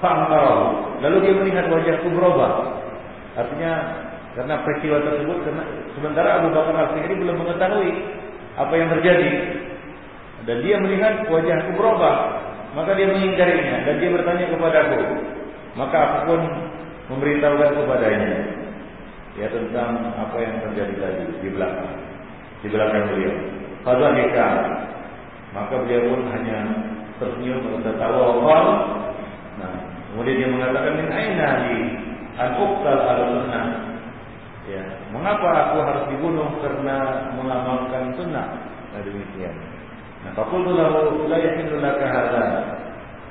fa'angkarahu. 0.00 0.64
Lalu 1.04 1.16
dia 1.22 1.34
melihat 1.36 1.64
wajahku 1.68 2.08
berubah. 2.10 2.52
Artinya 3.36 3.72
karena 4.32 4.64
peristiwa 4.64 4.96
tersebut 5.04 5.38
karena 5.44 5.64
sementara 5.92 6.40
Abu 6.40 6.48
Bakar 6.56 6.72
Al-Fihri 6.72 7.20
belum 7.20 7.36
mengetahui 7.36 7.90
apa 8.56 8.74
yang 8.80 8.88
terjadi. 8.96 9.30
Dan 10.42 10.56
dia 10.62 10.76
melihat 10.78 11.26
wajahku 11.30 11.70
berubah. 11.78 12.16
Maka 12.72 12.96
dia 12.96 13.12
mengingkarinya 13.12 13.84
dan 13.84 13.94
dia 14.00 14.10
bertanya 14.10 14.46
kepadaku. 14.48 15.00
Maka 15.76 15.98
aku 16.00 16.18
pun 16.32 16.40
memberitahukan 17.12 17.70
kepadanya 17.76 18.36
ya 19.36 19.48
tentang 19.48 20.12
apa 20.12 20.36
yang 20.40 20.56
terjadi 20.60 20.94
tadi 21.00 21.22
di 21.40 21.48
belakang 21.52 21.92
di 22.64 22.68
belakang 22.68 23.04
beliau. 23.12 23.34
Fadhalika 23.82 24.48
maka 25.52 25.74
beliau 25.84 26.16
pun 26.16 26.20
hanya 26.32 26.58
tersenyum 27.20 27.60
dan 27.60 27.92
tertawa 27.92 28.40
wal. 28.40 28.68
Nah, 29.60 29.72
kemudian 30.12 30.36
dia 30.40 30.48
mengatakan 30.48 30.92
min 30.96 31.08
aina 31.12 31.48
li 31.68 31.76
an 32.40 32.50
uqtal 32.56 33.00
al-sunnah. 33.04 33.66
Ya, 34.70 34.80
mengapa 35.10 35.48
aku 35.68 35.76
harus 35.82 36.04
dibunuh 36.08 36.48
karena 36.62 37.28
mengamalkan 37.34 38.14
sunnah? 38.16 38.48
Nah, 38.94 39.00
demikian. 39.04 39.81
La 40.22 41.36
yahillu 41.38 41.82
laka 41.82 42.06
hadza. 42.06 42.44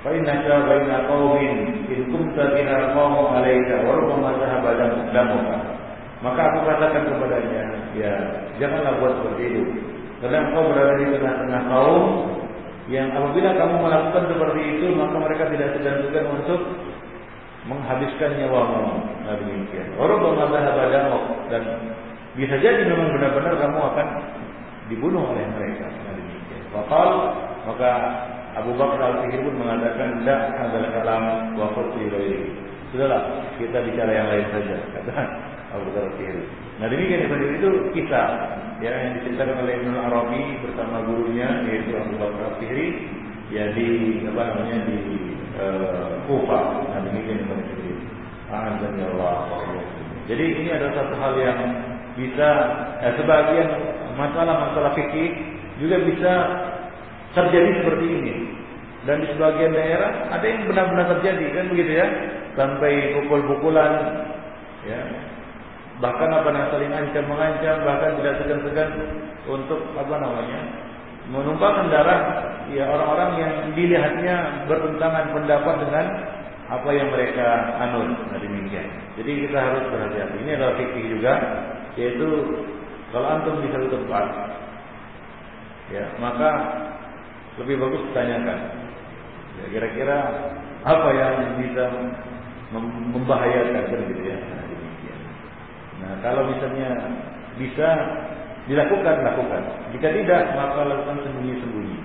Fa 0.01 0.09
innaka 0.11 0.65
baina 0.65 1.07
qaumin 1.07 1.87
in 1.87 2.09
kunta 2.09 2.51
biha 2.51 2.91
qawm 2.97 3.37
alayka 3.37 3.85
wa 3.85 3.91
rubbama 3.95 4.35
dhahaba 4.41 4.71
damuka. 5.13 5.57
Maka 6.21 6.41
aku 6.53 6.59
katakan 6.69 7.03
kepadanya, 7.09 7.63
ya 7.97 8.13
janganlah 8.61 8.93
buat 9.01 9.13
seperti 9.21 9.43
itu. 9.49 9.63
Karena 10.21 10.37
engkau 10.45 10.69
berada 10.69 10.93
di 11.01 11.05
tengah-tengah 11.17 11.61
kaum 11.65 12.05
yang 12.93 13.09
apabila 13.09 13.49
kamu 13.57 13.75
melakukan 13.81 14.23
seperti 14.29 14.61
itu 14.77 14.85
maka 14.93 15.17
mereka 15.17 15.43
tidak 15.49 15.69
segan-segan 15.73 16.25
untuk 16.29 16.61
menghabiskan 17.65 18.37
nyawamu. 18.37 19.01
Nah 19.25 19.33
demikian. 19.37 19.97
Orang 19.97 20.21
mengabah 20.21 20.61
dan 21.49 21.63
bisa 22.37 22.55
jadi 22.61 22.85
memang 22.85 23.17
benar-benar 23.17 23.53
kamu 23.57 23.79
akan 23.81 24.07
dibunuh 24.93 25.25
oleh 25.25 25.45
mereka. 25.57 25.89
Nah. 25.89 26.20
Wakal 26.71 27.09
maka 27.67 27.91
Abu 28.55 28.71
Bakar 28.75 28.99
Al-Fihri 28.99 29.43
pun 29.43 29.55
mengatakan 29.59 30.23
tidak 30.23 30.39
adalah 30.59 30.89
kalam 30.99 31.23
wafat 31.55 31.87
di 31.95 32.03
Sudahlah 32.91 33.21
kita 33.55 33.77
bicara 33.87 34.11
yang 34.11 34.27
lain 34.27 34.45
saja 34.51 34.77
kata 34.99 35.13
Abu 35.75 35.83
Bakar 35.91 36.03
Al-Fihri. 36.11 36.43
Nah 36.79 36.87
demikian 36.87 37.27
itu 37.27 37.69
kisah 37.95 38.27
ya 38.81 38.91
yang 38.91 39.11
diceritakan 39.19 39.67
oleh 39.67 39.73
Ibnu 39.83 39.97
Arabi 39.99 40.41
bersama 40.65 41.05
gurunya 41.05 41.47
yaitu 41.67 41.91
Abu 41.95 42.13
Bakar 42.19 42.55
Al-Fihri 42.55 42.87
ya 43.51 43.71
di 43.75 43.87
apa 44.31 44.41
namanya 44.55 44.77
di 44.87 44.99
uh, 45.59 46.23
Kufa. 46.27 46.59
Nah 46.87 46.99
demikian. 47.03 47.41
Azan 48.51 48.99
ya 48.99 49.07
Allah. 49.15 49.47
Jadi 50.27 50.43
ini 50.43 50.69
adalah 50.75 50.93
satu 51.01 51.15
hal 51.17 51.33
yang 51.39 51.59
bisa 52.19 52.49
eh, 52.99 53.13
sebagian 53.15 53.69
masalah-masalah 54.19 54.91
fikih 54.93 55.31
juga 55.81 55.97
bisa 56.05 56.33
terjadi 57.33 57.81
seperti 57.81 58.05
ini. 58.05 58.33
Dan 59.01 59.25
di 59.25 59.27
sebagian 59.33 59.73
daerah 59.73 60.29
ada 60.29 60.45
yang 60.45 60.69
benar-benar 60.69 61.09
terjadi 61.17 61.45
kan 61.57 61.65
begitu 61.73 61.91
ya, 61.97 62.07
sampai 62.53 63.17
pukul-pukulan, 63.17 63.91
ya, 64.85 65.01
bahkan 65.97 66.29
apa 66.29 66.53
namanya 66.53 66.69
saling 66.69 66.93
ancam 66.93 67.25
mengancam, 67.25 67.77
bahkan 67.81 68.11
tidak 68.21 68.33
segan-segan 68.45 68.89
untuk 69.49 69.81
apa 69.97 70.15
namanya 70.21 70.61
menumpahkan 71.29 71.87
darah 71.93 72.21
ya 72.73 72.89
orang-orang 72.89 73.31
yang 73.39 73.53
dilihatnya 73.77 74.65
bertentangan 74.65 75.31
pendapat 75.31 75.75
dengan 75.85 76.05
apa 76.71 76.89
yang 76.95 77.07
mereka 77.11 77.47
anut 77.77 78.09
nah 78.31 78.39
demikian. 78.39 78.87
Jadi 79.19 79.31
kita 79.47 79.57
harus 79.59 79.83
berhati-hati. 79.91 80.35
Ini 80.41 80.51
adalah 80.55 80.73
fikih 80.79 81.05
juga 81.19 81.33
yaitu 81.99 82.27
kalau 83.11 83.27
antum 83.27 83.59
di 83.59 83.67
satu 83.75 83.87
tempat 83.91 84.25
ya 85.91 86.05
maka 86.17 86.49
lebih 87.59 87.75
bagus 87.79 88.01
ditanyakan. 88.11 88.59
Ya 89.59 89.65
kira-kira 89.75 90.17
apa 90.87 91.09
yang 91.13 91.33
bisa 91.59 91.83
membahayakan 93.11 93.85
kan 93.91 94.01
gitu 94.07 94.23
ya? 94.23 94.37
Nah, 94.39 94.63
nah 96.01 96.13
kalau 96.23 96.47
misalnya 96.47 96.89
bisa 97.59 97.89
dilakukan 98.65 99.15
lakukan. 99.25 99.61
Jika 99.91 100.07
tidak 100.15 100.41
maka 100.55 100.87
lakukan 100.87 101.17
sembunyi-sembunyi. 101.27 101.97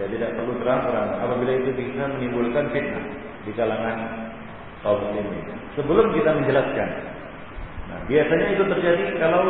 Ya 0.00 0.04
tidak 0.08 0.36
perlu 0.36 0.56
terang-terang. 0.60 1.20
Apabila 1.20 1.52
itu 1.52 1.70
bisa 1.76 2.04
menimbulkan 2.16 2.68
fitnah 2.72 3.04
di 3.44 3.52
kalangan 3.56 3.96
kaum 4.84 5.00
muslimin. 5.00 5.56
Sebelum 5.76 6.12
kita 6.16 6.30
menjelaskan. 6.36 6.88
Nah, 7.92 8.00
biasanya 8.08 8.46
itu 8.56 8.64
terjadi 8.68 9.04
kalau 9.20 9.44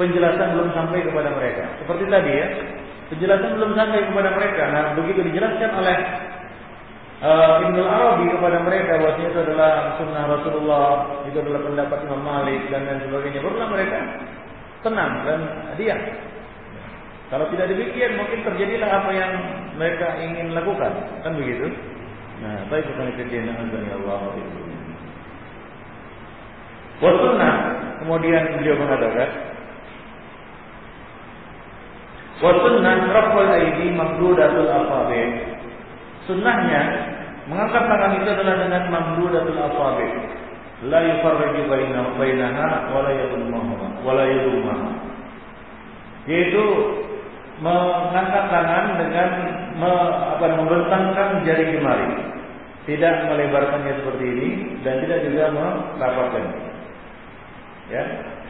penjelasan 0.00 0.56
belum 0.56 0.72
sampai 0.72 1.04
kepada 1.04 1.28
mereka. 1.36 1.64
Seperti 1.84 2.08
tadi 2.08 2.32
ya, 2.32 2.46
penjelasan 3.12 3.50
belum 3.60 3.72
sampai 3.76 4.00
kepada 4.08 4.28
mereka. 4.32 4.62
Nah, 4.72 4.84
begitu 4.96 5.20
dijelaskan 5.28 5.70
oleh 5.76 5.96
uh, 7.20 7.54
Ibnu 7.68 7.82
Arabi 7.84 8.24
kepada 8.32 8.58
mereka 8.64 8.96
bahwasanya 8.96 9.28
itu 9.28 9.40
adalah 9.44 9.72
sunnah 10.00 10.24
Rasulullah, 10.24 10.90
itu 11.28 11.36
adalah 11.36 11.60
pendapat 11.68 11.98
Imam 12.08 12.22
Malik 12.24 12.60
dan 12.72 12.88
lain 12.88 13.00
sebagainya. 13.04 13.44
Barulah 13.44 13.68
mereka 13.68 13.98
tenang 14.80 15.12
dan 15.28 15.40
diam. 15.76 16.00
Kalau 17.30 17.46
tidak 17.52 17.70
demikian 17.70 18.18
mungkin 18.18 18.42
terjadilah 18.42 18.90
apa 18.90 19.10
yang 19.14 19.32
mereka 19.78 20.18
ingin 20.18 20.50
lakukan, 20.50 20.90
kan 21.22 21.32
begitu? 21.36 21.70
Nah, 22.40 22.64
baik 22.72 22.88
bukan 22.88 23.12
kejadian 23.20 23.52
azan 23.52 23.84
ya 23.84 23.94
Allah 24.00 24.32
itu. 24.34 24.60
Wasunnah 27.00 27.54
kemudian 28.02 28.60
beliau 28.60 28.76
mengatakan 28.76 29.28
Wasunnah 32.40 33.04
raful 33.12 33.48
aidi 33.52 33.92
mamdudatul 33.92 34.68
asabi. 34.68 35.22
Sunnahnya 36.24 36.82
mengangkat 37.52 37.84
tangan 37.84 38.16
itu 38.16 38.28
adalah 38.32 38.56
dengan 38.64 38.82
mamdudatul 38.88 39.60
asabi. 39.60 40.08
La 40.88 41.04
yufarriju 41.04 41.68
bainaha 41.68 42.16
bainaha 42.16 42.68
wa 42.96 43.00
la 43.04 43.12
yadummaha 43.12 43.86
wa 44.00 44.12
la 44.16 44.24
yadummaha. 44.24 44.88
Yaitu 46.24 46.64
mengangkat 47.60 48.44
tangan 48.48 48.84
dengan 48.96 49.28
me, 49.76 49.92
apa, 50.36 50.46
membentangkan 50.56 51.44
jari 51.44 51.76
jemari. 51.76 52.08
Tidak 52.88 53.14
melebarkannya 53.28 53.92
seperti 54.00 54.24
ini 54.24 54.48
dan 54.80 55.04
tidak 55.04 55.28
juga 55.28 55.44
merapatkannya 55.52 56.70
ya 57.90 58.02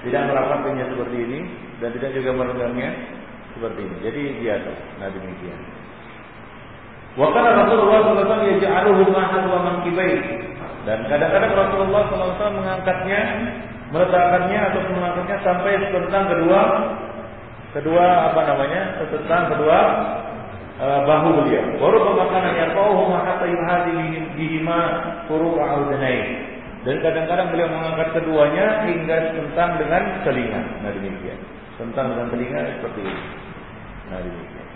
tidak 0.05 0.23
merapatkannya 0.29 0.85
seperti 0.93 1.17
ini 1.17 1.41
dan 1.81 1.91
tidak 1.97 2.11
juga 2.13 2.31
merenggangnya 2.37 2.91
seperti 3.61 3.81
ini 3.85 3.97
jadi 4.01 4.23
biasa 4.41 4.71
nah 4.97 5.09
demikian 5.13 5.61
Wakana 7.19 7.67
Rasulullah 7.67 8.07
SAW 8.07 8.47
yaj'aluhu 8.55 9.11
mahan 9.11 9.43
wa 9.51 9.59
mankibai 9.67 10.15
dan 10.89 11.05
kadang-kadang 11.11 11.53
Rasulullah 11.53 12.03
SAW 12.09 12.57
mengangkatnya 12.57 13.21
meletakkannya 13.93 14.59
atau 14.71 14.81
mengangkatnya 14.95 15.39
sampai 15.45 15.75
tentang 15.91 16.25
kedua 16.31 16.61
kedua 17.77 18.07
apa 18.33 18.41
namanya 18.47 18.83
tentang 19.11 19.43
kedua 19.53 19.79
uh, 20.81 21.01
bahu 21.05 21.29
beliau. 21.45 21.65
Baru 21.79 21.99
pemakanan 22.03 22.53
yang 22.57 22.71
kau 22.73 23.13
hatta 23.13 23.47
yuhadi 23.47 24.25
bihima 24.35 24.81
furu'a 25.29 25.85
udanain. 25.85 26.49
Dan 26.81 26.97
kadang-kadang 27.05 27.53
beliau 27.53 27.69
mengangkat 27.69 28.09
keduanya 28.17 28.89
hingga 28.89 29.37
tentang 29.37 29.77
dengan 29.77 30.03
telinga. 30.25 30.61
Nah 30.81 30.91
demikian. 30.97 31.37
Tentang 31.77 32.17
dengan 32.17 32.27
telinga 32.33 32.61
seperti 32.81 33.01
ini. 33.05 33.25
Nah 34.11 34.19
demikian. 34.21 34.69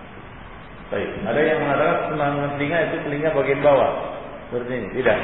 Baik. 0.95 1.11
Ada 1.27 1.41
yang 1.43 1.59
mengatakan 1.67 1.97
dengan 2.15 2.51
telinga 2.55 2.79
itu 2.87 2.97
telinga 3.03 3.29
bagian 3.35 3.61
bawah. 3.61 3.91
Seperti 4.49 4.73
ini. 4.79 4.89
Tidak. 5.03 5.19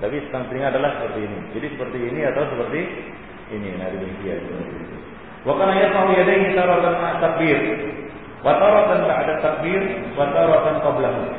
Tapi 0.00 0.16
tentang 0.28 0.44
telinga 0.52 0.68
adalah 0.76 0.90
seperti 1.00 1.20
ini. 1.24 1.38
Jadi 1.56 1.66
seperti 1.72 1.98
ini 1.98 2.20
atau 2.28 2.42
seperti 2.52 2.80
ini. 3.56 3.68
Nah 3.80 3.88
demikian. 3.88 4.40
Wakana 5.48 5.72
yasahu 5.72 6.08
yadayhi 6.12 6.52
taratan 6.52 6.94
takbir. 7.24 7.58
Wa 8.44 8.52
taratan 8.60 9.00
ba'da 9.08 9.34
takbir. 9.40 9.82
Wa 10.12 10.24
taratan. 10.36 10.76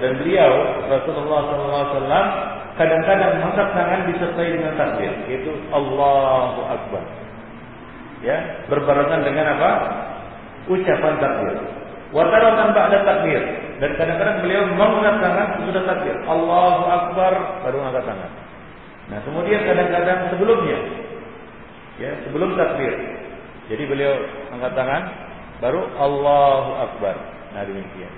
Dan 0.02 0.12
beliau 0.18 0.52
Rasulullah 0.90 1.40
SAW 1.54 2.52
kadang-kadang 2.80 3.32
mengangkat 3.40 3.68
tangan 3.76 4.02
disertai 4.08 4.50
dengan 4.56 4.74
takbir, 4.80 5.12
yaitu 5.28 5.52
Allahu 5.70 6.62
Akbar. 6.66 7.04
Ya, 8.22 8.38
berbarengan 8.70 9.22
dengan 9.26 9.58
apa? 9.58 9.72
Ucapan 10.70 11.14
takbir. 11.20 11.58
Wataratan 12.12 12.76
ba'da 12.76 12.98
takbir. 13.08 13.42
Dan 13.80 13.96
kadang-kadang 13.96 14.44
beliau 14.44 14.68
mengangkat 14.76 15.16
tangan 15.24 15.48
sudah 15.64 15.84
takbir. 15.88 16.16
Allahu 16.28 16.84
Akbar 16.86 17.34
baru 17.64 17.76
mengangkat 17.82 18.06
tangan. 18.08 18.32
Nah, 19.12 19.20
kemudian 19.28 19.60
kadang-kadang 19.64 20.20
sebelumnya 20.32 20.80
ya, 22.00 22.12
sebelum 22.28 22.56
takbir. 22.60 22.94
Jadi 23.72 23.84
beliau 23.88 24.14
angkat 24.52 24.72
tangan 24.76 25.04
baru 25.64 25.82
Allahu 25.96 26.72
Akbar. 26.84 27.16
Nah, 27.56 27.64
demikian. 27.64 28.12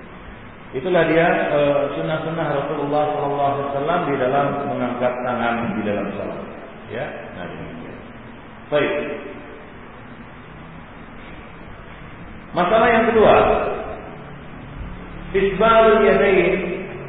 Itulah 0.74 1.06
dia 1.06 1.26
eh, 1.54 1.82
sunnah-sunnah 1.94 2.46
Rasulullah 2.50 3.04
SAW 3.14 4.10
di 4.10 4.14
dalam 4.18 4.46
mengangkat 4.74 5.12
tangan 5.22 5.70
di 5.78 5.82
dalam 5.86 6.10
salat. 6.18 6.42
Ya, 6.90 7.06
nah 7.38 7.46
demikian. 7.46 7.96
Baik. 8.74 8.92
Masalah 12.54 12.86
yang 12.86 13.04
kedua, 13.10 13.34
isbalul 15.34 16.06
yadain 16.06 16.54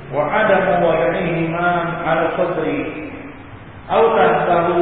wa 0.10 0.26
adamu 0.26 0.89
wada'ihima 0.89 1.70
ala 2.02 2.34
sadri 2.34 2.82
atau 3.86 4.06
tahtahu 4.18 4.78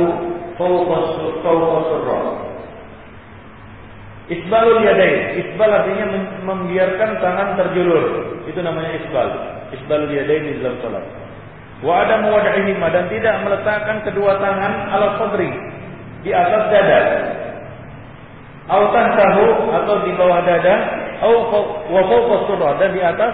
fawqa 0.56 1.78
surra. 1.92 2.22
Isbalul 4.32 4.88
yadain. 4.88 5.44
Isbal 5.44 5.68
artinya 5.68 6.06
membiarkan 6.48 7.20
tangan 7.20 7.60
terjulur. 7.60 8.04
Itu 8.48 8.64
namanya 8.64 8.96
isbal. 9.04 9.28
Isbalul 9.76 10.16
yadain 10.16 10.48
di 10.48 10.64
dalam 10.64 10.80
salat. 10.80 11.04
Wa 11.84 12.08
ada 12.08 12.24
muwada'ihima 12.24 12.88
dan 12.96 13.12
tidak 13.12 13.36
meletakkan 13.44 14.00
kedua 14.08 14.40
tangan 14.40 14.74
ala 14.96 15.20
sadri 15.20 15.52
di 16.24 16.32
atas 16.32 16.64
dada. 16.72 17.00
Au 18.64 18.84
tahu 18.96 19.46
atau 19.76 19.96
di 20.08 20.12
bawah 20.16 20.40
dada, 20.48 20.76
au 21.20 21.52
wa 21.92 22.72
dan 22.80 22.90
di 22.96 23.02
atas 23.04 23.34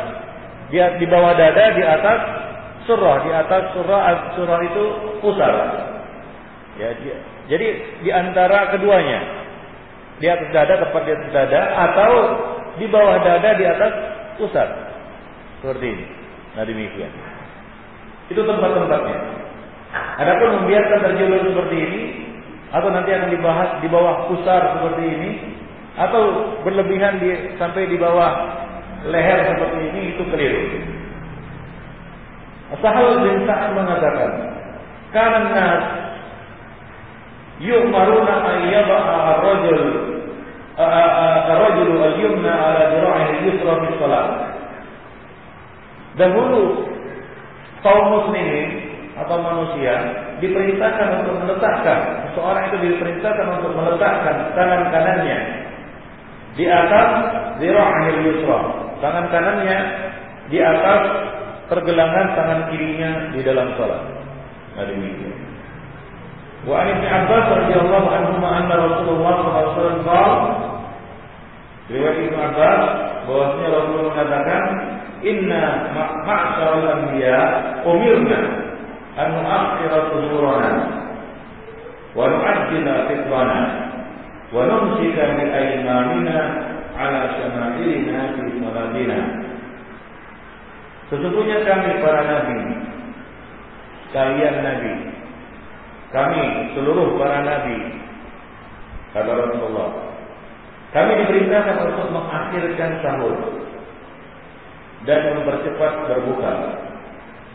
di, 0.73 1.05
bawah 1.05 1.37
dada 1.37 1.63
di 1.77 1.83
atas 1.85 2.19
surah, 2.89 3.21
di 3.21 3.31
atas 3.33 3.61
surah 3.77 4.33
surah 4.33 4.59
itu 4.65 4.83
pusar. 5.21 5.53
Ya, 6.81 6.95
jadi 7.45 7.67
di 8.01 8.09
antara 8.09 8.73
keduanya 8.73 9.19
di 10.17 10.27
atas 10.27 10.49
dada 10.49 10.81
tepat 10.81 11.01
di 11.05 11.11
atas 11.13 11.29
dada 11.29 11.61
atau 11.89 12.11
di 12.81 12.85
bawah 12.89 13.21
dada 13.21 13.49
di 13.53 13.65
atas 13.69 13.91
pusat 14.41 14.69
seperti 15.61 15.85
ini. 15.93 16.05
Nah 16.57 16.63
demikian. 16.65 17.11
Itu 18.29 18.41
tempat-tempatnya. 18.45 19.17
Adapun 20.21 20.49
membiarkan 20.61 20.99
terjulur 21.01 21.41
seperti 21.49 21.75
ini 21.81 22.01
atau 22.69 22.89
nanti 22.93 23.09
akan 23.09 23.29
dibahas 23.33 23.69
di 23.81 23.87
bawah 23.89 24.29
pusar 24.29 24.77
seperti 24.77 25.03
ini 25.09 25.31
atau 25.97 26.21
berlebihan 26.61 27.17
di, 27.17 27.57
sampai 27.57 27.89
di 27.89 27.97
bawah 27.97 28.31
leher 29.09 29.39
seperti 29.55 29.79
ini 29.89 30.01
itu 30.15 30.23
keliru. 30.29 30.63
Sahal 32.79 33.25
bin 33.25 33.49
Sa'ad 33.49 33.73
mengatakan, 33.73 34.31
"Kana 35.09 35.39
nas 35.49 35.83
yu'maruna 37.57 38.35
an 38.45 38.57
yada'a 38.69 39.15
ar-rajul 39.33 39.81
ar-rajulu 40.77 41.93
al-yumna 42.05 42.51
'ala 42.53 42.81
dira'ihi 42.93 43.31
al-yusra 43.41 43.73
fi 43.81 43.87
shalah." 43.97 44.25
Dahulu 46.21 46.85
kaum 47.81 48.05
muslimin 48.13 48.88
atau 49.25 49.37
manusia 49.43 49.93
diperintahkan 50.39 51.23
untuk 51.23 51.35
meletakkan 51.43 52.29
seseorang 52.31 52.63
itu 52.71 52.77
diperintahkan 52.87 53.47
untuk 53.59 53.71
meletakkan 53.75 54.55
tangan 54.55 54.81
kanannya 54.91 55.39
di 56.55 56.65
atas 56.67 57.07
zira'il 57.59 58.19
yusra. 58.25 58.59
Tangan 58.99 59.31
kanannya 59.31 59.77
di 60.51 60.59
atas 60.59 61.01
pergelangan 61.71 62.35
tangan 62.35 62.61
kirinya 62.71 63.11
di 63.31 63.39
dalam 63.43 63.71
salat. 63.79 64.03
Nah 64.75 64.83
demikian. 64.87 65.35
Wa 66.67 66.83
an 66.83 66.87
ibn 66.91 67.05
Abbas 67.07 67.45
radhiyallahu 67.63 68.07
anhu 68.11 68.43
anna 68.43 68.75
Rasulullah 68.75 69.33
sallallahu 69.39 69.63
alaihi 69.63 69.99
wasallam 70.03 70.39
riwayat 71.89 72.17
Ibnu 72.19 72.37
Abbas 72.37 72.81
bahwasanya 73.23 73.69
Rasulullah 73.71 74.11
mengatakan 74.11 74.63
inna 75.23 75.63
ma'syarul 76.27 76.87
anbiya 76.87 77.39
umirna 77.87 78.41
أن 79.18 79.28
نؤخر 79.30 79.92
صدورنا 80.10 80.72
ونعجل 82.16 82.86
فطرنا 83.08 83.60
ونمسك 84.54 85.16
بأيماننا 85.36 86.38
على 86.98 87.20
شمائلنا 87.36 88.18
في 88.34 88.44
صلاتنا 88.60 89.20
Sesungguhnya 91.04 91.60
kami 91.68 92.00
para 92.00 92.24
nabi, 92.24 92.58
kalian 94.16 94.56
nabi, 94.64 94.92
kami 96.10 96.72
seluruh 96.72 97.20
para 97.20 97.44
nabi, 97.44 98.00
kata 99.12 99.30
Rasulullah, 99.36 99.94
kami 100.96 101.12
diperintahkan 101.22 101.76
untuk 101.92 102.08
mengakhirkan 102.08 103.04
sahur 103.04 103.36
dan 105.04 105.20
mempercepat 105.36 105.92
berbuka 106.08 106.52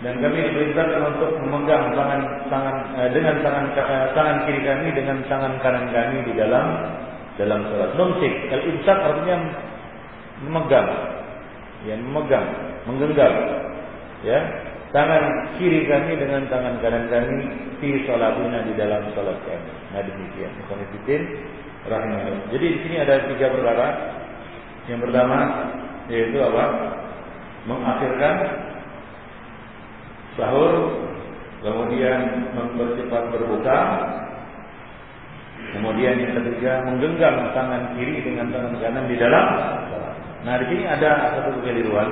dan 0.04 0.20
kami 0.20 0.36
diperintahkan 0.36 1.00
untuk 1.16 1.32
memegang 1.40 1.96
tangan 1.96 2.20
tangan 2.52 2.76
eh, 3.00 3.08
dengan 3.08 3.40
tangan 3.40 3.64
eh, 3.72 4.06
tangan 4.12 4.36
kiri 4.44 4.60
kami 4.60 4.88
dengan 4.92 5.18
tangan 5.32 5.56
kanan 5.64 5.88
kami 5.88 6.28
di 6.28 6.32
dalam 6.36 6.66
dalam 7.40 7.64
salat. 7.72 7.90
Numsik 7.96 8.52
al-imsak 8.52 8.98
artinya 9.00 9.36
memegang, 10.44 10.88
ya 11.88 11.96
memegang, 11.96 12.46
menggenggam, 12.84 13.34
ya 14.28 14.38
tangan 14.92 15.24
kiri 15.56 15.88
kami 15.88 16.20
dengan 16.20 16.52
tangan 16.52 16.84
kanan 16.84 17.08
kami 17.08 17.48
di 17.80 18.04
salatina 18.04 18.60
di 18.68 18.76
dalam 18.76 19.08
salat 19.16 19.40
kami. 19.48 19.72
Nah 19.96 20.04
demikian. 20.04 20.52
Konfidin 20.68 21.22
rahimahullah. 21.88 22.52
Jadi 22.52 22.66
di 22.76 22.78
sini 22.84 22.96
ada 23.00 23.24
tiga 23.24 23.48
perkara. 23.48 23.88
Yang 24.84 25.00
pertama 25.08 25.38
yaitu 26.12 26.36
apa? 26.44 26.64
Mengakhirkan 27.64 28.36
sahur, 30.34 30.72
kemudian 31.62 32.50
mempercepat 32.54 33.22
berbuka, 33.34 33.78
kemudian 35.74 36.14
yang 36.18 36.32
ketiga 36.42 36.82
menggenggam 36.86 37.54
tangan 37.54 37.94
kiri 37.96 38.22
dengan 38.22 38.50
tangan 38.50 38.74
kanan 38.78 39.04
di 39.06 39.16
dalam. 39.18 39.46
Nah 40.44 40.54
di 40.60 40.66
sini 40.68 40.84
ada 40.84 41.38
satu 41.38 41.56
kekeliruan. 41.60 42.10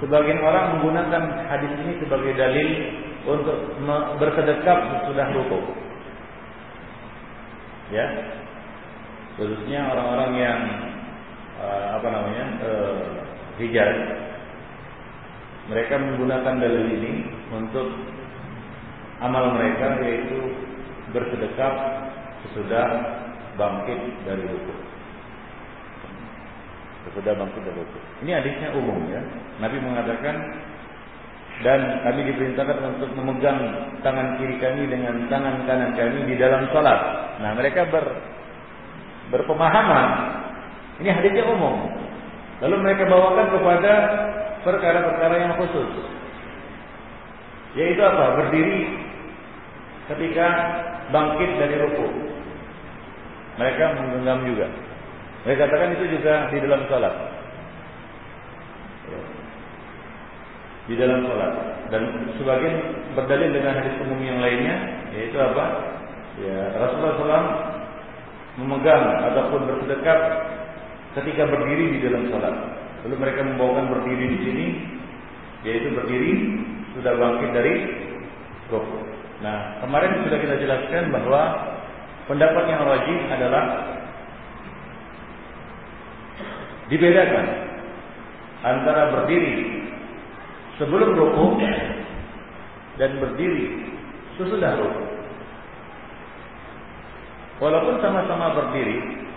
Sebagian 0.00 0.40
orang 0.40 0.80
menggunakan 0.80 1.22
hadis 1.52 1.72
ini 1.84 2.00
sebagai 2.00 2.32
dalil 2.32 2.68
untuk 3.28 3.56
bersedekap 4.16 5.04
sudah 5.04 5.28
rukuk. 5.36 5.64
Ya, 7.92 8.06
khususnya 9.36 9.92
orang-orang 9.92 10.32
yang 10.38 10.60
uh, 11.58 12.00
apa 12.00 12.08
namanya 12.08 12.44
uh, 12.64 13.02
hijaz 13.60 13.92
mereka 15.70 15.94
menggunakan 16.02 16.54
dalil 16.58 16.86
ini 16.98 17.12
untuk 17.54 17.86
amal 19.22 19.54
mereka 19.54 20.02
yaitu 20.02 20.38
bersedekah 21.14 21.72
sesudah 22.42 22.86
bangkit 23.54 24.00
dari 24.26 24.44
hukum. 24.50 24.78
Sesudah 27.06 27.32
bangkit 27.38 27.62
dari 27.62 27.78
hukum. 27.78 28.02
Ini 28.26 28.30
hadisnya 28.42 28.68
umum 28.74 28.98
ya. 29.14 29.22
Nabi 29.62 29.78
mengatakan 29.78 30.36
dan 31.60 32.02
kami 32.02 32.20
diperintahkan 32.34 32.78
untuk 32.96 33.12
memegang 33.14 33.60
tangan 34.00 34.40
kiri 34.40 34.56
kami 34.58 34.88
dengan 34.88 35.28
tangan 35.28 35.68
kanan 35.68 35.92
kami 35.94 36.24
di 36.24 36.36
dalam 36.40 36.66
salat. 36.72 37.00
Nah, 37.38 37.52
mereka 37.52 37.84
ber, 37.92 38.04
berpemahaman 39.28 40.06
ini 40.98 41.08
hadisnya 41.08 41.44
umum. 41.48 41.94
Lalu 42.60 42.76
mereka 42.80 43.08
bawakan 43.08 43.46
kepada 43.56 43.92
perkara-perkara 44.62 45.34
yang 45.40 45.52
khusus. 45.56 45.88
Yaitu 47.78 48.02
apa? 48.02 48.40
Berdiri 48.42 48.80
ketika 50.10 50.46
bangkit 51.14 51.50
dari 51.58 51.76
ruku. 51.78 52.06
Mereka 53.60 53.84
menggenggam 53.98 54.40
juga. 54.46 54.66
Mereka 55.44 55.68
katakan 55.68 55.96
itu 55.96 56.04
juga 56.18 56.48
di 56.50 56.58
dalam 56.64 56.80
sholat. 56.88 57.14
Di 60.88 60.94
dalam 60.98 61.20
sholat. 61.24 61.52
Dan 61.90 62.02
sebagian 62.38 62.74
berdalil 63.18 63.50
dengan 63.50 63.78
hadis 63.78 63.94
umum 64.02 64.20
yang 64.22 64.38
lainnya, 64.38 64.76
yaitu 65.14 65.36
apa? 65.38 65.64
Ya, 66.40 66.72
Rasulullah 66.78 67.18
SAW 67.18 67.48
memegang 68.58 69.04
ataupun 69.30 69.60
bersedekap 69.66 70.18
ketika 71.18 71.42
berdiri 71.50 71.98
di 71.98 71.98
dalam 72.06 72.26
sholat. 72.30 72.54
Lalu 73.06 73.16
mereka 73.16 73.40
membawakan 73.46 73.86
berdiri 73.96 74.24
di 74.36 74.38
sini, 74.44 74.66
yaitu 75.64 75.88
berdiri 75.92 76.32
sudah 76.96 77.12
bangkit 77.16 77.50
dari 77.56 77.74
rukuk. 78.68 79.04
Nah, 79.40 79.80
kemarin 79.80 80.20
sudah 80.28 80.38
kita 80.38 80.56
jelaskan 80.60 81.08
bahwa 81.08 81.42
pendapat 82.28 82.64
yang 82.68 82.82
wajib 82.84 83.18
adalah 83.32 83.64
dibedakan 86.92 87.46
antara 88.60 89.02
berdiri 89.16 89.80
sebelum 90.76 91.16
rukuk 91.16 91.56
dan 93.00 93.10
berdiri 93.16 93.88
sesudah 94.36 94.76
rukuk. 94.76 95.08
Walaupun 97.60 98.00
sama-sama 98.00 98.56
berdiri, 98.56 99.28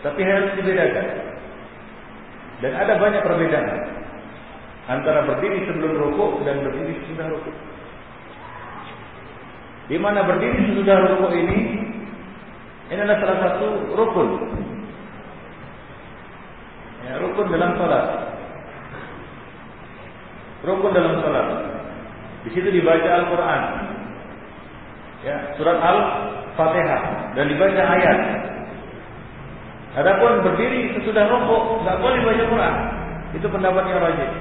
tapi 0.00 0.20
harus 0.24 0.56
dibedakan. 0.56 1.27
Dan 2.58 2.72
ada 2.74 2.98
banyak 2.98 3.22
perbedaan 3.22 3.68
antara 4.88 5.22
berdiri 5.28 5.68
sebelum 5.68 5.94
rukuk 5.94 6.42
dan 6.42 6.64
berdiri 6.64 6.98
sesudah 7.04 7.26
rukuk. 7.30 7.56
Di 9.88 9.96
mana 10.00 10.26
berdiri 10.26 10.72
sesudah 10.72 10.96
rukuk 11.06 11.32
ini 11.38 11.58
ini 12.88 13.00
adalah 13.04 13.20
salah 13.20 13.38
satu 13.44 13.68
rukun. 13.92 14.28
Ya, 17.04 17.20
rukun 17.20 17.46
dalam 17.52 17.76
salat. 17.76 18.04
Rukun 20.64 20.92
dalam 20.96 21.14
salat. 21.20 21.46
Di 22.48 22.50
situ 22.56 22.68
dibaca 22.72 23.08
Al-Qur'an. 23.22 23.62
Ya, 25.20 25.36
surat 25.60 25.78
Al-Fatihah 25.78 27.36
dan 27.36 27.44
dibaca 27.52 27.82
ayat 27.92 28.18
Adapun 29.96 30.44
berdiri 30.44 30.92
sesudah 31.00 31.24
rokok 31.32 31.84
nggak 31.84 31.98
boleh 32.04 32.18
baca 32.20 32.44
Quran. 32.44 32.74
Itu 33.36 33.46
pendapat 33.48 33.84
yang 33.88 34.00
rajin. 34.04 34.32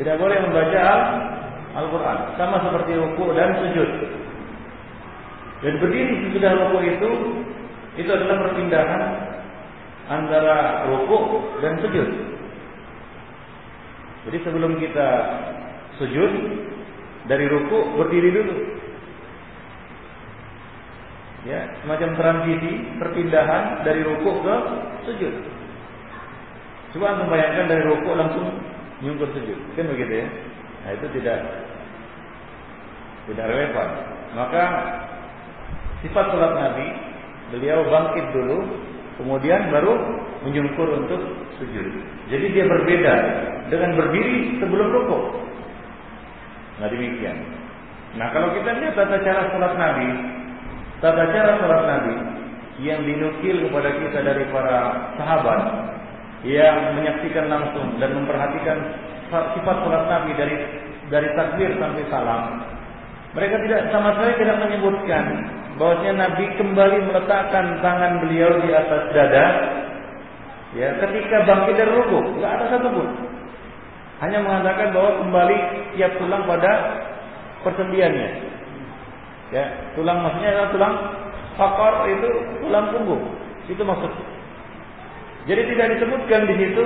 Tidak 0.00 0.16
boleh 0.16 0.36
membaca 0.40 0.82
Al-Quran. 1.76 2.18
Sama 2.40 2.56
seperti 2.64 2.96
rukuk 2.96 3.36
dan 3.36 3.52
sujud. 3.60 3.90
Dan 5.62 5.74
berdiri 5.78 6.14
sesudah 6.28 6.50
rukuk 6.56 6.82
itu 6.84 7.10
itu 8.00 8.08
adalah 8.08 8.48
perpindahan 8.48 9.02
antara 10.08 10.88
rukuk 10.88 11.60
dan 11.60 11.76
sujud. 11.84 12.08
Jadi 14.22 14.38
sebelum 14.46 14.80
kita 14.80 15.08
sujud 16.00 16.32
dari 17.28 17.46
rukuk 17.46 17.84
berdiri 18.00 18.30
dulu 18.32 18.54
ya 21.42 21.60
semacam 21.82 22.10
transisi 22.14 22.72
perpindahan 23.02 23.82
dari 23.82 24.00
rukuk 24.06 24.46
ke 24.46 24.54
sujud. 25.10 25.34
Coba 26.92 27.16
antum 27.16 27.32
bayangkan 27.32 27.66
dari 27.66 27.82
rukuk 27.88 28.14
langsung 28.14 28.46
nyungkur 29.02 29.26
sujud, 29.34 29.58
kan 29.74 29.90
begitu 29.90 30.22
ya? 30.22 30.28
Nah 30.82 30.90
itu 30.94 31.06
tidak 31.18 31.38
Tidak 33.22 33.46
relevan. 33.46 33.88
Maka 34.34 34.64
sifat 36.02 36.26
salat 36.34 36.58
Nabi, 36.58 36.86
beliau 37.54 37.86
bangkit 37.86 38.34
dulu, 38.34 38.58
kemudian 39.14 39.70
baru 39.70 39.94
menyungkur 40.42 40.90
untuk 40.98 41.22
sujud. 41.54 41.86
Jadi 42.26 42.46
dia 42.50 42.66
berbeda 42.66 43.14
dengan 43.70 43.94
berdiri 43.94 44.58
sebelum 44.58 44.90
rukuk. 44.90 45.38
Nah 46.82 46.90
demikian. 46.90 47.46
Nah 48.18 48.26
kalau 48.34 48.50
kita 48.58 48.74
lihat 48.74 48.98
tata 48.98 49.22
cara 49.22 49.54
salat 49.54 49.74
Nabi, 49.78 50.08
tata 51.02 51.24
cara 51.34 51.58
salat 51.58 51.82
Nabi 51.90 52.14
yang 52.86 53.02
dinukil 53.02 53.68
kepada 53.68 53.90
kita 53.98 54.18
dari 54.22 54.46
para 54.54 54.78
sahabat 55.18 55.60
yang 56.46 56.94
menyaksikan 56.94 57.50
langsung 57.50 57.98
dan 57.98 58.14
memperhatikan 58.14 58.78
sifat 59.28 59.76
salat 59.82 60.04
Nabi 60.06 60.30
dari 60.38 60.56
dari 61.10 61.28
takbir 61.34 61.74
sampai 61.76 62.06
salam. 62.08 62.42
Mereka 63.34 63.56
tidak 63.66 63.80
sama 63.90 64.14
sekali 64.14 64.32
tidak 64.46 64.58
menyebutkan 64.62 65.24
bahwasanya 65.76 66.14
Nabi 66.30 66.44
kembali 66.54 66.98
meletakkan 67.10 67.66
tangan 67.82 68.12
beliau 68.22 68.62
di 68.62 68.70
atas 68.70 69.02
dada 69.10 69.46
ya 70.78 70.88
ketika 71.02 71.36
bangkit 71.44 71.74
dari 71.82 71.92
rukuk, 71.98 72.38
enggak 72.38 72.52
ada 72.62 72.64
satupun. 72.78 73.08
Hanya 74.22 74.38
mengatakan 74.38 74.94
bahwa 74.94 75.18
kembali 75.18 75.58
tiap 75.98 76.14
tulang 76.22 76.46
pada 76.46 76.72
persendiannya. 77.66 78.51
Ya, 79.52 79.64
tulang 79.92 80.24
maksudnya 80.24 80.50
adalah 80.56 80.70
tulang 80.72 80.94
fakor 81.60 81.94
itu 82.08 82.28
tulang 82.64 82.86
punggung. 82.96 83.22
Itu 83.68 83.84
maksudnya. 83.84 84.26
Jadi 85.46 85.62
tidak 85.74 85.86
disebutkan 85.98 86.40
di 86.48 86.54
situ 86.56 86.84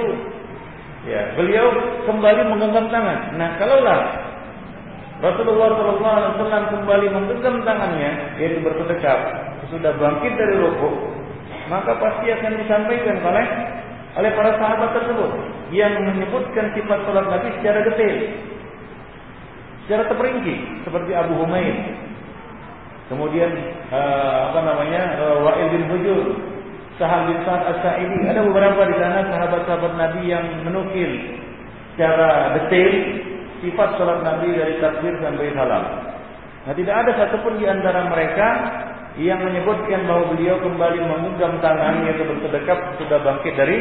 ya, 1.07 1.33
beliau 1.39 1.67
kembali 2.11 2.41
menggenggam 2.51 2.91
tangan. 2.91 3.39
Nah, 3.39 3.55
kalaulah 3.61 4.01
Rasulullah 5.17 5.69
SAW 6.37 6.73
kembali 6.77 7.07
menggenggam 7.09 7.65
tangannya, 7.65 8.37
yaitu 8.37 8.61
bersedekap, 8.61 9.17
sudah 9.73 9.97
bangkit 9.97 10.33
dari 10.37 10.61
rukuk, 10.61 10.95
maka 11.73 11.97
pasti 11.97 12.29
akan 12.29 12.53
disampaikan 12.61 13.17
oleh 13.25 13.47
oleh 14.17 14.31
para 14.33 14.57
sahabat 14.57 14.91
tersebut 14.97 15.31
yang 15.73 15.93
menyebutkan 16.01 16.73
sifat 16.73 16.99
salat 17.05 17.27
Nabi 17.29 17.49
secara 17.61 17.81
detail, 17.85 18.17
secara 19.85 20.03
terperinci, 20.09 20.55
seperti 20.85 21.13
Abu 21.13 21.37
Humaid, 21.41 21.77
kemudian 23.07 23.51
uh, 23.91 24.51
apa 24.53 24.61
namanya 24.63 25.03
uh, 25.23 25.37
Wa'il 25.47 25.69
bin 25.75 25.85
Hujur, 25.91 26.25
Sahal 26.99 27.31
bin 27.31 27.39
Sa'ad 27.47 27.77
As-Sa'idi, 27.77 28.27
ada 28.27 28.43
beberapa 28.43 28.89
di 28.89 28.97
sana 28.99 29.27
sahabat-sahabat 29.31 29.93
Nabi 29.95 30.23
yang 30.27 30.45
menukil 30.67 31.11
secara 31.95 32.57
detail 32.59 32.93
sifat 33.65 33.89
salat 33.97 34.21
Nabi 34.21 34.53
dari 34.53 34.75
takbir 34.83 35.17
sampai 35.21 35.55
salam. 35.57 35.85
Nah, 36.67 36.75
tidak 36.75 36.95
ada 37.07 37.11
satupun 37.15 37.63
di 37.63 37.65
antara 37.65 38.11
mereka 38.11 38.49
yang 39.17 39.41
menyebutkan 39.41 40.05
bahwa 40.05 40.35
beliau 40.37 40.61
kembali 40.61 40.99
memegang 41.01 41.57
tangan 41.65 42.05
yaitu 42.05 42.27
bersedekap 42.27 42.79
sudah 43.01 43.19
bangkit 43.25 43.55
dari 43.57 43.79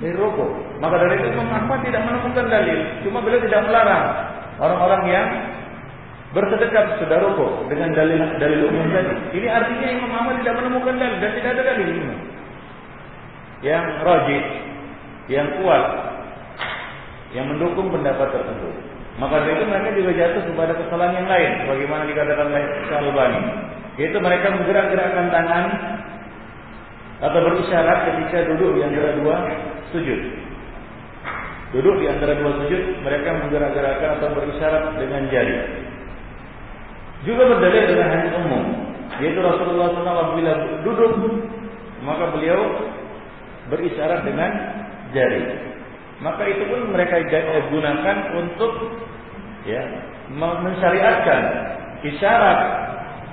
dari 0.00 0.14
rokok. 0.16 0.80
Maka 0.80 0.96
dari 1.02 1.20
itu 1.20 1.28
Imam 1.34 1.50
Ahmad 1.50 1.84
tidak 1.84 2.04
menemukan 2.08 2.46
dalil, 2.48 2.78
cuma 3.04 3.18
beliau 3.20 3.40
tidak 3.44 3.68
melarang 3.68 4.04
orang-orang 4.60 5.02
yang 5.12 5.26
bersedekap 6.36 7.00
sudah 7.00 7.16
rokok 7.16 7.72
dengan 7.72 7.96
dalil 7.96 8.20
dalil 8.36 8.68
umum 8.68 8.92
tadi. 8.92 9.40
Ini 9.40 9.48
artinya 9.48 9.88
Imam 9.88 10.12
Ahmad 10.12 10.44
tidak 10.44 10.60
menemukan 10.60 10.94
dalil 11.00 11.16
dan 11.16 11.30
tidak 11.32 11.50
ada 11.56 11.62
dalil 11.72 11.88
ini. 11.88 12.16
Yang 13.64 13.84
rajih, 14.04 14.44
yang 15.32 15.48
kuat, 15.64 15.84
yang 17.32 17.48
mendukung 17.48 17.88
pendapat 17.88 18.28
tersebut. 18.36 18.74
Maka 19.16 19.48
dari 19.48 19.56
itu 19.56 19.64
mereka 19.64 19.88
juga 19.96 20.12
jatuh 20.12 20.42
kepada 20.44 20.72
kesalahan 20.76 21.24
yang 21.24 21.28
lain, 21.32 21.50
bagaimana 21.72 22.02
dikatakan 22.04 22.46
oleh 22.52 22.64
Syalbani. 22.92 23.40
Yaitu 23.96 24.18
mereka 24.20 24.52
menggerak-gerakkan 24.52 25.26
tangan 25.32 25.64
atau 27.24 27.38
berisyarat 27.48 27.98
ketika 28.12 28.44
duduk 28.52 28.76
di 28.76 28.84
antara 28.84 29.16
dua 29.16 29.36
sujud. 29.88 30.20
Duduk 31.72 31.96
di 31.96 32.12
antara 32.12 32.36
dua 32.36 32.60
sujud, 32.60 33.00
mereka 33.00 33.40
menggerak-gerakkan 33.40 34.20
atau 34.20 34.28
berisyarat 34.36 35.00
dengan 35.00 35.32
jari. 35.32 35.56
Juga 37.26 37.42
berdalil 37.42 37.84
dengan 37.90 38.08
hadis 38.14 38.32
umum, 38.38 38.64
yaitu 39.18 39.40
Rasulullah 39.42 39.90
SAW 39.98 40.38
bila 40.38 40.52
duduk, 40.86 41.14
maka 42.06 42.30
beliau 42.30 42.60
berisyarat 43.66 44.22
dengan 44.22 44.50
jari. 45.10 45.42
Maka 46.22 46.46
itu 46.48 46.64
pun 46.70 46.94
mereka 46.94 47.18
gunakan 47.68 48.16
untuk 48.38 48.72
ya 49.66 49.82
mensyariatkan 50.32 51.42
isyarat 52.06 52.58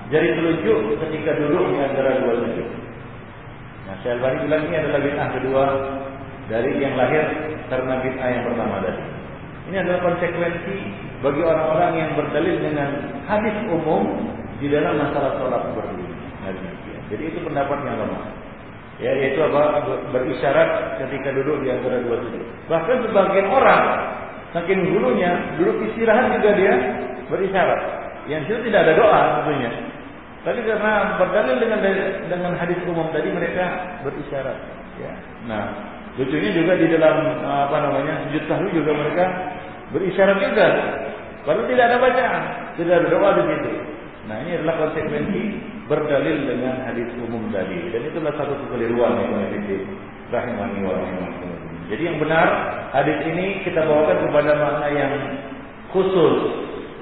jari 0.10 0.30
telunjuk 0.36 1.00
ketika 1.06 1.32
duduk 1.38 1.64
di 1.72 1.78
antara 1.80 2.18
dua 2.22 2.34
sujud. 2.44 2.68
Nah, 3.84 3.96
Syalbani 4.02 4.50
bilang 4.50 4.64
ini 4.68 4.76
adalah 4.80 5.00
bid'ah 5.06 5.30
kedua 5.38 5.64
dari 6.50 6.72
yang 6.82 6.98
lahir 6.98 7.24
karena 7.70 7.94
bid'ah 8.02 8.30
yang 8.30 8.44
pertama 8.50 8.76
tadi. 8.84 9.04
Ini 9.72 9.76
adalah 9.80 10.00
konsekuensi 10.02 10.78
bagi 11.24 11.42
orang-orang 11.42 11.92
yang 11.96 12.10
berdalil 12.20 12.58
dengan 12.60 12.90
hadis 13.24 13.56
umum 13.72 14.04
di 14.60 14.68
dalam 14.68 15.00
masalah 15.00 15.40
sholat 15.40 15.64
ini. 15.96 16.06
Nah, 16.44 16.52
Jadi 17.08 17.24
itu 17.32 17.40
pendapat 17.48 17.80
yang 17.88 17.96
lemah. 18.04 18.24
Ya, 19.02 19.12
yaitu 19.16 19.40
apa? 19.42 19.84
Berisyarat 20.12 21.00
ketika 21.02 21.34
duduk 21.34 21.64
di 21.64 21.72
antara 21.72 22.04
dua 22.04 22.20
sujud. 22.28 22.44
Bahkan 22.70 22.98
sebagian 23.08 23.48
orang 23.50 23.84
saking 24.54 24.86
dulunya 24.86 25.32
duduk 25.58 25.82
istirahat 25.90 26.36
juga 26.38 26.52
dia 26.60 26.74
berisyarat. 27.32 27.82
Yang 28.30 28.42
itu 28.52 28.70
tidak 28.70 28.80
ada 28.88 28.94
doa 29.00 29.22
tentunya. 29.42 29.72
Tapi 30.44 30.60
karena 30.68 31.16
berdalil 31.16 31.58
dengan 31.58 31.80
dengan 32.28 32.52
hadis 32.60 32.80
umum 32.84 33.08
tadi 33.16 33.32
mereka 33.32 33.96
berisyarat. 34.04 34.60
Ya. 35.00 35.12
Nah, 35.48 35.64
lucunya 36.20 36.52
juga 36.54 36.78
di 36.78 36.88
dalam 36.94 37.16
apa 37.48 37.78
namanya 37.80 38.28
sujud 38.28 38.44
sahwi 38.46 38.70
juga 38.76 38.92
mereka 38.94 39.26
berisyarat 39.94 40.38
juga. 40.42 40.68
Padahal 41.44 41.68
tidak 41.70 41.86
ada 41.92 41.98
bacaan, 42.00 42.44
tidak 42.80 42.94
ada 43.04 43.08
doa 43.12 43.30
di 43.38 43.44
situ. 43.52 43.72
Nah 44.24 44.36
ini 44.48 44.52
adalah 44.60 44.76
konsekuensi 44.88 45.42
berdalil 45.92 46.38
dengan 46.48 46.80
hadis 46.88 47.12
umum 47.20 47.52
tadi 47.52 47.92
dan 47.92 48.02
itulah 48.08 48.32
satu 48.40 48.56
kekeliruan 48.56 49.20
yang 49.20 49.32
menjadi 49.36 49.84
rahimani 50.32 50.80
wa 50.88 50.96
Jadi 51.92 52.02
yang 52.08 52.18
benar 52.24 52.48
hadis 52.96 53.20
ini 53.28 53.68
kita 53.68 53.84
bawakan 53.84 54.24
kepada 54.24 54.52
makna 54.56 54.88
yang 54.96 55.14
khusus 55.92 56.36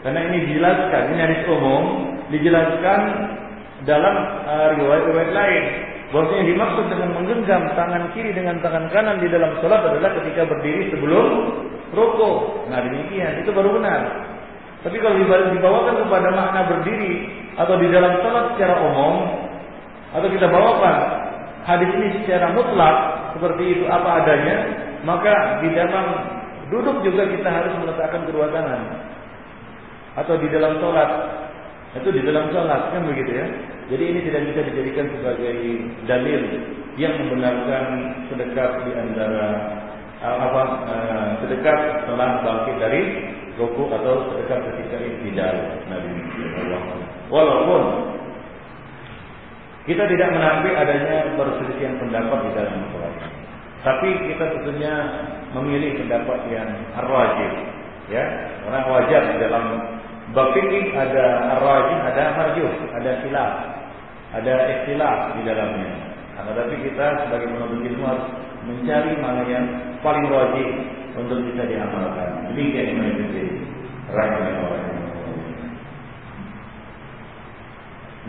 karena 0.02 0.26
ini 0.34 0.50
dijelaskan 0.50 1.02
ini 1.14 1.20
hadis 1.22 1.42
umum 1.46 1.84
dijelaskan 2.34 3.00
dalam 3.86 4.16
uh, 4.46 4.70
riwayat-riwayat 4.78 5.32
lain. 5.34 5.64
Bahwasanya 6.12 6.44
dimaksud 6.44 6.86
dengan 6.92 7.10
menggenggam 7.16 7.64
tangan 7.72 8.12
kiri 8.12 8.36
dengan 8.36 8.60
tangan 8.60 8.92
kanan 8.92 9.24
di 9.24 9.32
dalam 9.32 9.56
sholat 9.64 9.80
adalah 9.80 10.12
ketika 10.20 10.44
berdiri 10.44 10.92
sebelum 10.92 11.26
rukuk. 11.96 12.68
Nah 12.68 12.84
demikian 12.84 13.40
itu 13.40 13.50
baru 13.56 13.80
benar. 13.80 14.28
Tapi 14.84 14.98
kalau 15.00 15.16
dibawakan 15.56 15.96
kepada 16.04 16.28
makna 16.36 16.62
berdiri 16.68 17.32
atau 17.56 17.80
di 17.80 17.88
dalam 17.88 18.20
sholat 18.20 18.44
secara 18.56 18.76
umum 18.92 19.16
atau 20.12 20.28
kita 20.28 20.52
bawakan 20.52 20.98
hadis 21.64 21.90
ini 21.96 22.08
secara 22.24 22.52
mutlak 22.52 22.96
seperti 23.38 23.64
itu 23.80 23.86
apa 23.88 24.26
adanya, 24.26 24.58
maka 25.08 25.64
di 25.64 25.72
dalam 25.72 26.06
duduk 26.68 27.08
juga 27.08 27.24
kita 27.32 27.48
harus 27.48 27.74
meletakkan 27.80 28.28
kedua 28.28 28.52
tangan 28.52 28.82
atau 30.20 30.36
di 30.36 30.48
dalam 30.52 30.76
sholat 30.84 31.10
itu 31.96 32.10
di 32.12 32.22
dalam 32.24 32.52
sholat 32.52 32.92
kan 32.92 33.04
begitu 33.08 33.32
ya. 33.32 33.48
Jadi 33.92 34.04
ini 34.08 34.20
tidak 34.24 34.42
bisa 34.48 34.62
dijadikan 34.72 35.08
sebagai 35.20 35.56
dalil 36.08 36.42
yang 36.96 37.12
membenarkan 37.20 37.86
sedekap 38.32 38.88
di 38.88 38.92
antara 38.96 39.48
eh, 40.24 40.38
apa 40.48 40.62
uh, 40.88 41.28
sedekap 41.44 41.78
setelah 42.00 42.40
bangkit 42.40 42.76
dari 42.80 43.02
ruku 43.60 43.92
atau 43.92 44.32
sedekap 44.32 44.64
ketika 44.72 44.96
iktidal. 44.96 45.56
Allah. 45.92 46.82
Walaupun 47.28 47.84
kita 49.84 50.08
tidak 50.08 50.30
menampik 50.40 50.72
adanya 50.72 51.36
perselisihan 51.36 52.00
pendapat 52.00 52.48
di 52.48 52.52
dalam 52.56 52.76
masalah 52.88 53.12
ini. 53.12 53.30
Tapi 53.82 54.10
kita 54.30 54.46
tentunya 54.56 54.94
memilih 55.58 56.06
pendapat 56.06 56.40
yang 56.54 56.70
rajin, 56.96 57.54
ya. 58.14 58.24
Karena 58.62 58.80
wajar 58.88 59.24
dalam 59.42 59.66
Bab 60.32 60.56
fikih 60.56 60.96
ada 60.96 61.60
arrajih, 61.60 61.98
ada 62.08 62.24
marjuh, 62.40 62.72
ada 62.96 63.12
silap, 63.20 63.52
ada 64.32 64.54
istilah 64.80 65.36
di 65.36 65.42
dalamnya. 65.44 65.92
Nah, 66.40 66.56
tapi 66.56 66.80
kita 66.82 67.28
sebagai 67.28 67.52
penuntut 67.52 67.84
ilmu 67.84 68.04
harus 68.08 68.28
mencari 68.64 69.14
mana 69.20 69.44
yang 69.46 69.66
paling 70.00 70.26
rajih 70.32 70.70
untuk 71.20 71.44
bisa 71.44 71.68
diamalkan. 71.68 72.50
Demikian 72.52 72.96
yang 72.96 72.98
mengikuti 73.04 73.44
rahimahullah. 74.08 74.84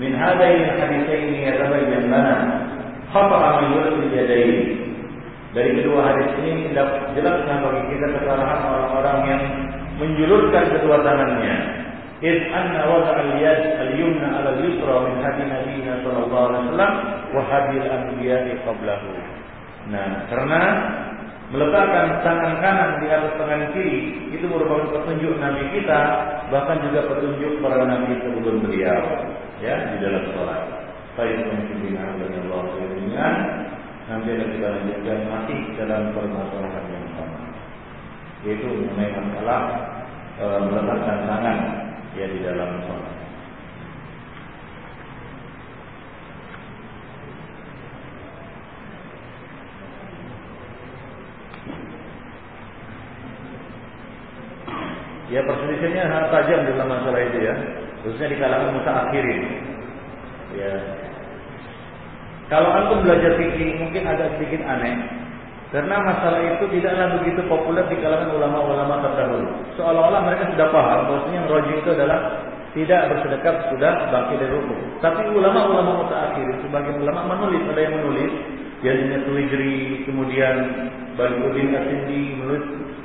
Min 0.00 0.12
hadain 0.18 0.66
haditsain 0.76 1.30
yatabayyan 1.36 2.10
lana 2.10 2.36
khata' 3.14 3.38
man 3.38 3.66
yulqi 3.70 4.10
yadayn. 4.10 4.52
Dari 5.52 5.70
kedua 5.78 6.00
hadis 6.00 6.32
ini 6.40 6.72
jelaskan 7.12 7.56
bagi 7.60 7.82
kita 7.92 8.06
kesalahan 8.16 8.60
orang-orang 8.72 9.18
yang 9.28 9.42
menjulurkan 10.00 10.64
kedua 10.80 11.04
tangannya 11.04 11.81
إذ 12.23 12.37
أن 12.49 12.73
وضع 12.89 13.15
اليد 13.19 13.63
اليمنى 13.77 14.25
على 14.25 14.49
اليسرى 14.49 14.95
من 15.05 15.15
هدي 15.21 15.43
نبينا 15.53 15.93
صلى 16.03 16.19
الله 16.25 16.41
عليه 16.47 16.59
وسلم 16.59 16.91
وهدي 17.33 17.75
الأنبياء 17.77 18.45
قبله. 18.65 19.01
Nah, 19.87 20.27
karena 20.27 20.61
meletakkan 21.47 22.19
tangan 22.27 22.59
kanan 22.59 22.91
di 22.99 23.07
atas 23.07 23.39
tangan 23.39 23.71
kiri 23.71 24.27
itu 24.35 24.45
merupakan 24.51 24.91
petunjuk 24.91 25.39
Nabi 25.39 25.63
kita, 25.71 26.01
bahkan 26.51 26.83
juga 26.83 27.07
petunjuk 27.07 27.63
para 27.63 27.87
nabi 27.87 28.19
sebelum 28.19 28.67
beliau, 28.67 28.99
ya 29.63 29.95
di 29.95 29.95
dalam 30.03 30.27
sholat. 30.35 30.61
Baik 31.15 31.39
mungkin 31.47 31.95
dan 31.95 32.45
Allah 32.51 32.61
dengan 32.93 33.33
nanti 34.07 34.29
akan 34.37 34.49
kita 34.53 34.67
lanjutkan 34.71 35.19
masih 35.27 35.59
dalam 35.75 36.01
permasalahan 36.15 36.83
yang 36.93 37.07
sama, 37.17 37.39
yaitu 38.45 38.67
mengenai 38.69 39.11
masalah 39.17 39.61
e, 40.37 40.45
meletakkan 40.67 41.17
tangan 41.27 41.57
ya 42.16 42.26
di 42.28 42.38
dalam 42.44 42.70
sholat. 42.84 43.14
Ya 55.32 55.40
perselisihannya 55.48 56.04
sangat 56.12 56.28
tajam 56.28 56.60
dalam 56.68 56.88
masalah 56.92 57.20
itu 57.24 57.38
ya, 57.40 57.54
khususnya 58.04 58.28
di 58.28 58.36
kalangan 58.36 58.84
akhirin. 58.84 59.40
Ya. 60.52 60.74
Kalau 62.52 62.68
antum 62.68 63.00
belajar 63.00 63.40
fikih 63.40 63.80
mungkin 63.80 64.04
agak 64.04 64.36
sedikit 64.36 64.60
aneh, 64.68 64.92
karena 65.72 65.96
masalah 66.04 66.40
itu 66.52 66.68
tidaklah 66.68 67.16
begitu 67.16 67.40
populer 67.48 67.84
di 67.88 67.96
kalangan 68.04 68.28
ulama-ulama 68.36 69.00
terdahulu. 69.00 69.48
Seolah-olah 69.80 70.20
mereka 70.20 70.52
sudah 70.52 70.68
paham 70.68 71.00
bahwasanya 71.08 71.48
yang 71.48 71.80
itu 71.80 71.90
adalah 71.96 72.18
tidak 72.76 73.00
bersedekap 73.08 73.54
sudah 73.72 73.92
bangkit 74.12 74.36
dari 74.36 74.52
rukun. 74.52 74.80
Tapi 75.00 75.32
ulama-ulama 75.32 76.04
mutaakhir, 76.04 76.60
sebagian 76.60 77.00
ulama 77.00 77.36
menulis, 77.36 77.64
ada 77.72 77.80
yang 77.88 77.94
menulis, 78.04 78.32
Yadnya 78.82 79.22
Tuwidri, 79.24 80.02
kemudian 80.04 80.56
Badruddin 81.14 81.70
Asindi 81.70 82.34
menulis 82.34 82.64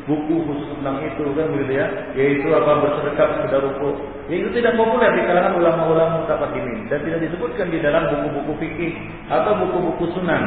buku 0.10 0.36
khusus 0.48 0.68
tentang 0.80 1.04
itu 1.04 1.24
kan 1.36 1.48
begitu 1.54 1.74
ya, 1.78 1.88
yaitu 2.20 2.48
apa 2.52 2.84
bersedekap 2.84 3.48
sudah 3.48 3.60
rukuk. 3.64 3.96
Ya, 4.28 4.44
itu 4.44 4.50
tidak 4.60 4.76
populer 4.76 5.12
di 5.16 5.24
kalangan 5.24 5.56
ulama-ulama 5.56 6.26
mutaqaddimin 6.26 6.92
dan 6.92 7.00
tidak 7.04 7.32
disebutkan 7.32 7.72
di 7.72 7.80
dalam 7.80 8.12
buku-buku 8.12 8.54
fikih 8.60 8.92
atau 9.32 9.56
buku-buku 9.56 10.12
sunan 10.20 10.44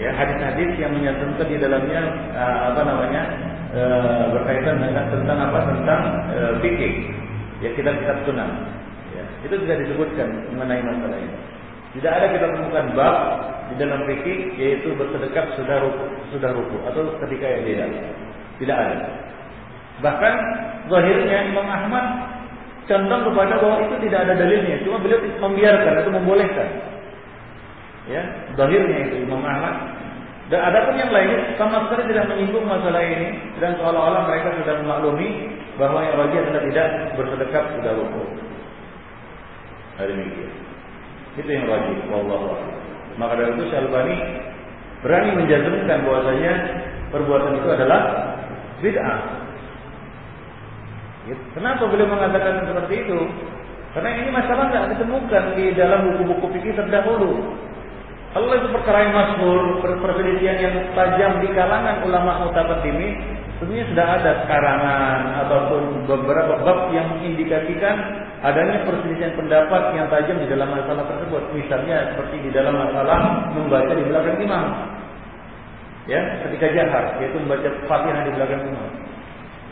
ya 0.00 0.10
hadis-hadis 0.16 0.70
yang 0.80 0.96
menyantumkan 0.96 1.46
di 1.46 1.60
dalamnya 1.60 2.00
uh, 2.32 2.72
apa 2.72 2.80
namanya 2.88 3.22
uh, 3.76 4.24
berkaitan 4.32 4.80
dengan 4.80 5.04
tentang 5.12 5.38
apa? 5.38 5.58
Tentang 5.68 6.02
uh, 6.32 6.52
ya 7.60 7.70
kitab-kitab 7.76 8.16
sunnah. 8.24 8.48
Ya 9.12 9.24
itu 9.44 9.54
tidak 9.68 9.84
disebutkan 9.84 10.28
mengenai 10.56 10.80
masalah 10.80 11.20
ini. 11.20 11.36
Tidak 12.00 12.12
ada 12.12 12.26
kita 12.32 12.46
temukan 12.54 12.86
bab 12.96 13.16
di 13.70 13.74
dalam 13.76 14.00
fikih 14.08 14.56
yaitu 14.56 14.88
bersedekap 14.96 15.52
sudah 15.58 15.76
ruku, 15.84 16.06
sudah 16.32 16.50
ruku 16.54 16.76
atau 16.88 17.02
ketika 17.28 17.46
yang 17.46 17.62
tidak. 17.68 17.88
Tidak 18.56 18.76
ada. 18.76 18.96
Bahkan 20.00 20.34
zahirnya 20.88 21.38
Imam 21.52 21.68
Ahmad 21.68 22.04
condong 22.88 23.22
kepada 23.30 23.54
bahwa 23.60 23.76
itu 23.84 23.96
tidak 24.08 24.26
ada 24.26 24.34
dalilnya. 24.40 24.80
Cuma 24.82 24.96
beliau 24.98 25.20
membiarkan 25.44 25.92
atau 26.00 26.10
membolehkan 26.16 26.68
Ya, 28.10 28.22
zahirnya 28.58 29.06
itu 29.06 29.22
Imam 29.22 29.46
Ahmad. 29.46 30.02
Dan 30.50 30.58
ada 30.66 30.82
pun 30.82 30.98
yang 30.98 31.14
lain 31.14 31.54
sama 31.54 31.86
sekali 31.86 32.10
tidak 32.10 32.26
menyinggung 32.26 32.66
masalah 32.66 32.98
ini 33.06 33.38
dan 33.62 33.78
seolah-olah 33.78 34.26
mereka 34.26 34.50
sudah 34.58 34.82
memaklumi 34.82 35.46
bahwa 35.78 36.02
yang 36.02 36.18
wajib 36.18 36.42
adalah 36.42 36.62
tidak 36.66 36.88
bersedekap 37.14 37.64
sudah 37.78 37.92
rukuk. 37.94 38.28
Hari 39.94 40.10
ini. 40.10 40.26
Itu 41.38 41.46
yang 41.46 41.70
wajib. 41.70 42.02
Wallahu 42.10 42.58
Maka 43.14 43.32
dari 43.38 43.54
itu 43.54 43.64
Syalbani 43.70 44.16
berani 45.06 45.30
menjazmkan 45.38 45.98
bahwasanya 46.02 46.52
perbuatan 47.14 47.62
itu 47.62 47.68
adalah 47.70 48.00
bid'ah. 48.82 49.20
Kenapa 51.54 51.86
beliau 51.86 52.10
mengatakan 52.10 52.66
seperti 52.66 53.06
itu? 53.06 53.18
Karena 53.94 54.10
ini 54.18 54.30
masalah 54.34 54.70
tidak 54.70 54.98
ditemukan 54.98 55.44
di 55.54 55.64
dalam 55.78 56.10
buku-buku 56.10 56.46
fikih 56.58 56.74
terdahulu. 56.74 57.54
Allah 58.30 58.62
itu 58.62 58.68
perkara 58.70 59.10
yang 59.10 59.14
masyhur, 59.18 59.82
perselisihan 59.82 60.56
yang 60.62 60.74
tajam 60.94 61.42
di 61.42 61.50
kalangan 61.50 62.06
ulama 62.06 62.46
mutaqaddimi, 62.46 63.18
tentunya 63.58 63.82
sudah 63.90 64.06
ada 64.06 64.46
karangan 64.46 65.18
ataupun 65.46 66.06
beberapa 66.06 66.62
bab 66.62 66.94
yang 66.94 67.10
mengindikasikan 67.10 68.22
adanya 68.46 68.86
perselisihan 68.86 69.34
pendapat 69.34 69.82
yang 69.98 70.06
tajam 70.14 70.38
di 70.38 70.46
dalam 70.46 70.70
masalah 70.70 71.10
tersebut. 71.10 71.42
Misalnya 71.58 72.14
seperti 72.14 72.36
di 72.46 72.50
dalam 72.54 72.78
masalah 72.78 73.50
membaca 73.50 73.92
di 73.98 74.04
belakang 74.06 74.38
imam. 74.38 74.66
Ya, 76.06 76.22
ketika 76.46 76.66
jahar, 76.70 77.18
yaitu 77.18 77.36
membaca 77.42 77.66
Fatihah 77.90 78.22
di 78.30 78.32
belakang 78.38 78.62
imam. 78.62 78.88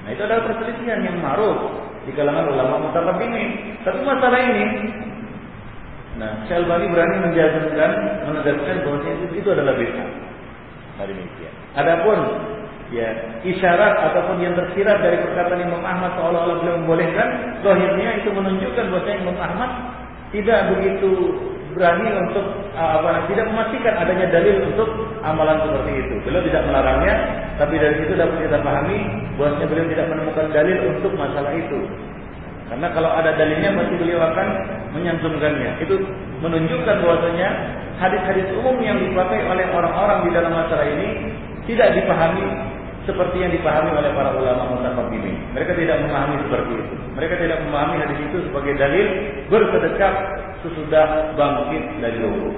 Nah, 0.02 0.10
itu 0.10 0.22
adalah 0.26 0.42
perselisihan 0.50 0.98
yang 1.06 1.14
maruf 1.22 1.78
di 2.02 2.10
kalangan 2.10 2.50
ulama 2.50 2.90
mutaqaddimin. 2.90 3.78
Tapi 3.86 4.02
masalah 4.02 4.40
ini 4.42 4.66
Nah, 6.18 6.44
Syalbani 6.50 6.90
berani 6.90 7.30
menjazmkan, 7.30 7.90
menegaskan 8.26 8.76
bahwa 8.82 8.98
itu, 9.06 9.24
itu 9.38 9.48
adalah 9.54 9.74
bid'ah. 9.78 10.08
Nah, 10.98 11.04
demikian. 11.06 11.54
Adapun 11.78 12.18
ya 12.90 13.08
isyarat 13.46 13.94
ataupun 14.10 14.42
yang 14.42 14.56
tersirat 14.58 14.98
dari 14.98 15.20
perkataan 15.22 15.62
Imam 15.62 15.84
Ahmad 15.84 16.18
seolah-olah 16.18 16.58
beliau 16.58 16.76
membolehkan, 16.82 17.62
zahirnya 17.62 18.18
itu 18.18 18.34
menunjukkan 18.34 18.84
bahwa 18.90 19.12
Imam 19.14 19.38
Ahmad 19.38 19.70
tidak 20.34 20.74
begitu 20.74 21.10
berani 21.78 22.10
untuk 22.26 22.44
apa 22.74 23.28
tidak 23.30 23.46
memastikan 23.54 23.94
adanya 23.94 24.26
dalil 24.34 24.56
untuk 24.74 24.88
amalan 25.22 25.62
seperti 25.62 25.92
itu. 26.02 26.14
Beliau 26.26 26.42
tidak 26.42 26.62
melarangnya, 26.66 27.14
tapi 27.62 27.74
dari 27.78 27.94
situ 28.02 28.12
dapat 28.18 28.42
kita 28.42 28.58
pahami 28.64 28.98
bahwasanya 29.38 29.66
beliau 29.70 29.86
tidak 29.86 30.06
menemukan 30.10 30.46
dalil 30.50 30.78
untuk 30.98 31.12
masalah 31.14 31.52
itu. 31.54 31.80
Karena 32.68 32.88
kalau 32.92 33.10
ada 33.10 33.32
dalilnya 33.32 33.72
pasti 33.72 33.94
beliau 33.96 34.20
akan 34.20 34.48
menyantumkannya. 34.92 35.70
Itu 35.80 35.96
menunjukkan 36.44 36.96
bahwasanya 37.00 37.48
hadis-hadis 37.96 38.46
umum 38.60 38.76
yang 38.84 39.00
dipakai 39.00 39.40
oleh 39.48 39.66
orang-orang 39.72 40.28
di 40.28 40.30
dalam 40.36 40.52
masalah 40.52 40.84
ini 40.84 41.32
tidak 41.64 41.96
dipahami 41.96 42.44
seperti 43.08 43.40
yang 43.40 43.52
dipahami 43.56 43.88
oleh 43.96 44.12
para 44.12 44.36
ulama 44.36 44.76
mutaqabbimin. 44.76 45.56
Mereka 45.56 45.72
tidak 45.80 45.96
memahami 46.04 46.44
seperti 46.44 46.72
itu. 46.76 46.94
Mereka 47.16 47.34
tidak 47.40 47.58
memahami 47.64 47.96
hadis 48.04 48.18
itu 48.20 48.36
sebagai 48.52 48.76
dalil 48.76 49.06
bersedekap 49.48 50.14
sesudah 50.60 51.32
bangkit 51.32 51.84
dari 52.04 52.20
ruku. 52.20 52.52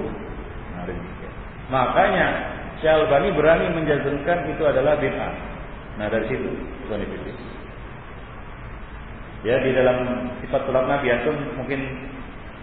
Nah, 0.75 0.85
Makanya 1.71 2.27
Syalbani 2.83 3.31
berani 3.31 3.71
menjazmkan 3.71 4.51
itu 4.51 4.63
adalah 4.67 4.99
bid'ah. 4.99 5.33
Nah, 6.01 6.11
dari 6.11 6.27
situ, 6.27 6.49
Tuhan 6.89 6.99
Ya 9.41 9.57
di 9.57 9.73
dalam 9.73 10.29
sifat 10.37 10.69
surat 10.69 10.85
Nabi 10.85 11.09
antum 11.09 11.33
mungkin 11.57 11.81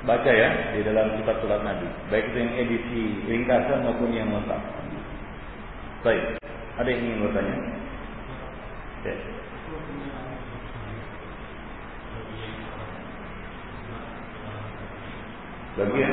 baca 0.06 0.30
ya 0.30 0.78
di 0.78 0.86
dalam 0.86 1.10
sifat 1.18 1.42
surat 1.42 1.66
Nabi, 1.66 1.90
baik 2.06 2.30
itu 2.30 2.38
yang 2.38 2.52
edisi 2.54 3.02
ringkasan 3.26 3.82
maupun 3.82 4.14
yang 4.14 4.30
lengkap. 4.30 4.62
Baik, 6.06 6.38
ada 6.78 6.86
yang 6.86 7.02
ingin 7.02 7.22
bertanya? 7.26 7.54
Ya. 9.02 9.14
Bagian 15.78 16.12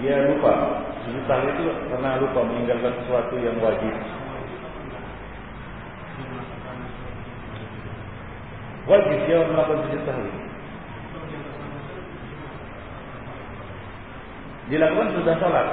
dia 0.00 0.16
lupa. 0.32 0.52
Sujud 1.00 1.24
itu 1.24 1.64
karena 1.92 2.20
lupa 2.20 2.40
meninggalkan 2.44 2.92
sesuatu 3.04 3.36
yang 3.40 3.56
wajib. 3.60 3.92
Wajib 8.90 9.18
dia 9.30 9.38
melakukan 9.46 9.86
sujud 9.86 10.02
sahwi. 10.02 10.32
Dilakukan 14.70 15.08
sudah 15.14 15.34
sholat. 15.38 15.68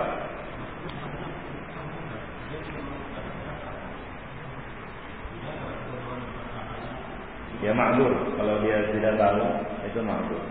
Ya 7.66 7.74
maklum 7.74 8.14
kalau 8.38 8.62
dia 8.62 8.86
tidak 8.94 9.18
tahu 9.18 9.42
itu 9.90 10.00
maklum. 10.06 10.44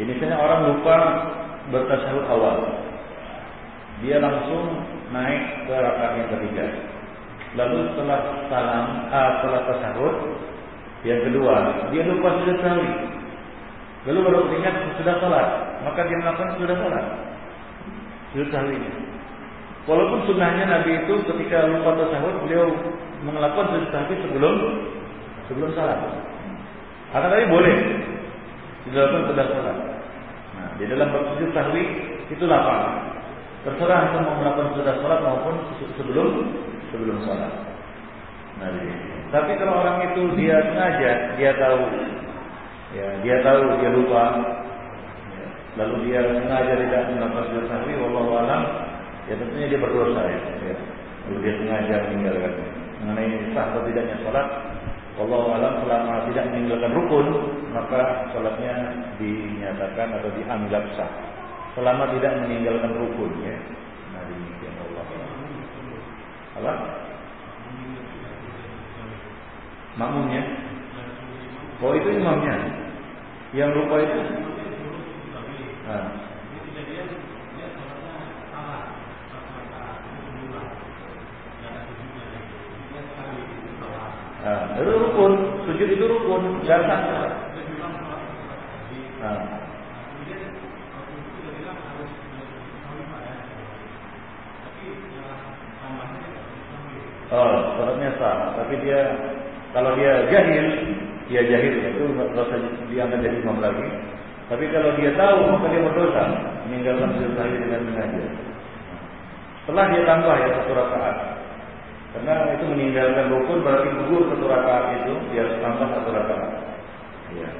Ini 0.00 0.12
misalnya 0.16 0.40
orang 0.40 0.60
lupa 0.72 0.96
bertasyahud 1.72 2.24
awal. 2.28 2.56
Dia 4.04 4.20
langsung 4.20 4.80
naik 5.12 5.68
ke 5.68 5.72
rakaat 5.76 6.12
yang 6.20 6.28
ketiga. 6.36 6.66
Lalu 7.56 7.88
setelah 7.92 8.20
salam, 8.52 8.86
ah, 9.08 9.28
setelah 9.40 9.62
tasyahud, 9.72 10.16
yang 11.06 11.22
kedua, 11.22 11.54
dia 11.94 12.02
lupa 12.02 12.34
sudah 12.42 12.56
sahwi. 12.58 12.90
Lalu 14.10 14.18
baru 14.26 14.40
ingat 14.58 14.74
sudah 14.98 15.14
sholat, 15.22 15.46
maka 15.86 16.02
dia 16.02 16.18
melakukan 16.18 16.58
sudah 16.58 16.76
sholat. 16.82 17.04
Sudah 18.34 18.48
sahwinya. 18.50 18.92
Walaupun 19.86 20.26
sunnahnya 20.26 20.66
Nabi 20.66 20.98
itu 21.06 21.14
ketika 21.30 21.70
lupa 21.70 21.94
tersahut, 21.94 22.42
beliau 22.42 22.74
melakukan 23.22 23.70
sudah 23.70 23.90
sahwi 23.94 24.14
sebelum 24.18 24.54
sebelum 25.46 25.70
salat. 25.78 25.98
Akan 27.14 27.30
tadi 27.30 27.46
boleh 27.46 27.76
dilakukan 28.90 29.30
setelah 29.30 29.46
salat. 29.46 29.78
Nah, 30.58 30.70
di 30.74 30.84
dalam 30.90 31.06
bab 31.14 31.22
sujud 31.34 31.50
sahwi 31.54 31.82
itu 32.34 32.44
lapang. 32.50 33.14
Terserah 33.62 34.10
mau 34.26 34.42
melakukan 34.42 34.74
sudah 34.74 34.94
salat 34.98 35.20
maupun 35.22 35.54
sebelum 35.94 36.28
sebelum 36.90 37.22
salat. 37.22 37.75
Tapi 38.56 39.52
kalau 39.60 39.84
orang 39.84 39.98
itu 40.12 40.22
dia 40.38 40.56
sengaja, 40.64 41.10
dia 41.36 41.52
tahu, 41.60 41.82
ya 42.96 43.06
dia 43.20 43.36
tahu 43.44 43.62
dia 43.82 43.90
lupa, 43.92 44.24
ya, 45.34 45.46
lalu 45.82 45.94
dia 46.08 46.24
sengaja 46.24 46.72
tidak 46.78 47.02
sujud 47.12 47.64
sahwi, 47.68 47.94
wallahu 48.00 48.32
alam, 48.40 48.62
ya 49.28 49.34
tentunya 49.36 49.66
dia 49.68 49.80
berdosa 49.82 50.22
ya. 50.24 50.40
ya. 50.72 50.76
Lalu 51.26 51.36
dia 51.42 51.54
sengaja 51.58 51.94
meninggalkan. 52.08 52.52
Mengenai 52.96 53.28
sah 53.52 53.66
atau 53.74 53.82
tidaknya 53.84 54.16
salat, 54.24 54.48
wallahu 55.20 55.52
alam 55.52 55.72
selama 55.84 56.14
tidak 56.32 56.44
meninggalkan 56.48 56.92
rukun, 56.96 57.26
maka 57.76 58.30
salatnya 58.32 58.74
dinyatakan 59.20 60.16
atau 60.16 60.30
dianggap 60.32 60.84
sah. 60.96 61.12
Selama 61.76 62.08
tidak 62.16 62.40
meninggalkan 62.40 62.94
rukun 62.94 63.30
ya. 63.44 63.56
Nah, 64.16 64.22
demikian 64.32 64.74
Allah. 64.80 65.06
Apa? 66.56 66.72
Makmumnya? 69.96 70.42
Oh 71.80 71.92
itu 71.92 72.08
imamnya. 72.08 72.56
Yang 73.52 73.70
lupa 73.76 73.96
itu? 74.00 74.20
Nah. 75.88 76.04
Nah, 84.46 84.78
itu 84.78 84.94
rukun, 84.94 85.32
sujud 85.66 85.88
itu 85.90 86.04
rukun, 86.06 86.62
gak 86.62 86.86
sah. 86.86 87.02
Nah. 89.18 89.42
Oh, 97.26 97.58
sholatnya 97.74 98.10
sah, 98.22 98.54
tapi 98.54 98.78
dia 98.86 99.02
kalau 99.76 99.92
dia 99.92 100.24
jahil, 100.32 100.66
dia 101.28 101.42
jahil 101.44 101.74
itu 101.84 102.08
dosa 102.32 102.56
diangkat 102.88 103.20
jadi 103.20 103.36
imam 103.44 103.60
lagi. 103.60 103.84
Tapi 104.48 104.64
kalau 104.72 104.96
dia 104.96 105.12
tahu 105.20 105.52
maka 105.52 105.68
dia 105.68 105.84
berdosa 105.84 106.24
meninggalkan 106.64 107.12
sujud 107.12 107.36
sahwi 107.36 107.60
dengan 107.60 107.84
sengaja. 107.84 108.24
Setelah 109.60 109.84
dia 109.92 110.02
tambah 110.08 110.32
ya 110.32 110.48
satu 110.56 110.72
rakaat. 110.72 111.16
Karena 112.16 112.56
itu 112.56 112.64
meninggalkan 112.72 113.28
rukun 113.28 113.60
berarti 113.60 113.88
gugur 114.00 114.32
satu 114.32 114.46
rakaat 114.48 114.84
itu 114.96 115.12
dia 115.28 115.44
harus 115.44 115.56
tambah 115.60 115.88
satu 115.92 116.08
rakaat. 116.08 116.50
Ya. 117.36 117.50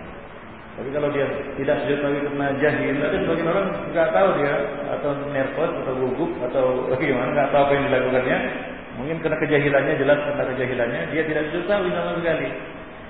Tapi 0.81 0.89
kalau 0.97 1.09
dia 1.13 1.27
tidak 1.61 1.77
sujud 1.85 1.99
sahwi 2.01 2.19
karena 2.33 2.47
jahil, 2.65 2.97
ada 2.97 3.17
sebagian 3.21 3.49
orang 3.53 3.69
nggak 3.93 4.09
tahu 4.17 4.29
dia 4.41 4.55
atau 4.89 5.11
nervous 5.37 5.73
atau 5.85 5.93
gugup 6.01 6.31
atau 6.49 6.65
bagaimana 6.97 7.29
nggak 7.37 7.51
tahu 7.53 7.61
apa 7.61 7.73
yang 7.77 7.85
dilakukannya, 7.93 8.39
Mungkin 8.97 9.21
karena 9.21 9.37
kejahilannya 9.37 9.95
jelas 10.01 10.19
karena 10.25 10.45
kejahilannya 10.57 11.01
dia 11.13 11.23
tidak 11.29 11.43
bisa 11.53 11.59
tahu 11.69 11.85
sama 11.93 12.13
sekali. 12.17 12.49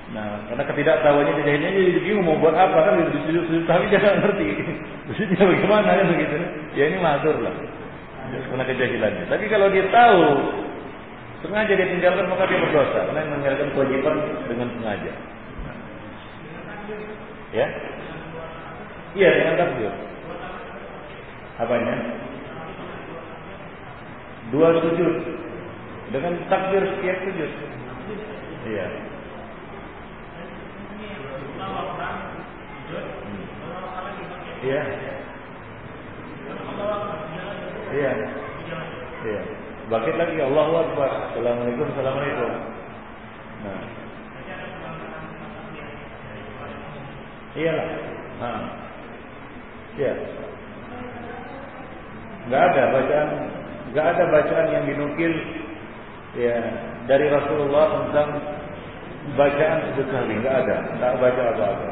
Nah, 0.06 0.38
karena 0.50 0.62
ketidaktahuannya 0.66 1.34
kejahilannya 1.42 1.82
jadi 1.82 2.00
bingung 2.02 2.26
mau 2.26 2.38
buat 2.38 2.54
apa 2.54 2.78
kan 2.78 2.94
di 3.02 3.18
sujud 3.26 3.42
sujud 3.50 3.64
tapi 3.66 3.90
jangan 3.90 4.22
ngerti. 4.22 4.46
Sujudnya 5.06 5.44
bagaimana 5.46 5.90
kan 5.98 6.06
begitu. 6.10 6.34
Ya 6.74 6.84
ini 6.90 6.98
matur 6.98 7.38
lah. 7.42 7.54
Karena 8.26 8.64
kejahilannya. 8.66 9.24
Tapi 9.30 9.44
kalau 9.46 9.66
dia 9.70 9.86
tahu 9.90 10.22
sengaja 11.46 11.72
dia 11.74 11.86
tinggalkan 11.90 12.26
maka 12.26 12.50
dia 12.50 12.58
berdosa 12.58 12.98
karena 13.06 13.30
meninggalkan 13.30 13.68
kewajiban 13.74 14.14
dengan 14.50 14.68
sengaja. 14.78 15.12
Ya? 17.54 17.66
Iya 19.14 19.28
dengan 19.42 19.54
takbir. 19.58 19.92
Apanya? 21.56 21.94
Dua 24.54 24.68
sujud 24.78 25.12
dengan 26.16 26.32
takbir 26.48 26.80
setiap 26.80 27.18
sujud. 27.28 27.52
Iya. 28.64 28.86
Iya. 34.64 34.82
Iya. 37.92 38.12
Iya. 39.28 39.40
Bangkit 39.92 40.16
lagi 40.16 40.36
Allahu 40.40 40.72
Akbar. 40.88 41.10
Assalamualaikum. 41.30 41.86
Assalamualaikum. 41.92 42.50
Nah. 43.60 43.82
Iya. 47.60 47.76
Nah. 48.40 48.60
Iya. 50.00 50.12
Enggak 52.46 52.62
ada 52.62 52.82
bacaan, 52.94 53.28
enggak 53.90 54.06
ada 54.06 54.24
bacaan 54.30 54.66
yang 54.70 54.84
dinukil 54.86 55.32
ya 56.36 56.56
dari 57.08 57.26
Rasulullah 57.32 58.06
tentang 58.06 58.28
bacaan 59.34 59.78
sujud 59.90 60.06
sahwi 60.12 60.34
nggak 60.38 60.56
ada, 60.64 60.76
nggak 61.00 61.14
baca 61.18 61.42
apa-apa. 61.56 61.90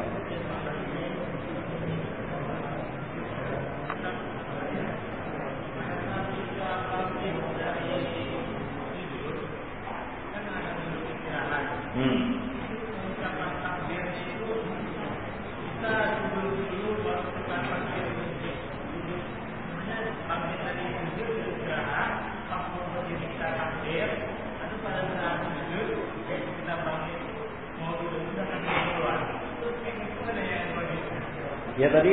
Hmm. 11.95 12.24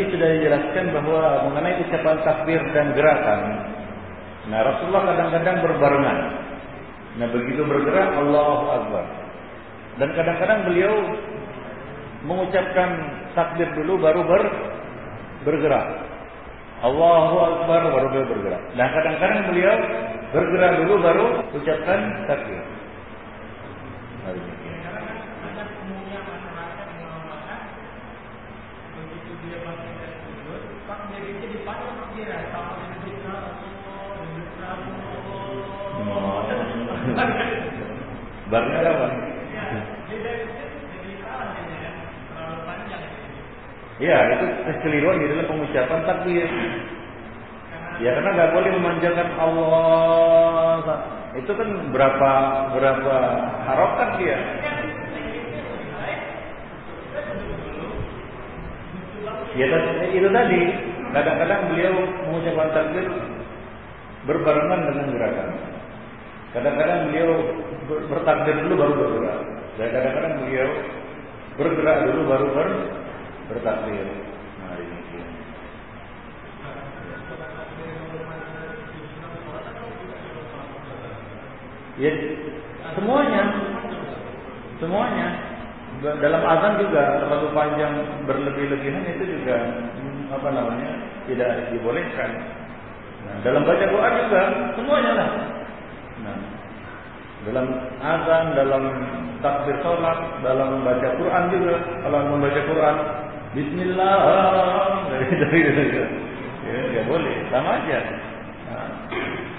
Tadi 0.02 0.18
sudah 0.18 0.28
dijelaskan 0.34 0.84
bahwa 0.98 1.22
mengenai 1.46 1.78
ucapan 1.86 2.16
takbir 2.26 2.60
dan 2.74 2.90
gerakan. 2.98 3.40
Nah 4.50 4.60
Rasulullah 4.66 5.14
kadang-kadang 5.14 5.56
berbarengan. 5.62 6.18
Nah 7.22 7.26
begitu 7.30 7.62
bergerak 7.62 8.10
Allahu 8.18 8.64
Akbar. 8.74 9.04
Dan 10.02 10.08
kadang-kadang 10.18 10.66
beliau 10.66 10.94
mengucapkan 12.26 12.90
takbir 13.38 13.70
dulu 13.78 14.02
baru 14.02 14.26
ber, 14.26 14.42
bergerak. 15.46 15.86
Allahu 16.82 17.36
Akbar 17.38 17.80
baru 17.94 18.06
beliau 18.10 18.26
bergerak. 18.26 18.62
Nah 18.74 18.86
kadang-kadang 18.90 19.40
beliau 19.54 19.76
bergerak 20.34 20.72
dulu 20.82 20.94
baru 20.98 21.26
ucapkan 21.54 22.00
takbir. 22.26 22.62
Nah, 24.22 24.34
kekeliruan 44.82 45.22
di 45.22 45.30
dalam 45.30 45.46
pengucapan 45.46 46.00
takbir. 46.02 46.50
Ya 48.02 48.18
karena 48.18 48.30
nggak 48.34 48.52
boleh 48.58 48.70
memanjakan 48.74 49.28
Allah. 49.38 50.82
Itu 51.38 51.54
kan 51.54 51.68
berapa 51.94 52.32
berapa 52.74 53.14
harokat 53.70 54.10
dia. 54.18 54.38
Ya 59.54 59.66
itu 60.10 60.28
tadi 60.34 60.60
kadang-kadang 61.14 61.60
beliau 61.70 61.94
mengucapkan 62.26 62.68
takbir 62.74 63.06
berbarengan 64.26 64.80
dengan 64.90 65.06
gerakan. 65.14 65.48
Kadang-kadang 66.52 66.98
beliau 67.08 67.30
bertakbir 68.10 68.56
dulu 68.66 68.74
baru 68.82 68.94
bergerak. 68.98 69.38
Dan 69.78 69.88
kadang-kadang 69.94 70.34
beliau 70.42 70.68
bergerak 71.54 71.98
dulu 72.10 72.20
baru 72.28 72.46
ber 72.50 72.68
bertakbir. 73.52 74.31
Ya, 82.00 82.12
semuanya, 82.96 83.42
semuanya 84.80 85.52
dalam 86.02 86.42
azan 86.42 86.74
juga 86.82 87.02
terlalu 87.22 87.48
panjang 87.54 87.94
berlebih-lebihan 88.26 89.04
itu 89.06 89.24
juga 89.38 89.56
apa 90.32 90.48
namanya 90.50 90.90
tidak 91.30 91.70
dibolehkan. 91.70 92.30
Nah, 93.28 93.36
dalam 93.46 93.62
baca 93.62 93.84
doa 93.86 94.08
juga 94.24 94.40
semuanya 94.74 95.12
lah. 95.14 95.28
Nah, 96.26 96.38
dalam 97.46 97.66
azan, 98.02 98.44
dalam 98.58 98.82
takbir 99.44 99.78
sholat, 99.84 100.18
dalam 100.42 100.80
membaca 100.80 101.08
Quran 101.14 101.44
juga. 101.54 101.74
Kalau 102.02 102.18
membaca 102.34 102.60
Quran, 102.66 102.96
Bismillah, 103.52 104.18
dari 105.06 105.28
dari 105.44 105.60
ya, 106.66 106.80
ya 106.98 107.02
boleh, 107.04 107.36
sama 107.52 107.78
aja. 107.78 107.98
Nah, 108.66 108.88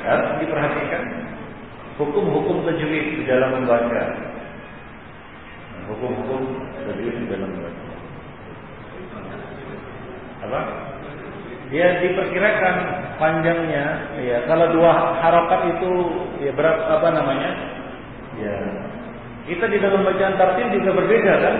harus 0.03 0.29
diperhatikan 0.43 1.03
hukum-hukum 1.97 2.65
tajwid 2.65 3.21
di 3.21 3.23
dalam 3.27 3.61
membaca. 3.61 4.03
Hukum-hukum 5.91 6.41
tajwid 6.89 7.15
di 7.21 7.27
dalam 7.29 7.49
membaca. 7.53 7.83
Apa? 10.43 10.61
Ya 11.73 11.87
diperkirakan 12.05 12.75
panjangnya 13.17 13.85
ya 14.21 14.45
kalau 14.45 14.69
dua 14.77 15.17
harokat 15.23 15.61
itu 15.73 15.91
ya 16.45 16.51
berapa 16.53 17.01
apa 17.01 17.07
namanya? 17.09 17.51
Ya 18.37 18.57
kita 19.49 19.65
di 19.67 19.77
dalam 19.81 20.05
bacaan 20.07 20.39
tartil 20.39 20.67
juga 20.79 20.91
berbeda 21.03 21.33
kan 21.41 21.55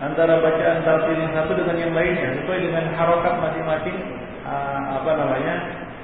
antara 0.00 0.40
bacaan 0.40 0.80
tartil 0.82 1.14
yang 1.14 1.32
satu 1.36 1.52
dengan 1.54 1.76
yang 1.76 1.92
lainnya 1.92 2.40
sesuai 2.40 2.58
dengan 2.58 2.84
harokat 2.96 3.34
masing-masing 3.38 3.96
uh, 4.48 4.98
apa 4.98 5.10
namanya 5.14 5.54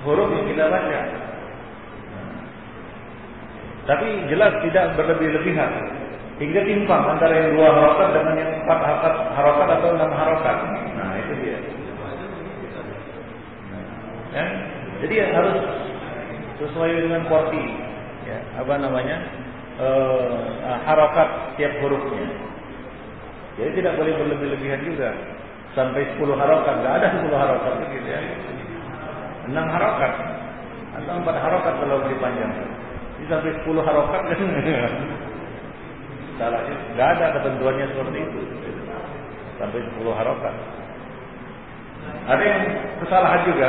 huruf 0.05 0.31
yang 0.37 0.47
kita 0.53 0.65
baca. 0.69 1.26
Tapi 3.87 4.07
jelas 4.27 4.53
tidak 4.67 4.99
berlebih-lebihan 4.99 5.71
hingga 6.43 6.61
timpang 6.67 7.03
antara 7.17 7.33
yang 7.33 7.55
dua 7.55 7.69
harokat 7.71 8.09
dengan 8.13 8.35
yang 8.35 8.51
empat 8.67 8.79
harokat, 8.83 9.15
harokat 9.39 9.69
atau 9.79 9.89
enam 9.95 10.11
harokat. 10.11 10.57
Nah 10.99 11.11
itu 11.23 11.33
dia. 11.41 11.59
Ya. 14.37 14.47
Jadi 15.01 15.15
ya, 15.17 15.27
harus 15.33 15.57
sesuai 16.61 16.89
dengan 17.09 17.25
porsi, 17.29 17.63
ya, 18.29 18.39
apa 18.59 18.75
namanya 18.81 19.17
uh, 19.81 20.77
harokat 20.85 21.57
tiap 21.57 21.73
hurufnya. 21.81 22.27
Jadi 23.57 23.81
tidak 23.81 23.97
boleh 23.97 24.13
berlebih-lebihan 24.21 24.81
juga. 24.85 25.11
Sampai 25.73 26.09
10 26.17 26.25
harokat, 26.37 26.75
nggak 26.81 26.95
ada 27.01 27.09
10 27.21 27.33
harokat 27.33 27.73
begitu 27.85 28.09
ya. 28.09 28.21
6 29.49 29.53
harokat 29.53 30.13
atau 30.97 31.13
4 31.21 31.45
harokat 31.45 31.75
kalau 31.81 32.01
dipanjangkan. 32.09 32.76
Sampai 33.27 33.51
10 33.59 33.67
harokat 33.83 34.23
kan 34.31 34.41
salah 36.37 36.61
nggak 36.69 37.09
ada 37.17 37.27
ketentuannya 37.41 37.87
seperti 37.91 38.19
itu. 38.23 38.41
Sampai 39.57 39.81
10 39.83 40.19
harokat. 40.19 40.55
Ada 42.27 42.43
yang 42.45 42.63
kesalahan 43.03 43.43
juga 43.49 43.69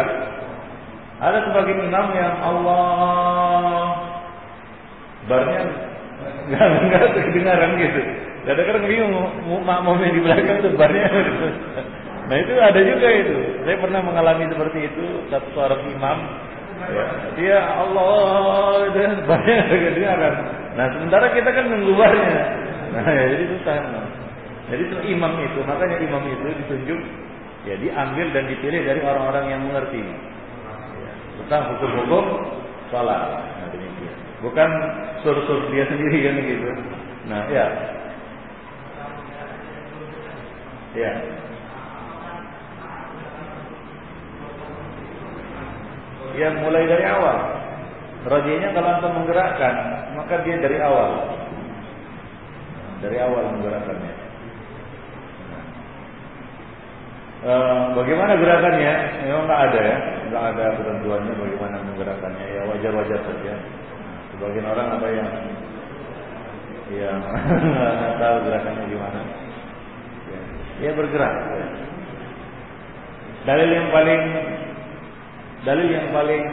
ada 1.17 1.41
sebagian 1.49 1.89
imam 1.89 2.07
yang 2.13 2.35
Allah 2.45 3.97
barnya 5.25 5.61
nggak 6.53 6.67
nggak 6.87 7.03
kedengaran 7.17 7.71
gitu. 7.81 8.01
Kadang-kadang 8.47 8.85
bingung 8.87 9.27
makmum 9.65 9.99
yang 9.99 10.13
di 10.15 10.21
belakang 10.23 10.57
tuh 10.61 10.71
barnya. 10.77 11.07
Nah 12.27 12.35
itu 12.43 12.59
ada 12.59 12.75
juga 12.83 13.07
itu. 13.07 13.63
Saya 13.63 13.79
pernah 13.79 14.03
mengalami 14.03 14.51
seperti 14.51 14.83
itu 14.83 15.31
satu 15.31 15.47
seorang 15.55 15.79
imam. 15.87 16.17
Ya, 17.37 17.59
Allah 17.61 18.89
dan 18.93 19.11
barnya 19.25 19.57
kedengaran. 19.89 20.35
Nah 20.77 20.85
sementara 20.93 21.25
kita 21.33 21.49
kan 21.49 21.65
nunggu 21.69 21.93
barnya. 21.97 22.41
Nah 22.93 23.05
ya, 23.09 23.23
jadi 23.33 23.45
susah. 23.57 23.75
Jadi 24.67 24.81
itu 24.83 24.97
imam 25.15 25.33
itu 25.41 25.59
makanya 25.63 25.97
imam 26.03 26.23
itu 26.27 26.47
ditunjuk 26.65 26.99
ya 27.67 27.75
diambil 27.79 28.27
dan 28.35 28.43
dipilih 28.51 28.81
dari 28.83 28.99
orang-orang 29.03 29.45
yang 29.51 29.61
mengerti 29.63 30.03
tentang 31.43 31.75
hukum-hukum 31.75 32.25
sholat. 32.91 33.21
Nah. 33.41 33.67
Bukan 34.37 34.69
sur-sur 35.25 35.65
dia 35.73 35.85
sendiri 35.89 36.17
kan 36.29 36.35
gitu. 36.45 36.69
Nah, 37.25 37.41
ya. 37.49 37.65
Ya. 40.93 41.11
Ya 46.35 46.51
mulai 46.59 46.83
dari 46.83 47.05
awal. 47.07 47.37
Rojinya 48.27 48.75
kalau 48.75 48.89
antum 48.91 49.11
menggerakkan, 49.23 49.75
maka 50.19 50.43
dia 50.43 50.59
dari 50.59 50.77
awal. 50.83 51.31
Dari 52.99 53.17
awal 53.23 53.43
menggerakkannya. 53.55 54.13
E, 57.37 57.53
bagaimana 57.93 58.33
gerakannya? 58.35 58.93
Memang 59.29 59.45
nggak 59.47 59.61
ada 59.69 59.79
ya, 59.79 59.97
nggak 60.27 60.43
ada 60.51 60.65
ketentuannya 60.81 61.33
bagaimana 61.37 61.77
menggerakkannya. 61.87 62.45
Ya 62.51 62.61
wajar-wajar 62.67 63.19
saja. 63.21 63.53
Sebagian 64.35 64.67
orang 64.67 64.87
ada 64.97 65.07
yang 65.07 65.29
yang 67.05 67.19
tahu 68.19 68.35
gerakannya 68.43 68.83
gimana. 68.91 69.21
Ya, 70.27 70.41
ya 70.83 70.91
bergerak. 70.97 71.33
Dalil 73.47 73.69
yang 73.71 73.87
paling 73.95 74.21
dalil 75.65 75.87
yang 75.89 76.13
paling 76.13 76.43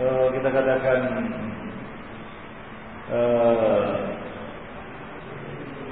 uh, 0.00 0.26
kita 0.34 0.48
katakan 0.50 1.00
uh, 3.12 3.94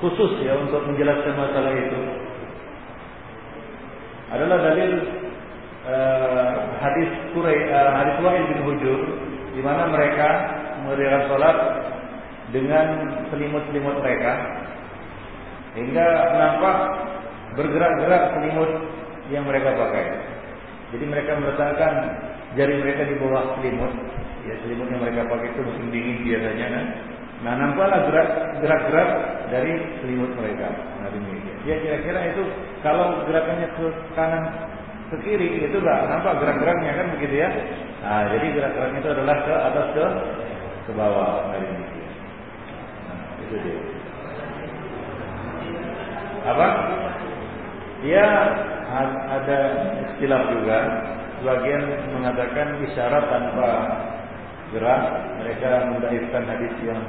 khusus 0.03 0.33
ya 0.43 0.55
untuk 0.59 0.83
menjelaskan 0.87 1.35
masalah 1.35 1.73
itu 1.75 2.01
adalah 4.29 4.59
dalil 4.61 4.93
uh, 5.89 6.55
hadis 6.79 7.11
Qurai, 7.35 7.59
uh, 7.71 7.91
hadis 8.03 8.17
bin 8.23 8.61
Hujur 8.67 9.01
di 9.55 9.61
mana 9.65 9.91
mereka 9.91 10.29
meriakan 10.87 11.23
sholat 11.27 11.57
dengan 12.55 12.87
selimut-selimut 13.29 13.97
mereka 14.01 14.33
hingga 15.77 16.07
nampak 16.39 16.77
bergerak-gerak 17.59 18.23
selimut 18.39 18.71
yang 19.29 19.45
mereka 19.45 19.75
pakai. 19.77 20.38
Jadi 20.89 21.05
mereka 21.05 21.37
meletakkan 21.37 21.93
jari 22.57 22.75
mereka 22.81 23.05
di 23.05 23.15
bawah 23.21 23.61
selimut. 23.61 23.93
Ya 24.49 24.55
selimut 24.65 24.89
yang 24.89 25.05
mereka 25.05 25.29
pakai 25.29 25.53
itu 25.53 25.61
musim 25.61 25.87
dingin 25.93 26.17
biasanya 26.25 26.67
kan. 26.73 26.85
Nah 27.39 27.53
nampaklah 27.55 28.01
gerak 28.09 28.29
gerak-gerak 28.65 29.11
dari 29.53 29.73
selimut 30.01 30.33
mereka. 30.33 30.73
Nah 31.05 31.09
demikian. 31.13 31.59
Ya 31.69 31.77
kira-kira 31.85 32.21
itu 32.33 32.43
kalau 32.81 33.21
gerakannya 33.29 33.69
ke 33.77 33.87
kanan 34.17 34.43
ke 35.13 35.17
kiri 35.25 35.69
itu 35.69 35.77
enggak 35.77 36.09
nampak 36.09 36.41
gerak-geraknya 36.41 36.93
kan 36.97 37.07
begitu 37.21 37.35
ya. 37.37 37.49
Nah 38.01 38.33
jadi 38.33 38.47
gerak-geraknya 38.57 38.99
itu 39.05 39.11
adalah 39.13 39.37
ke 39.45 39.55
atas 39.55 39.87
ke 39.93 40.05
ke 40.89 40.93
bawah. 40.97 41.53
Nah 41.53 41.59
demikian. 41.61 42.13
Nah 43.05 43.21
itu 43.45 43.57
dia. 43.61 43.81
Apa? 46.49 46.69
Ya 48.07 48.29
ada 48.87 49.59
istilah 50.07 50.43
juga. 50.55 50.79
Sebagian 51.39 51.83
mengatakan 52.19 52.83
isyarat 52.83 53.25
tanpa 53.31 53.71
gerak 54.75 55.03
mereka 55.39 55.71
mendaifkan 55.87 56.45
hadis 56.51 56.75
yang 56.83 57.01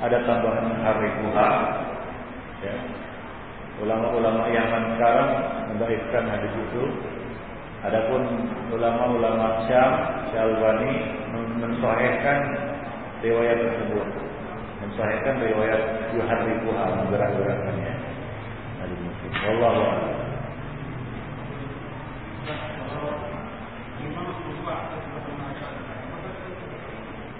ada 0.00 0.18
tambahan 0.24 0.68
harikuha 0.78 1.48
ya. 2.64 2.76
ulama-ulama 3.82 4.46
yang 4.54 4.70
sekarang 4.96 5.30
mendaifkan 5.74 6.24
hadis 6.30 6.54
itu 6.54 6.84
adapun 7.84 8.22
ulama-ulama 8.72 9.68
Syam 9.68 9.92
Syalbani 10.32 10.92
mensahihkan 11.60 12.38
riwayat 13.20 13.58
tersebut 13.58 14.06
mensahihkan 14.80 15.34
riwayat 15.44 15.82
yuharikuha 16.16 16.84
menggerak-gerakannya 17.04 17.93
a'lam 19.44 20.14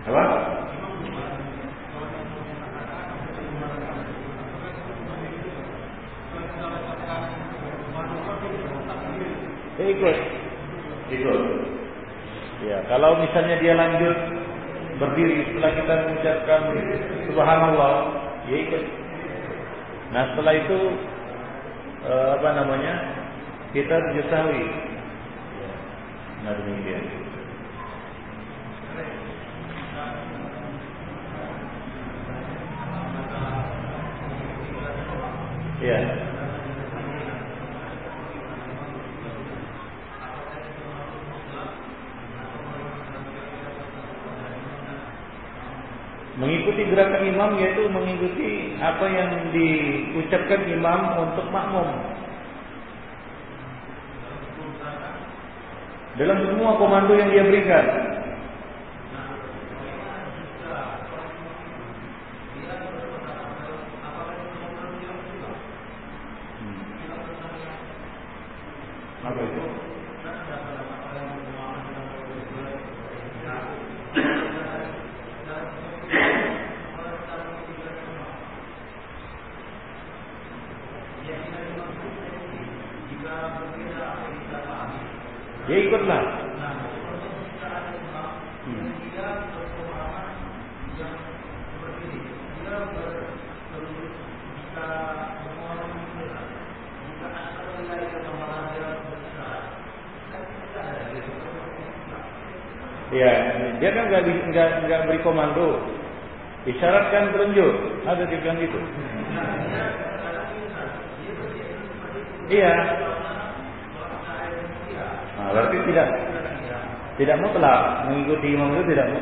Apa? 0.05 0.25
Ya 9.75 9.85
ikut. 9.91 10.17
Ikut. 11.09 11.41
Ya, 12.69 12.79
kalau 12.89 13.17
misalnya 13.17 13.57
dia 13.65 13.75
lanjut 13.75 14.17
berdiri 15.01 15.49
setelah 15.51 15.73
kita 15.73 15.95
mengucapkan 16.05 16.61
subhanallah, 17.27 17.97
ya 18.47 18.57
ikut. 18.61 18.85
Nah, 20.13 20.23
setelah 20.33 20.53
itu 20.53 20.79
eh, 22.05 22.29
apa 22.37 22.49
namanya? 22.53 22.95
Kita 23.73 23.97
diketahui. 24.13 24.65
Nah, 26.45 26.53
demikian. 26.61 27.05
Ya. 35.85 36.24
Gerakan 46.95 47.27
imam 47.27 47.51
yaitu 47.59 47.91
mengikuti 47.91 48.79
apa 48.79 49.03
yang 49.11 49.31
diucapkan 49.51 50.62
imam 50.71 51.01
untuk 51.27 51.51
makmum. 51.51 51.91
Dalam 56.15 56.39
semua 56.47 56.79
komando 56.79 57.19
yang 57.19 57.35
dia 57.35 57.43
berikan. 57.43 58.14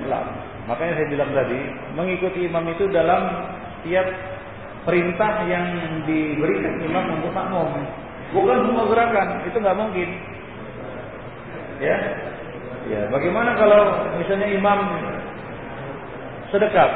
Mutlak. 0.02 0.26
Makanya 0.66 0.92
saya 0.98 1.06
bilang 1.06 1.30
tadi 1.30 1.60
mengikuti 1.94 2.50
imam 2.50 2.66
itu 2.74 2.90
dalam 2.90 3.22
tiap 3.86 4.06
perintah 4.82 5.46
yang 5.46 5.66
diberikan 6.02 6.82
imam 6.82 7.22
untuk 7.22 7.30
makmum. 7.30 7.70
Bukan 8.34 8.58
semua 8.66 8.84
gerakan, 8.90 9.28
itu 9.46 9.56
nggak 9.62 9.78
mungkin. 9.78 10.08
Ya, 11.78 11.96
ya. 12.90 13.00
Bagaimana 13.14 13.54
kalau 13.54 14.10
misalnya 14.18 14.48
imam 14.50 14.78
sedekap 16.50 16.90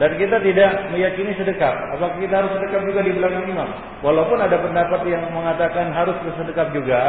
dan 0.00 0.10
kita 0.16 0.40
tidak 0.40 0.70
meyakini 0.90 1.36
sedekap. 1.36 1.74
Apakah 1.94 2.18
kita 2.18 2.34
harus 2.42 2.52
sedekap 2.58 2.82
juga 2.88 3.00
di 3.04 3.12
belakang 3.12 3.44
imam? 3.44 3.68
Walaupun 4.00 4.38
ada 4.40 4.56
pendapat 4.58 5.04
yang 5.06 5.30
mengatakan 5.30 5.92
harus 5.92 6.16
bersedekap 6.24 6.72
juga, 6.72 7.00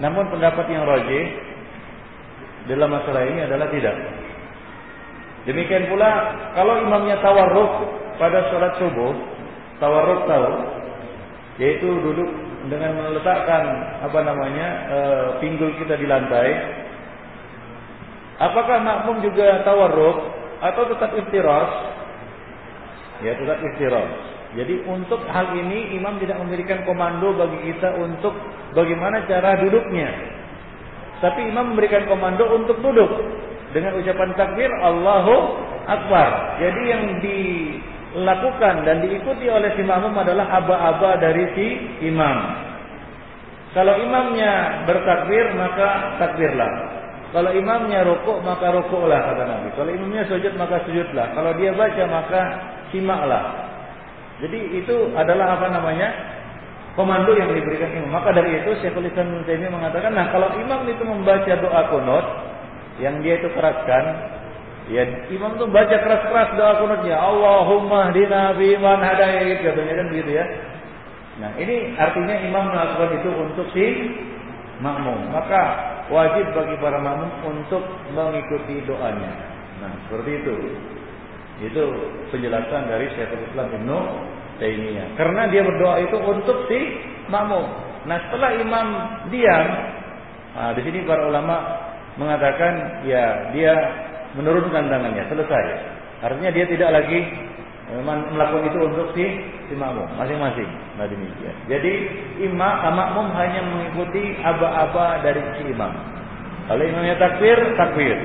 namun 0.00 0.28
pendapat 0.32 0.66
yang 0.68 0.84
rajih 0.84 1.24
dalam 2.66 2.90
masalah 2.90 3.22
ini 3.26 3.40
adalah 3.46 3.66
tidak. 3.70 3.96
Demikian 5.46 5.86
pula 5.86 6.10
kalau 6.58 6.82
imamnya 6.82 7.22
tawarruk 7.22 7.72
pada 8.18 8.50
sholat 8.50 8.74
subuh, 8.82 9.14
tawarruk 9.78 10.26
tahu, 10.26 10.50
yaitu 11.62 11.86
duduk 11.86 12.30
dengan 12.66 12.98
meletakkan 12.98 13.62
apa 14.02 14.18
namanya 14.26 14.68
e, 14.90 14.98
pinggul 15.38 15.70
kita 15.78 15.94
di 15.94 16.06
lantai. 16.10 16.50
Apakah 18.42 18.82
makmum 18.82 19.22
juga 19.22 19.62
tawarruk 19.62 20.18
atau 20.60 20.82
tetap 20.88 21.10
iftiras 21.14 21.70
ya 23.24 23.32
tetap 23.36 23.58
iftiras 23.60 24.10
jadi 24.56 24.88
untuk 24.88 25.20
hal 25.28 25.52
ini 25.52 25.96
imam 26.00 26.16
tidak 26.20 26.40
memberikan 26.40 26.80
komando 26.88 27.36
bagi 27.36 27.72
kita 27.72 27.96
untuk 28.00 28.32
bagaimana 28.72 29.24
cara 29.28 29.60
duduknya 29.60 30.08
tapi 31.24 31.48
imam 31.48 31.74
memberikan 31.74 32.04
komando 32.06 32.44
untuk 32.52 32.80
duduk 32.84 33.10
dengan 33.72 33.96
ucapan 33.96 34.30
takbir 34.36 34.70
Allahu 34.84 35.34
Akbar 35.86 36.58
jadi 36.60 36.82
yang 36.86 37.02
dilakukan 37.22 38.84
dan 38.84 39.04
diikuti 39.04 39.46
oleh 39.48 39.72
si 39.76 39.82
makmum 39.86 40.14
adalah 40.16 40.48
aba-aba 40.60 41.20
dari 41.20 41.44
si 41.56 41.66
imam 42.08 42.38
kalau 43.76 43.96
imamnya 44.00 44.84
bertakbir 44.88 45.52
maka 45.56 46.16
takbirlah 46.20 46.96
kalau 47.36 47.50
imamnya 47.52 48.06
rukuk 48.06 48.40
maka 48.40 48.72
rukuklah 48.72 49.18
kata 49.18 49.44
Nabi. 49.44 49.68
Kalau 49.74 49.90
imamnya 49.92 50.24
sujud 50.24 50.56
maka 50.56 50.80
sujudlah. 50.86 51.36
Kalau 51.36 51.52
dia 51.58 51.74
baca 51.74 52.04
maka 52.06 52.42
simaklah. 52.94 53.44
Jadi 54.40 54.78
itu 54.78 55.12
adalah 55.12 55.60
apa 55.60 55.68
namanya? 55.68 56.08
Komando 56.96 57.36
yang 57.36 57.52
diberikan 57.52 57.92
imam. 57.92 58.10
Maka 58.10 58.32
dari 58.32 58.64
itu 58.64 58.72
Syekhul 58.80 59.06
Islam 59.06 59.44
Ibnu 59.44 59.68
mengatakan, 59.68 60.16
nah 60.16 60.32
kalau 60.32 60.48
imam 60.56 60.88
itu 60.88 61.04
membaca 61.04 61.52
doa 61.60 61.82
kunut 61.92 62.26
yang 62.98 63.20
dia 63.20 63.36
itu 63.36 63.52
keraskan, 63.52 64.04
ya 64.88 65.04
imam 65.28 65.60
itu 65.60 65.68
baca 65.68 65.96
keras-keras 66.00 66.56
doa 66.56 66.72
kunutnya, 66.80 67.20
Allahumma 67.20 68.10
hdina 68.10 68.56
fi 68.56 68.74
man 68.80 69.04
hadait 69.04 69.60
katanya 69.60 69.94
kan 70.00 70.06
begitu 70.08 70.30
ya. 70.40 70.44
Nah, 71.36 71.52
ini 71.60 71.92
artinya 72.00 72.32
imam 72.48 72.72
melakukan 72.72 73.10
itu 73.20 73.30
untuk 73.36 73.66
si 73.76 73.84
makmum. 74.80 75.36
Maka 75.36 75.62
wajib 76.08 76.48
bagi 76.56 76.80
para 76.80 76.96
makmum 76.96 77.28
untuk 77.44 77.84
mengikuti 78.16 78.80
doanya. 78.88 79.32
Nah, 79.84 79.92
seperti 80.08 80.30
itu. 80.40 80.56
Itu 81.56 81.84
penjelasan 82.32 82.88
dari 82.88 83.08
Syekhul 83.16 83.44
Islam 83.52 83.68
Ibnu 83.68 84.00
Taimiyah. 84.58 85.16
Karena 85.20 85.48
dia 85.52 85.62
berdoa 85.62 85.96
itu 86.00 86.16
untuk 86.20 86.68
si 86.70 86.78
makmum. 87.28 87.64
Nah, 88.06 88.16
setelah 88.28 88.50
imam 88.54 88.86
diam, 89.34 89.66
nah, 90.54 90.70
di 90.78 90.80
sini 90.86 91.02
para 91.02 91.26
ulama 91.26 91.56
mengatakan 92.16 93.04
ya 93.04 93.52
dia 93.52 93.74
menurunkan 94.38 94.88
tangannya, 94.88 95.24
selesai. 95.28 95.64
Artinya 96.24 96.50
dia 96.52 96.64
tidak 96.64 96.90
lagi 96.96 97.18
melakukan 97.86 98.66
itu 98.66 98.78
untuk 98.82 99.06
si 99.14 99.24
si 99.70 99.74
makmum 99.78 100.10
masing-masing. 100.18 100.66
Nah 100.98 101.06
demikian. 101.06 101.54
Jadi 101.70 101.92
imam 102.42 102.74
makmum 102.82 103.30
hanya 103.38 103.62
mengikuti 103.62 104.34
aba-aba 104.42 105.22
dari 105.22 105.38
si 105.60 105.70
imam. 105.70 105.94
Kalau 106.66 106.82
imamnya 106.82 107.14
takbir, 107.14 107.58
takbir. 107.78 108.16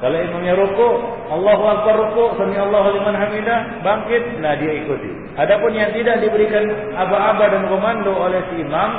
Kalau 0.00 0.16
imamnya 0.16 0.56
ruku, 0.56 0.88
Allahu 1.28 1.64
akbar 1.68 1.94
ruku, 2.08 2.24
sami 2.40 2.56
Allahu 2.56 2.96
liman 2.96 3.12
hamidah, 3.20 3.84
bangkit, 3.84 4.40
nah 4.40 4.56
dia 4.56 4.80
ikuti. 4.80 5.12
Adapun 5.36 5.76
yang 5.76 5.92
tidak 5.92 6.24
diberikan 6.24 6.72
aba-aba 6.96 7.52
dan 7.52 7.68
komando 7.68 8.16
oleh 8.16 8.40
si 8.48 8.64
imam, 8.64 8.90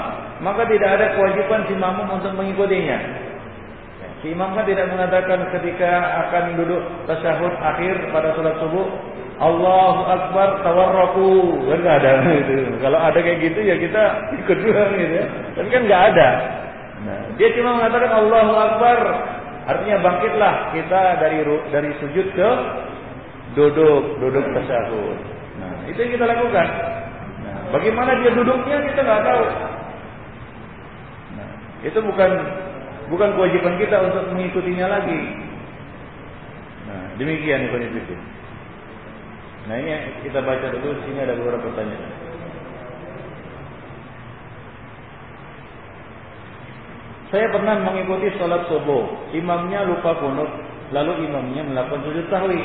maka 0.46 0.62
tidak 0.70 1.02
ada 1.02 1.18
kewajiban 1.18 1.66
si 1.66 1.74
makmum 1.74 2.22
untuk 2.22 2.38
mengikutinya. 2.38 2.98
Si 4.22 4.30
imam 4.30 4.54
kan 4.54 4.70
tidak 4.70 4.94
mengatakan 4.94 5.50
ketika 5.50 5.90
akan 6.30 6.54
duduk 6.62 6.82
tasyahud 7.10 7.54
akhir 7.58 8.14
pada 8.14 8.38
sholat 8.38 8.54
subuh, 8.62 8.86
Allahu 9.42 10.02
Akbar 10.06 10.62
tawarraku 10.62 11.30
kan 11.66 11.78
nggak 11.82 11.98
ada 12.06 12.12
gitu. 12.46 12.78
Kalau 12.78 13.02
ada 13.02 13.18
kayak 13.18 13.42
gitu 13.42 13.60
ya 13.66 13.74
kita 13.82 14.04
ikut 14.46 14.58
juga 14.62 14.86
gitu 14.94 15.14
ya. 15.18 15.26
Tapi 15.58 15.68
kan 15.74 15.82
nggak 15.90 16.04
ada. 16.14 16.30
Nah, 17.02 17.22
dia 17.42 17.50
cuma 17.58 17.82
mengatakan 17.82 18.14
Allahu 18.14 18.54
Akbar 18.54 18.98
artinya 19.68 19.98
bangkitlah 20.02 20.56
kita 20.74 21.02
dari 21.22 21.38
dari 21.70 21.92
sujud 22.02 22.28
ke 22.34 22.50
duduk 23.54 24.04
duduk 24.22 24.46
tasyahud. 24.56 25.18
Nah, 25.62 25.74
itu 25.86 25.98
yang 26.02 26.14
kita 26.18 26.26
lakukan. 26.26 26.68
Nah, 27.46 27.58
bagaimana 27.76 28.12
dia 28.24 28.32
duduknya 28.34 28.78
kita 28.90 29.00
nggak 29.04 29.24
tahu. 29.28 29.46
Nah, 31.38 31.52
itu 31.86 32.00
bukan 32.02 32.32
bukan 33.12 33.30
kewajiban 33.36 33.76
kita 33.78 33.98
untuk 34.02 34.24
mengikutinya 34.34 34.88
lagi. 34.88 35.22
Nah, 36.88 37.06
demikian 37.20 37.68
itu. 37.68 38.16
Nah 39.70 39.76
ini 39.78 39.94
kita 40.26 40.42
baca 40.42 40.74
dulu 40.74 40.98
sini 41.06 41.22
ada 41.22 41.38
beberapa 41.38 41.70
pertanyaan. 41.70 42.21
Saya 47.32 47.48
pernah 47.48 47.80
mengikuti 47.80 48.28
sholat 48.36 48.68
subuh, 48.68 49.32
imamnya 49.32 49.88
lupa 49.88 50.20
kunut, 50.20 50.52
lalu 50.92 51.32
imamnya 51.32 51.64
melakukan 51.64 52.04
sujud 52.04 52.28
sahwi. 52.28 52.60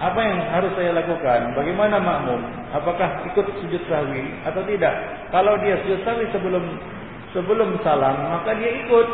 Apa 0.00 0.16
yang 0.16 0.38
harus 0.48 0.72
saya 0.80 0.96
lakukan? 0.96 1.52
Bagaimana 1.52 2.00
makmum? 2.00 2.40
Apakah 2.72 3.20
ikut 3.28 3.46
sujud 3.60 3.84
sahwi 3.84 4.32
atau 4.48 4.64
tidak? 4.64 4.96
Kalau 5.28 5.60
dia 5.60 5.76
sujud 5.84 6.00
sahwi 6.08 6.24
sebelum 6.32 6.64
sebelum 7.36 7.76
salam, 7.84 8.16
maka 8.32 8.56
dia 8.56 8.72
ikut. 8.88 9.08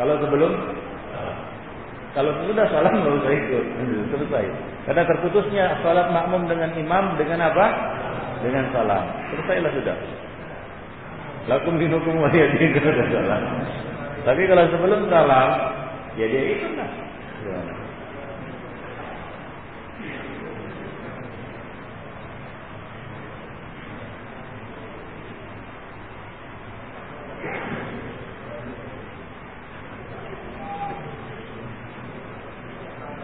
Kalau 0.00 0.14
sebelum 0.24 0.52
kalau 2.16 2.32
sudah 2.48 2.64
salam 2.72 2.96
nggak 2.96 3.16
usah 3.20 3.32
ikut, 3.36 3.64
selesai. 4.08 4.77
Karena 4.88 5.04
terputusnya 5.04 5.84
salat 5.84 6.08
makmum 6.08 6.48
dengan 6.48 6.72
imam 6.72 7.12
dengan 7.20 7.52
apa? 7.52 7.66
Dengan 8.40 8.72
salam. 8.72 9.04
Selesailah 9.36 9.72
sudah. 9.76 9.96
Lakum 11.44 11.76
dinukum 11.76 12.16
waliyadin 12.24 12.72
kalau 12.72 13.04
salah. 13.12 13.40
Tapi 14.24 14.42
kalau 14.48 14.64
sebelum 14.72 15.00
salam, 15.12 15.50
ya 16.16 16.24
dia 16.24 16.42
ikut 16.56 16.72
lah. 16.80 16.90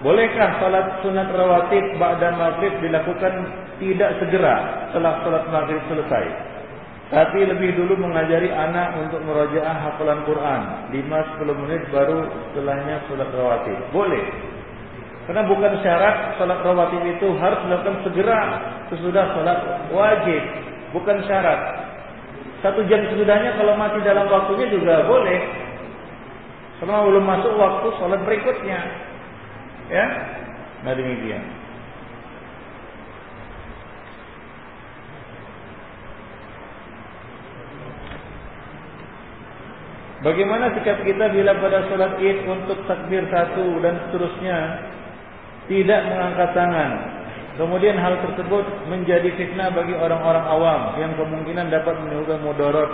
Bolehkah 0.05 0.61
salat 0.61 1.01
sunat 1.01 1.33
rawatib 1.33 1.97
ba'da 1.97 2.37
maghrib 2.37 2.77
dilakukan 2.85 3.41
tidak 3.81 4.21
segera 4.21 4.85
setelah 4.93 5.25
salat 5.25 5.45
maghrib 5.49 5.81
selesai? 5.89 6.25
Tapi 7.09 7.49
lebih 7.49 7.73
dulu 7.73 7.97
mengajari 8.05 8.53
anak 8.53 9.01
untuk 9.01 9.25
merojaah 9.25 9.73
hafalan 9.73 10.21
Quran 10.29 10.61
5-10 10.93 11.57
menit 11.57 11.83
baru 11.89 12.21
setelahnya 12.53 13.01
salat 13.09 13.33
rawatib. 13.33 13.81
Boleh. 13.97 14.21
Karena 15.25 15.49
bukan 15.49 15.73
syarat 15.81 16.37
salat 16.37 16.61
rawatib 16.61 17.01
itu 17.09 17.29
harus 17.41 17.65
dilakukan 17.65 17.97
segera 18.05 18.41
sesudah 18.93 19.25
salat 19.33 19.89
wajib. 19.89 20.43
Bukan 20.93 21.17
syarat. 21.25 21.81
Satu 22.61 22.85
jam 22.93 23.09
sesudahnya 23.09 23.57
kalau 23.57 23.73
masih 23.81 24.05
dalam 24.05 24.29
waktunya 24.29 24.69
juga 24.69 25.01
boleh. 25.09 25.41
Selama 26.77 27.09
belum 27.09 27.25
masuk 27.25 27.57
waktu 27.57 27.89
salat 27.97 28.21
berikutnya. 28.29 29.14
Ya, 29.93 30.07
nah 30.85 30.95
demikian. 30.97 31.65
Bagaimana 40.25 40.73
sikap 40.73 41.05
kita 41.05 41.29
bila 41.37 41.53
pada 41.61 41.85
sholat 41.93 42.17
id 42.17 42.49
untuk 42.49 42.81
takbir 42.89 43.29
satu 43.29 43.77
dan 43.85 44.09
seterusnya 44.09 44.59
tidak 45.69 46.01
mengangkat 46.09 46.51
tangan. 46.57 46.91
Kemudian 47.61 48.01
hal 48.01 48.25
tersebut 48.25 48.89
menjadi 48.89 49.31
fitnah 49.37 49.69
bagi 49.69 49.93
orang-orang 49.93 50.45
awam 50.49 50.81
yang 50.97 51.13
kemungkinan 51.15 51.69
dapat 51.69 52.01
menimbulkan 52.01 52.41
mudarat 52.41 52.91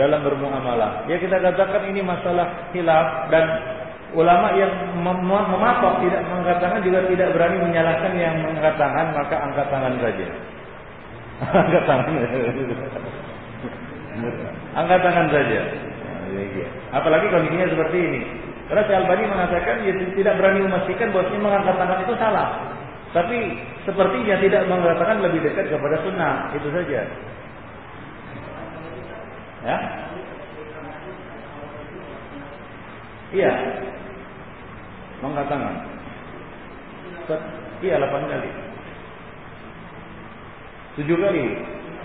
dalam 0.00 0.24
bermuamalah. 0.24 1.04
Ya 1.12 1.20
kita 1.20 1.44
katakan 1.44 1.92
ini 1.92 2.00
masalah 2.00 2.72
hilaf 2.72 3.28
dan 3.28 3.75
ulama 4.14 4.54
yang 4.54 4.70
mem 5.02 5.18
mematok 5.26 5.98
tidak 6.04 6.22
mengangkat 6.30 6.58
tangan 6.62 6.80
juga 6.84 7.00
tidak 7.10 7.34
berani 7.34 7.56
menyalahkan 7.58 8.12
yang 8.14 8.38
mengangkat 8.38 8.74
tangan 8.78 9.06
maka 9.10 9.36
angkat 9.42 9.66
tangan 9.72 9.94
saja. 9.98 10.26
Angkat 11.66 11.84
tangan. 11.84 12.08
Angkat 14.78 15.00
tangan 15.02 15.26
saja. 15.28 15.60
Apalagi 16.94 17.26
kondisinya 17.28 17.66
seperti 17.66 17.98
ini. 17.98 18.22
Karena 18.66 18.82
si 18.88 18.92
Albani 18.94 19.30
mengatakan 19.30 19.84
dia 19.84 19.94
tidak 19.94 20.34
berani 20.42 20.60
memastikan 20.64 21.14
bahwasanya 21.14 21.40
mengangkat 21.42 21.74
tangan 21.76 21.98
itu 22.02 22.14
salah. 22.18 22.48
Tapi 23.14 23.38
sepertinya 23.84 24.36
tidak 24.42 24.62
mengangkat 24.70 24.96
tangan 25.02 25.18
lebih 25.22 25.40
dekat 25.44 25.66
kepada 25.70 25.96
sunnah. 26.02 26.50
Itu 26.56 26.68
saja. 26.72 27.00
Ya 29.66 30.06
Iya, 33.36 33.52
Mengangkat 35.20 35.46
tangan. 35.52 35.74
Iya, 37.84 38.00
8 38.00 38.32
kali. 38.32 38.50
7 41.04 41.20
kali. 41.20 41.44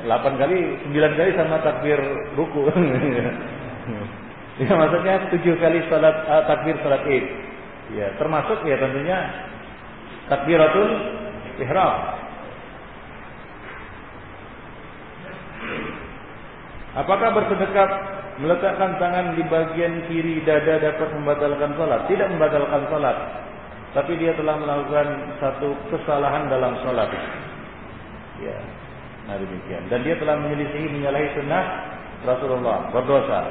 8 0.08 0.42
kali, 0.42 0.60
9 0.92 1.20
kali 1.20 1.32
sama 1.40 1.64
takbir 1.64 2.00
ruku. 2.36 2.68
ya 4.64 4.72
maksudnya 4.76 5.32
7 5.32 5.64
kali 5.64 5.80
salat 5.88 6.16
uh, 6.28 6.44
takbir 6.52 6.76
salat 6.84 7.04
Id. 7.08 7.26
Ya, 7.96 8.08
termasuk 8.20 8.64
ya 8.68 8.76
tentunya 8.80 9.18
takbiratul 10.28 10.90
ihram. 11.64 11.96
Apakah 16.92 17.32
bersedekap 17.32 17.90
Meletakkan 18.42 18.98
tangan 18.98 19.38
di 19.38 19.46
bagian 19.46 20.10
kiri 20.10 20.42
dada 20.42 20.82
dapat 20.82 21.14
membatalkan 21.14 21.78
salat. 21.78 22.10
Tidak 22.10 22.28
membatalkan 22.34 22.90
salat. 22.90 23.18
Tapi 23.94 24.18
dia 24.18 24.34
telah 24.34 24.58
melakukan 24.58 25.38
satu 25.38 25.78
kesalahan 25.94 26.50
dalam 26.50 26.74
salat. 26.82 27.14
Ya. 28.42 28.58
Nah 29.30 29.38
demikian. 29.38 29.86
Dan 29.94 30.02
dia 30.02 30.18
telah 30.18 30.42
menyelisihi 30.42 30.90
menyalahi 30.90 31.38
sunnah 31.38 31.64
Rasulullah. 32.26 32.90
Berdosa. 32.90 33.42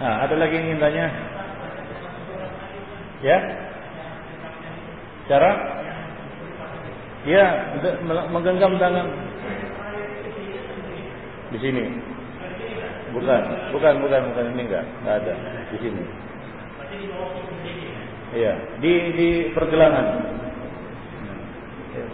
Nah, 0.00 0.24
ada 0.24 0.32
lagi 0.32 0.56
yang 0.56 0.64
ingin 0.72 0.80
tanya? 0.80 1.06
Ya? 3.20 3.36
Cara? 5.28 5.79
Ya, 7.28 7.76
menggenggam 8.32 8.80
tangan. 8.80 9.06
Di 11.52 11.58
sini. 11.60 11.84
Bukan, 13.10 13.42
bukan, 13.74 13.94
bukan, 14.06 14.20
bukan 14.30 14.44
ini 14.54 14.62
enggak, 14.70 14.86
enggak 15.02 15.16
ada 15.20 15.34
di 15.74 15.76
sini. 15.82 16.02
Iya, 18.30 18.54
di 18.78 18.92
di 19.18 19.28
pergelangan. 19.50 20.06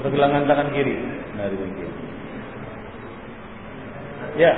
Pergelangan 0.00 0.48
tangan 0.48 0.72
kiri. 0.72 0.96
Nah, 1.36 1.46
demikian. 1.52 1.92
Ya. 4.40 4.52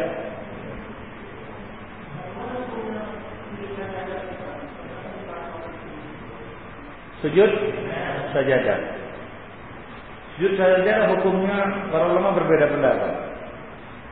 Sujud 7.19 7.51
sajadah. 8.31 8.98
Sujud 10.39 10.55
saja 10.55 11.11
hukumnya 11.19 11.91
para 11.91 12.15
ulama 12.15 12.31
berbeda 12.39 12.71
pendapat. 12.71 13.11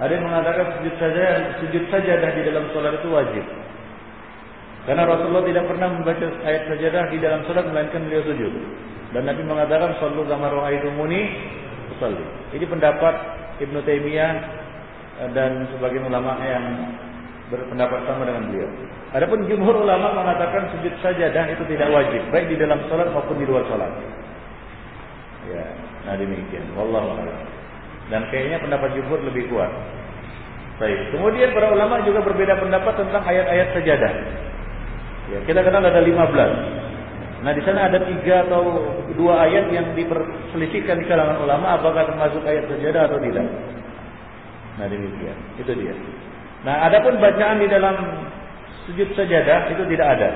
Ada 0.03 0.11
yang 0.11 0.27
mengatakan 0.27 0.67
sujud 0.75 0.95
saja 0.99 1.55
sujud 1.63 1.87
sajadah 1.87 2.31
di 2.35 2.43
dalam 2.51 2.67
sholat 2.75 2.99
itu 2.99 3.09
wajib. 3.15 3.45
Karena 4.91 5.07
Rasulullah 5.07 5.47
tidak 5.47 5.71
pernah 5.71 5.89
membaca 5.95 6.27
ayat 6.43 6.67
sajadah 6.67 7.05
di 7.15 7.19
dalam 7.23 7.47
sholat 7.47 7.71
melainkan 7.71 8.11
beliau 8.11 8.27
sujud. 8.27 8.53
Dan 9.15 9.23
Nabi 9.23 9.43
mengatakan 9.47 9.95
sallu 10.03 10.27
kama 10.27 10.51
ra'aitumuni 10.51 11.21
usalli. 11.95 12.27
Ini 12.59 12.67
pendapat 12.75 13.15
Ibnu 13.63 13.87
Taimiyah 13.87 14.35
dan 15.31 15.71
sebagian 15.79 16.11
ulama 16.11 16.43
yang 16.43 16.91
berpendapat 17.55 18.03
sama 18.03 18.27
dengan 18.27 18.51
beliau. 18.51 18.71
Adapun 19.15 19.47
jumhur 19.47 19.79
ulama 19.79 20.27
mengatakan 20.27 20.75
sujud 20.75 20.91
sajadah 21.07 21.55
itu 21.55 21.63
tidak 21.71 21.87
wajib, 21.95 22.19
baik 22.35 22.51
di 22.51 22.59
dalam 22.59 22.83
sholat 22.91 23.15
maupun 23.15 23.39
di 23.39 23.47
luar 23.47 23.63
sholat. 23.71 23.95
Ya. 25.55 25.86
Nah 26.07 26.15
demikian. 26.15 26.65
Wallahu 26.79 27.19
a'lam. 27.19 27.39
Dan 28.07 28.23
kayaknya 28.31 28.63
pendapat 28.63 28.95
jumhur 28.95 29.19
lebih 29.27 29.51
kuat. 29.51 29.69
Baik. 30.79 31.11
Kemudian 31.11 31.51
para 31.51 31.75
ulama 31.75 31.99
juga 32.07 32.23
berbeda 32.23 32.55
pendapat 32.63 32.95
tentang 32.95 33.23
ayat-ayat 33.27 33.69
sajadah. 33.75 34.13
Ya, 35.27 35.39
kita 35.43 35.61
kenal 35.67 35.83
ada 35.83 35.99
15. 35.99 36.87
Nah 37.43 37.53
di 37.53 37.63
sana 37.67 37.91
ada 37.91 38.01
tiga 38.01 38.49
atau 38.49 38.63
dua 39.15 39.45
ayat 39.45 39.69
yang 39.69 39.93
diperselisihkan 39.93 40.99
di 40.99 41.07
kalangan 41.07 41.43
ulama 41.43 41.77
apakah 41.77 42.09
termasuk 42.09 42.43
ayat 42.47 42.65
sajadah 42.71 43.03
atau 43.07 43.19
tidak. 43.21 43.47
Nah 44.77 44.87
demikian, 44.89 45.37
itu 45.61 45.73
dia. 45.77 45.95
Nah 46.65 46.89
adapun 46.89 47.21
bacaan 47.21 47.61
di 47.61 47.69
dalam 47.69 47.97
sujud 48.89 49.13
sajadah 49.15 49.69
itu 49.73 49.83
tidak 49.95 50.09
ada. 50.17 50.31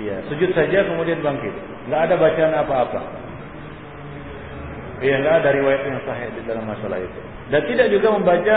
Iya, 0.00 0.16
sujud 0.32 0.50
saja 0.56 0.84
kemudian 0.84 1.20
bangkit. 1.20 1.54
Nggak 1.88 2.00
ada 2.10 2.14
bacaan 2.16 2.54
apa-apa. 2.56 3.00
Enggak 5.00 5.34
ada 5.40 5.50
riwayat 5.56 5.82
yang 5.88 6.00
sahih 6.04 6.28
di 6.36 6.42
dalam 6.44 6.68
masalah 6.68 7.00
itu. 7.00 7.20
Dan 7.48 7.60
tidak 7.72 7.86
juga 7.88 8.08
membaca 8.20 8.56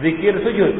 zikir 0.00 0.34
sujud. 0.40 0.74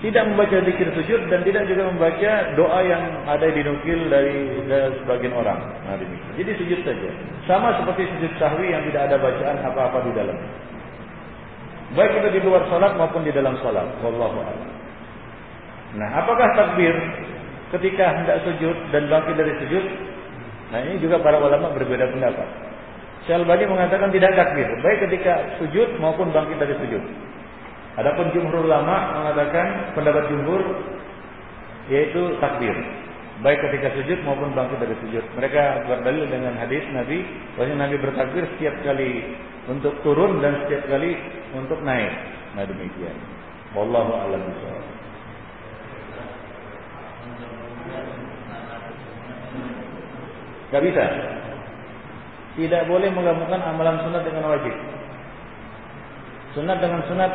Tidak 0.00 0.24
membaca 0.32 0.56
zikir 0.64 0.88
sujud 0.96 1.28
dan 1.28 1.44
tidak 1.44 1.68
juga 1.68 1.92
membaca 1.92 2.32
doa 2.56 2.80
yang 2.88 3.04
ada 3.28 3.52
dinukil 3.52 4.00
dari, 4.08 4.64
dari 4.64 4.96
sebagian 5.04 5.36
orang. 5.36 5.60
Nah, 5.60 6.00
demikian. 6.00 6.32
Jadi 6.40 6.50
sujud 6.56 6.80
saja. 6.88 7.10
Sama 7.44 7.76
seperti 7.76 8.08
sujud 8.16 8.32
sahwi 8.40 8.72
yang 8.72 8.80
tidak 8.88 9.12
ada 9.12 9.16
bacaan 9.20 9.56
apa-apa 9.68 10.08
di 10.08 10.12
dalam. 10.16 10.36
Baik 11.92 12.20
itu 12.20 12.28
di 12.36 12.40
luar 12.44 12.64
salat 12.72 12.96
maupun 12.96 13.28
di 13.28 13.32
dalam 13.32 13.60
salat. 13.60 13.92
Wallahu 14.00 14.40
a'lam. 14.40 14.70
Nah, 16.00 16.08
apakah 16.20 16.48
takbir 16.56 16.92
ketika 17.76 18.12
hendak 18.12 18.40
sujud 18.48 18.76
dan 18.92 19.08
bangkit 19.12 19.36
dari 19.36 19.52
sujud 19.64 19.84
Nah 20.68 20.78
ini 20.84 21.00
juga 21.00 21.20
para 21.24 21.40
ulama 21.40 21.72
berbeda 21.72 22.12
pendapat. 22.12 22.48
Syalbani 23.24 23.64
mengatakan 23.68 24.08
tidak 24.12 24.32
takbir, 24.36 24.68
baik 24.80 25.04
ketika 25.08 25.60
sujud 25.60 26.00
maupun 26.00 26.32
bangkit 26.32 26.56
dari 26.60 26.74
sujud. 26.80 27.02
Adapun 27.98 28.30
jumhur 28.30 28.64
ulama 28.64 29.20
mengatakan 29.20 29.92
pendapat 29.92 30.30
jumhur 30.30 30.62
yaitu 31.88 32.36
takbir. 32.38 32.76
baik 33.38 33.62
ketika 33.70 33.94
sujud 33.94 34.18
maupun 34.26 34.50
bangkit 34.50 34.82
dari 34.82 34.96
sujud. 34.98 35.24
Mereka 35.38 35.86
berdalil 35.86 36.26
dengan 36.26 36.58
hadis 36.58 36.82
Nabi 36.90 37.22
bahwa 37.54 37.74
Nabi 37.86 37.96
bertakbir 38.02 38.44
setiap 38.54 38.74
kali 38.82 39.38
untuk 39.70 39.94
turun 40.02 40.42
dan 40.42 40.66
setiap 40.66 40.90
kali 40.90 41.14
untuk 41.54 41.78
naik. 41.86 42.10
Nah 42.58 42.66
demikian. 42.66 43.14
Wallahu 43.78 44.10
a'lam 44.10 44.42
bishawab. 44.42 44.84
Gak 50.68 50.84
bisa. 50.84 51.04
Tidak 52.58 52.82
boleh 52.90 53.08
menggabungkan 53.14 53.62
amalan 53.62 54.02
sunat 54.04 54.22
dengan 54.26 54.44
wajib. 54.50 54.74
Sunat 56.58 56.78
dengan 56.82 57.00
sunat, 57.06 57.32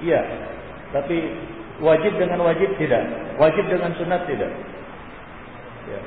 iya. 0.00 0.20
Tapi 0.94 1.16
wajib 1.82 2.14
dengan 2.16 2.40
wajib 2.46 2.70
tidak. 2.78 3.02
Wajib 3.36 3.66
dengan 3.66 3.90
sunat 3.98 4.22
tidak. 4.30 4.52
Ya. 5.90 6.00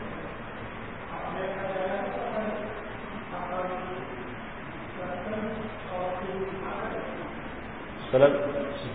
Salat 8.08 8.34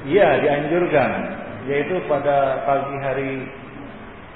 iya 0.08 0.40
dianjurkan 0.40 1.10
yaitu 1.68 2.00
pada 2.08 2.64
pagi 2.64 2.96
hari 3.04 3.30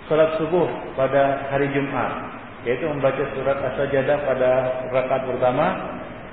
salat 0.07 0.37
subuh 0.37 0.69
pada 0.95 1.49
hari 1.49 1.73
Jumat 1.73 2.36
yaitu 2.67 2.91
membaca 2.91 3.23
surat 3.39 3.63
As-Sajdah 3.63 4.19
pada 4.27 4.51
rakaat 4.91 5.23
pertama 5.23 5.67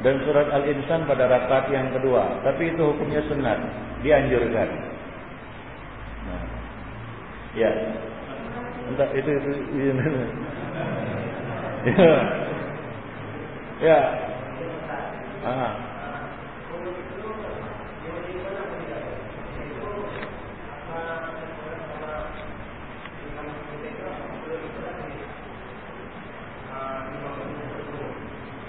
dan 0.02 0.18
surat 0.26 0.50
Al-Insan 0.50 1.06
pada 1.06 1.30
rakaat 1.30 1.70
yang 1.70 1.94
kedua. 1.94 2.42
Tapi 2.42 2.74
itu 2.74 2.82
hukumnya 2.82 3.22
sunat, 3.30 3.62
dianjurkan. 4.02 4.70
Nah, 6.26 6.44
ya. 7.54 7.70
Entah 8.90 9.10
itu 9.14 9.30
itu. 9.30 9.52
ya. 11.94 12.12
ya. 13.86 14.00
Ah. 15.46 15.93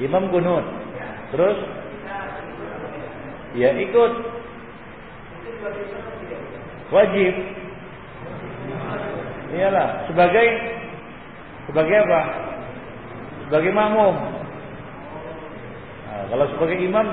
Imam 0.02 0.26
kunut. 0.30 0.64
Terus 1.30 1.58
ya 3.54 3.70
ikut. 3.78 4.12
Wajib. 6.90 7.34
Iyalah 9.54 10.10
sebagai 10.10 10.46
sebagai 11.70 11.96
apa? 12.06 12.20
Sebagai 13.46 13.70
makmum. 13.70 14.14
Nah, 16.10 16.24
kalau 16.30 16.46
sebagai 16.54 16.78
imam 16.82 17.06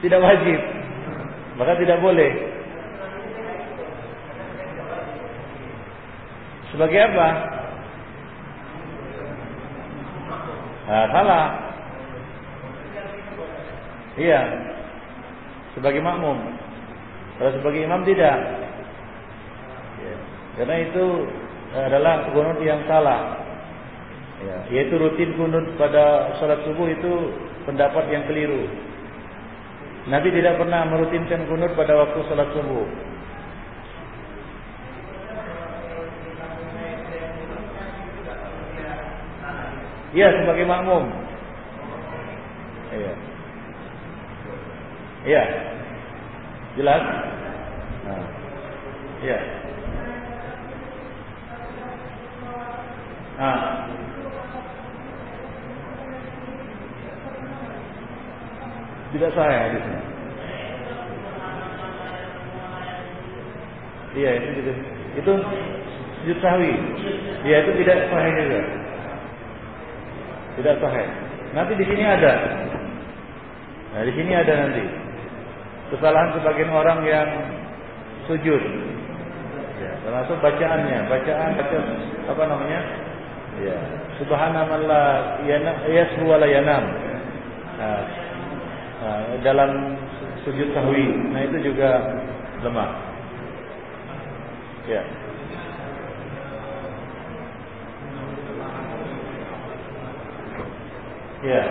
tidak 0.00 0.20
wajib, 0.24 0.60
maka 1.60 1.72
tidak 1.76 1.98
boleh. 2.00 2.32
Sebagai 6.70 7.00
apa? 7.12 7.28
Nah, 10.88 11.06
salah. 11.12 11.69
Iya. 14.20 14.40
Sebagai 15.72 16.04
makmum. 16.04 16.36
Kalau 17.40 17.56
sebagai 17.56 17.80
imam 17.88 18.04
tidak. 18.04 18.36
Ya. 19.96 20.16
Karena 20.60 20.76
itu 20.84 21.04
adalah 21.72 22.28
kunut 22.36 22.60
yang 22.60 22.84
salah. 22.84 23.40
Ya, 24.40 24.56
yaitu 24.72 24.96
rutin 24.96 25.36
kunut 25.36 25.76
pada 25.76 26.36
sholat 26.40 26.64
subuh 26.64 26.88
itu 26.88 27.12
pendapat 27.68 28.08
yang 28.08 28.24
keliru. 28.24 28.68
Nabi 30.08 30.32
tidak 30.32 30.56
pernah 30.56 30.88
merutinkan 30.88 31.44
kunut 31.44 31.72
pada 31.76 31.92
waktu 31.96 32.18
sholat 32.24 32.48
subuh. 32.56 32.88
Iya 40.10 40.28
sebagai 40.42 40.66
makmum. 40.66 41.04
Iya. 42.90 43.14
Iya. 45.20 45.44
Jelas? 46.80 47.02
Nah. 48.08 48.24
Iya. 49.20 49.38
Nah. 53.36 53.60
Tidak 59.10 59.30
sah 59.34 59.48
ya 59.50 59.60
hadisnya. 59.66 60.00
Iya 64.14 64.30
itu 64.38 64.48
juga. 64.62 64.72
Itu 65.18 65.32
sujud 66.22 66.38
sahwi. 66.40 66.72
Iya 67.44 67.56
itu 67.66 67.70
tidak 67.82 67.98
sahih 68.08 68.32
juga. 68.38 68.60
Tidak 70.56 70.74
sahih. 70.78 71.08
Nanti 71.52 71.72
di 71.74 71.84
sini 71.84 72.04
ada. 72.06 72.32
Nah 73.90 74.02
di 74.06 74.12
sini 74.14 74.32
ada 74.32 74.52
nanti 74.54 75.09
kesalahan 75.90 76.30
sebagian 76.38 76.70
orang 76.70 77.00
yang 77.04 77.28
sujud. 78.30 78.62
Ya, 79.80 79.92
termasuk 80.06 80.36
bacaannya, 80.38 80.98
bacaan 81.08 81.50
baca 81.56 81.78
apa 82.30 82.42
namanya? 82.46 82.80
Ya, 83.60 83.78
subhanallah 84.22 85.42
yasbu 85.90 86.24
wa 86.24 86.46
yanam. 86.46 86.84
Nah, 87.80 88.00
nah, 89.00 89.20
dalam 89.40 89.96
sujud 90.44 90.68
sahwi. 90.72 91.06
Nah, 91.32 91.40
itu 91.48 91.72
juga 91.72 92.00
lemah. 92.60 92.90
Ya. 94.88 95.02
Ya. 101.40 101.64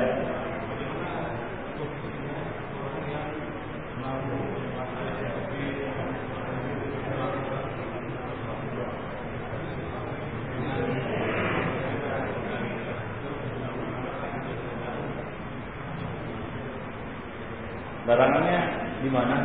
Larangannya 18.10 18.62
di 19.06 19.10
mana? 19.14 19.38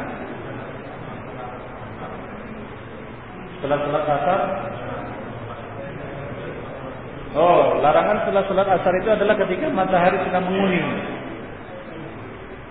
Setelah 3.61 3.77
sholat 3.85 4.05
asar? 4.09 4.41
Oh, 7.37 7.77
setelah 8.35 8.51
sholat 8.51 8.69
asar 8.83 8.95
itu 8.99 9.11
adalah 9.15 9.39
ketika 9.47 9.71
matahari 9.71 10.19
sudah 10.27 10.43
menguning. 10.43 10.89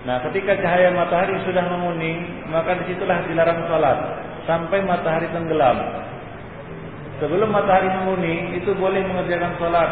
Nah, 0.03 0.19
ketika 0.27 0.59
cahaya 0.59 0.91
matahari 0.91 1.39
sudah 1.47 1.63
menguning, 1.71 2.19
maka 2.51 2.83
di 2.83 2.91
situlah 2.91 3.23
dilarang 3.23 3.63
sholat 3.71 3.97
sampai 4.43 4.83
matahari 4.83 5.31
tenggelam. 5.31 6.03
Sebelum 7.23 7.47
matahari 7.47 7.87
menguning, 7.95 8.59
itu 8.59 8.75
boleh 8.75 9.07
mengerjakan 9.07 9.55
sholat 9.55 9.89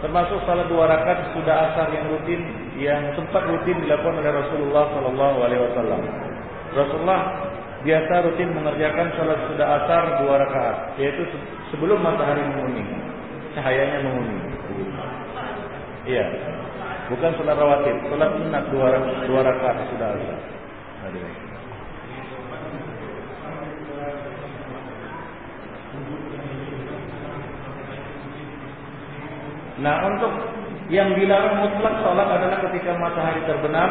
termasuk 0.00 0.40
salat 0.48 0.66
dua 0.72 0.88
rakaat 0.88 1.36
sudah 1.36 1.54
asar 1.68 1.92
yang 1.92 2.08
rutin 2.08 2.40
yang 2.80 3.12
sempat 3.12 3.44
rutin 3.46 3.76
dilakukan 3.86 4.18
oleh 4.24 4.32
Rasulullah 4.34 4.88
Sallallahu 4.88 5.36
Alaihi 5.46 5.62
Wasallam. 5.68 6.00
Rasulullah 6.72 7.20
biasa 7.84 8.12
rutin 8.24 8.56
mengerjakan 8.56 9.20
salat 9.20 9.36
sudah 9.52 9.66
asar 9.84 10.02
dua 10.24 10.34
rakaat, 10.48 10.96
yaitu 10.96 11.28
sebelum 11.68 12.00
matahari 12.00 12.40
menguning, 12.40 12.88
cahayanya 13.52 14.00
menguning. 14.08 14.51
Iya, 16.02 16.26
bukan 17.14 17.30
salat 17.38 17.54
rawatib, 17.54 17.96
salat 18.10 18.30
sunat 18.34 18.64
dua, 18.74 18.88
dua 19.30 19.40
rakaat 19.46 19.86
sudah 19.94 20.08
asar. 20.18 20.38
Nah 29.82 29.96
untuk 30.06 30.32
yang 30.94 31.10
dilarang 31.18 31.58
mutlak 31.58 31.94
sholat 32.06 32.28
adalah 32.38 32.58
ketika 32.70 32.94
matahari 32.98 33.42
terbenam, 33.50 33.90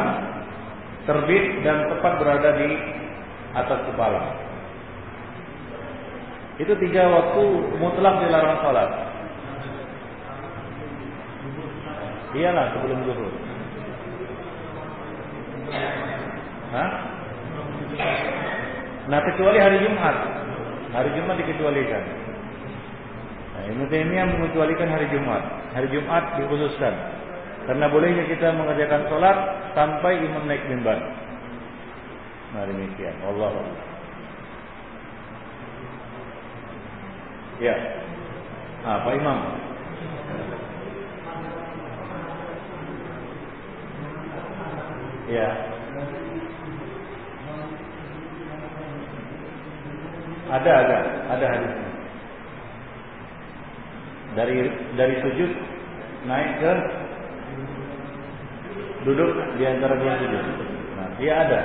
terbit 1.04 1.44
dan 1.60 1.90
tepat 1.92 2.12
berada 2.16 2.50
di 2.56 2.68
atas 3.52 3.80
kepala. 3.92 4.22
Itu 6.56 6.72
tiga 6.80 7.12
waktu 7.12 7.44
mutlak 7.76 8.24
dilarang 8.24 8.56
sholat. 8.64 9.11
Iyalah 12.32 12.66
sebelum 12.72 12.98
zuhur. 13.04 13.32
Hah? 16.72 16.90
Nah 19.12 19.20
kecuali 19.28 19.58
hari 19.60 19.84
Jumat, 19.84 20.16
hari 20.96 21.10
Jumat 21.12 21.36
dikecualikan. 21.36 22.02
Nah 23.52 23.62
Ibnu 23.68 23.84
Taimiyah 23.92 24.26
mengecualikan 24.32 24.88
hari 24.88 25.06
Jumat. 25.12 25.42
Hari 25.76 25.88
Jumat 25.92 26.40
dikhususkan 26.40 26.94
karena 27.68 27.86
bolehnya 27.92 28.24
kita 28.26 28.50
mengerjakan 28.56 29.06
sholat 29.12 29.36
sampai 29.76 30.24
imam 30.24 30.48
naik 30.48 30.64
mimbar. 30.66 30.98
Nah 32.56 32.64
demikian. 32.64 33.16
Allah. 33.22 33.52
Ya. 37.60 37.76
Ah, 38.82 38.98
Pak 39.06 39.14
Imam. 39.14 39.38
Ya. 45.32 45.48
Ada 50.52 50.70
ada 50.84 50.98
ada 51.32 51.46
hadisnya. 51.48 51.88
Dari 54.36 54.56
dari 54.92 55.14
sujud 55.24 55.50
naik 56.28 56.60
ke 56.60 56.72
duduk 59.08 59.32
di 59.56 59.64
antara 59.64 59.96
dua 59.96 60.20
sujud. 60.20 60.44
Nah, 61.00 61.08
dia 61.16 61.32
ada. 61.48 61.60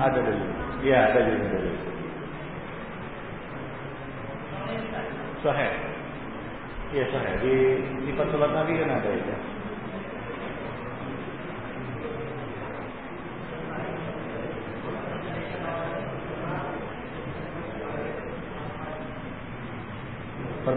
Ada 0.00 0.18
dulu. 0.24 0.44
Iya, 0.80 0.98
ada 1.12 1.20
juga 1.28 1.46
dulu. 1.60 1.72
Sahih. 5.44 5.72
Iya 6.96 7.04
sahih. 7.12 7.34
Di 7.44 7.54
di 8.08 8.10
salat 8.16 8.52
Nabi 8.56 8.72
kan 8.80 8.96
ada 8.96 9.10
itu. 9.12 9.49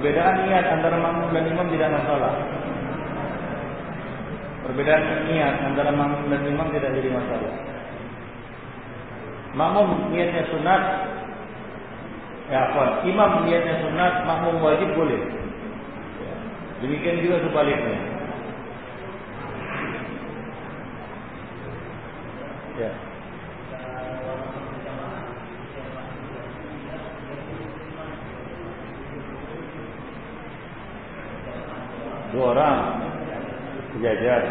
Perbedaan 0.03 0.51
niat 0.51 0.67
antara 0.67 0.99
makmum 0.99 1.31
dan 1.31 1.47
imam 1.47 1.63
tidak 1.71 1.95
masalah. 1.95 2.35
Perbedaan 4.67 5.31
niat 5.31 5.63
antara 5.63 5.95
makmum 5.95 6.27
dan 6.27 6.43
imam 6.43 6.67
tidak 6.75 6.91
jadi 6.91 7.07
masalah. 7.07 7.53
Makmum 9.55 10.11
niatnya 10.11 10.43
sunat, 10.51 10.83
ya 12.51 12.67
apa? 12.67 13.07
Imam 13.07 13.47
niatnya 13.47 13.79
sunat, 13.79 14.27
makmum 14.27 14.59
wajib 14.59 14.91
boleh. 14.91 15.23
Demikian 16.83 17.23
juga 17.23 17.39
sebaliknya. 17.47 17.95
Ya. 22.75 22.91
Sejajar. 34.03 34.43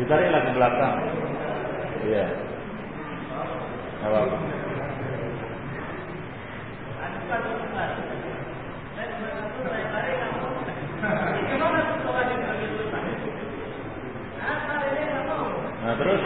Ditariklah 0.00 0.40
ke 0.48 0.50
belakang. 0.56 0.96
Iya. 2.08 2.26
Apa? 4.00 4.20
Nah 15.84 15.94
terus 16.00 16.22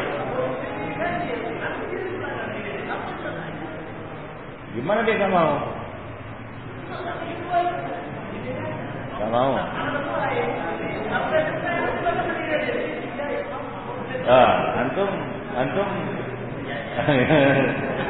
Gimana 4.71 5.03
dia 5.03 5.19
nggak 5.19 5.35
mau? 5.35 5.53
Nggak 9.19 9.33
mau. 9.35 9.53
Ah, 14.31 14.53
antum, 14.81 15.11
antum, 15.59 15.89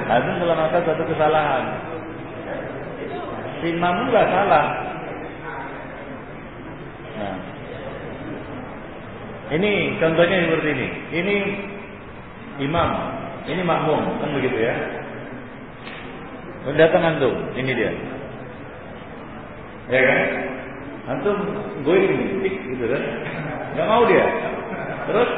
antum 0.07 0.35
telah 0.39 0.55
melakukan 0.55 0.85
satu 0.87 1.03
kesalahan. 1.09 1.65
Nggak 4.11 4.27
salah. 4.27 4.67
Nah, 7.15 7.37
ini 9.55 9.95
contohnya 10.03 10.37
seperti 10.51 10.69
ini. 10.75 10.89
Ini 11.15 11.37
imam, 12.67 12.91
ini 13.47 13.63
makmum, 13.63 14.03
kan 14.19 14.35
begitu 14.35 14.59
ya? 14.59 14.75
Datang 16.75 17.03
antum, 17.07 17.35
ini 17.55 17.71
dia. 17.71 17.93
Ya 19.91 20.01
kan? 20.03 20.21
Antum 21.11 21.39
going 21.83 22.45
gitu 22.45 22.85
kan? 22.87 23.03
Gak 23.75 23.89
mau 23.91 24.07
dia. 24.07 24.27
Terus 25.07 25.31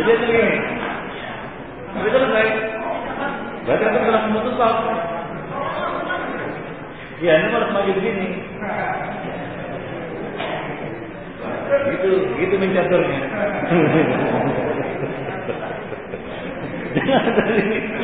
Jadi 0.00 0.10
itu 0.16 0.24
gini. 0.32 0.54
Tapi 1.92 2.08
selesai. 2.08 2.46
Berarti 3.66 3.84
antum 3.84 4.02
telah 4.06 4.22
memutus 4.30 4.54
saf. 4.56 4.76
Ya, 7.20 7.32
ini 7.36 7.52
harus 7.52 7.70
maju 7.74 7.90
begini. 8.00 8.28
Mencaturnya. 12.60 13.20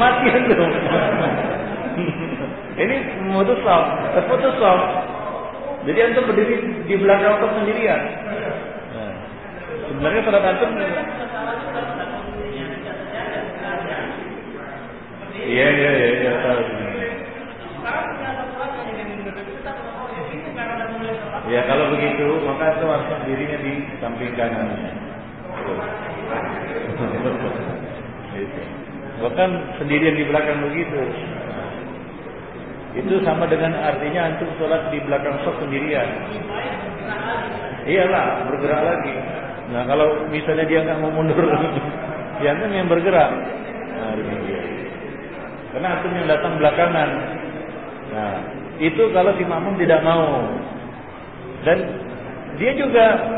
mati 0.00 0.26
antum. 0.30 0.70
Ini 2.76 2.96
memutus 3.24 3.60
saf, 3.64 3.84
terputus 4.16 4.54
saf. 4.60 4.80
Jadi 5.86 5.98
antum 6.02 6.24
berdiri 6.32 6.56
di 6.88 6.94
belakang 6.96 7.36
otot 7.40 7.50
sendirian. 7.60 8.00
Sebenarnya 9.86 10.20
salat 10.24 10.44
antum 10.44 10.70
Iya 15.46 15.66
iya 15.70 15.90
iya 15.94 16.08
iya 16.10 16.32
tahu. 16.42 16.62
Ya 21.46 21.62
kalau 21.70 21.94
begitu 21.94 22.26
maka 22.42 22.74
itu 22.74 22.86
harus 22.90 23.08
dirinya 23.30 23.58
di 23.62 23.74
samping 24.00 24.32
kanan. 24.36 24.68
Bahkan 29.16 29.50
sendirian 29.80 30.16
di 30.16 30.24
belakang 30.28 30.58
begitu. 30.68 31.00
Itu 32.96 33.20
sama 33.24 33.44
dengan 33.44 33.76
artinya 33.76 34.32
antum 34.32 34.48
sholat 34.56 34.88
di 34.88 34.98
belakang 35.04 35.36
sok 35.44 35.60
sendirian. 35.60 36.08
Iyalah 37.86 38.48
bergerak 38.48 38.82
lagi. 38.82 39.14
Nah 39.72 39.82
kalau 39.84 40.26
misalnya 40.32 40.64
dia 40.64 40.80
nggak 40.84 41.00
mau 41.04 41.12
mundur, 41.12 41.36
ya 42.42 42.56
antum 42.56 42.72
yang 42.72 42.88
bergerak. 42.88 43.30
Nah. 43.96 44.14
Karena 45.76 45.88
antum 45.92 46.12
yang 46.16 46.24
datang 46.24 46.56
belakangan. 46.56 47.10
Nah, 48.16 48.34
itu 48.80 49.12
kalau 49.12 49.28
si 49.36 49.44
makmum 49.44 49.76
tidak 49.76 50.00
mau. 50.00 50.48
Dan 51.68 51.84
dia 52.56 52.72
juga 52.80 53.35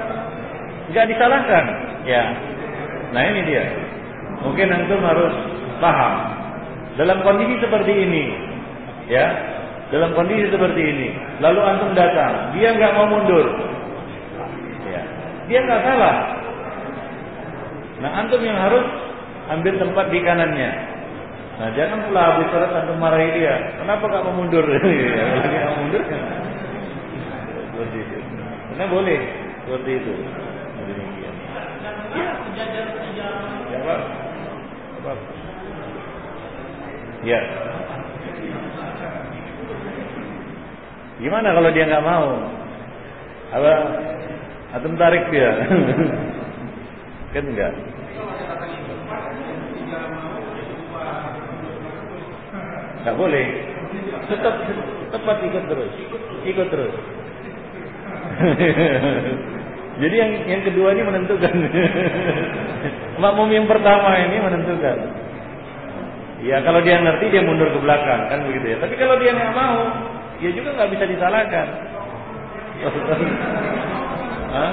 nggak 0.93 1.06
disalahkan. 1.12 1.65
Ya. 2.05 2.23
Nah 3.12 3.23
ini 3.24 3.40
dia. 3.48 3.65
Mungkin 4.44 4.69
antum 4.70 5.01
harus 5.02 5.35
paham. 5.82 6.15
Dalam 6.98 7.23
kondisi 7.23 7.62
seperti 7.62 7.93
ini, 7.94 8.24
ya, 9.06 9.27
dalam 9.94 10.15
kondisi 10.19 10.51
seperti 10.51 10.82
ini, 10.82 11.09
lalu 11.39 11.60
antum 11.62 11.94
datang, 11.94 12.51
dia 12.59 12.74
nggak 12.74 12.90
mau 12.98 13.06
mundur, 13.06 13.47
ya, 14.90 15.02
dia 15.47 15.59
nggak 15.62 15.82
salah. 15.86 16.16
Nah 18.02 18.10
antum 18.19 18.43
yang 18.43 18.59
harus 18.59 18.82
ambil 19.51 19.74
tempat 19.78 20.06
di 20.10 20.19
kanannya. 20.23 20.70
Nah 21.59 21.69
jangan 21.74 21.98
pula 22.06 22.20
habis 22.35 22.47
sholat 22.55 22.70
antum 22.70 22.98
marahi 23.02 23.35
dia. 23.35 23.55
Kenapa 23.82 24.06
gak 24.06 24.23
mau 24.23 24.35
mundur? 24.39 24.62
ya, 24.62 25.24
lagi 25.35 25.48
gak 25.51 25.74
mundur. 25.82 26.02
Karena 28.70 28.85
boleh 28.86 29.19
seperti 29.66 29.90
itu. 29.98 30.15
Ya? 32.09 33.97
Ya. 37.24 37.40
Gimana 41.18 41.51
kalau 41.51 41.70
dia 41.74 41.85
nggak 41.90 42.06
mau? 42.06 42.26
Apa? 43.52 43.72
Atau 44.78 44.93
tarik 44.97 45.24
dia? 45.35 45.51
kan 47.35 47.44
enggak. 47.44 47.72
Enggak 53.02 53.16
boleh. 53.16 53.47
Tetap 54.28 54.55
tepat 55.12 55.36
ikut 55.48 55.64
terus. 55.68 55.93
Ikut 56.44 56.66
terus. 56.70 56.94
Jadi 59.98 60.14
yang 60.14 60.30
yang 60.46 60.62
kedua 60.62 60.94
ini 60.94 61.02
menentukan. 61.02 61.52
Makmum 63.22 63.50
yang 63.50 63.66
pertama 63.66 64.14
ini 64.14 64.38
menentukan. 64.38 64.96
Ya 66.38 66.62
kalau 66.62 66.78
dia 66.86 67.02
ngerti 67.02 67.34
dia 67.34 67.42
mundur 67.42 67.66
ke 67.74 67.82
belakang 67.82 68.30
kan 68.30 68.46
begitu 68.46 68.74
ya. 68.74 68.76
Tapi 68.78 68.94
kalau 68.94 69.18
dia 69.18 69.34
nggak 69.34 69.54
mau, 69.58 69.78
ya 70.38 70.50
juga 70.54 70.70
nggak 70.78 70.90
bisa 70.94 71.04
disalahkan. 71.10 71.66
Hah? 74.54 74.72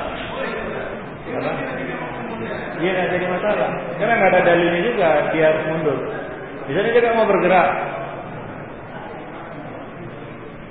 Iya 2.78 2.92
nggak 2.94 3.10
jadi 3.18 3.26
masalah. 3.26 3.70
Karena 3.98 4.14
nggak 4.14 4.30
ada 4.30 4.42
dalilnya 4.46 4.82
juga 4.86 5.10
dia 5.34 5.46
harus 5.50 5.64
mundur. 5.74 6.00
Misalnya 6.70 6.92
dia 6.94 7.02
nggak 7.02 7.18
mau 7.18 7.26
bergerak. 7.34 7.70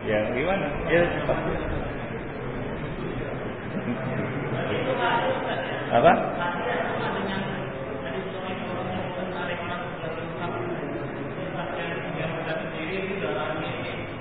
Ya 0.06 0.18
gimana? 0.30 0.66
Ya 0.86 1.02
pasti. 1.26 1.52
Apa? 5.94 6.12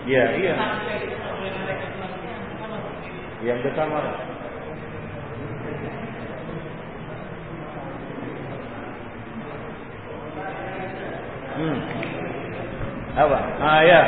Iya, 0.04 0.26
iya. 0.36 0.56
Yang 3.44 3.60
bersama. 3.64 4.00
Hmm. 11.54 11.78
Apa? 13.14 13.38
Ah 13.62 13.82
ya. 13.86 14.02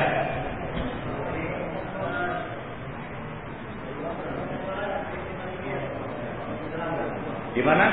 Di 7.56 7.64
mana? 7.64 7.88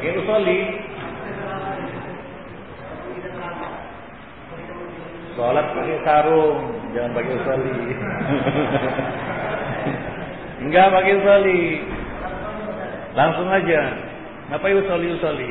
Ya 0.00 0.10
usolli. 0.16 0.60
Sholat 5.36 5.66
pakai 5.76 5.98
sarung, 6.08 6.72
jangan 6.96 7.12
pakai 7.12 7.36
usolli. 7.36 7.74
Enggak 10.64 10.88
pakai 10.88 11.20
usolli. 11.20 11.62
Langsung 13.12 13.48
aja. 13.52 13.80
Ngapain 14.48 14.80
usolli 14.80 15.08
usolli? 15.12 15.50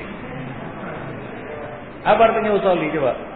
Apa 2.10 2.22
artinya 2.26 2.57
usolli 2.57 2.90
coba? 2.90 3.32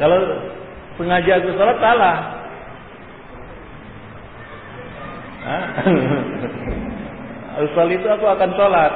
Kalau 0.00 0.16
sengaja 0.96 1.32
aku 1.36 1.52
sholat 1.60 1.76
salah. 1.76 2.16
Usul 7.68 7.92
itu 7.92 8.08
aku 8.08 8.24
akan 8.24 8.50
sholat. 8.56 8.92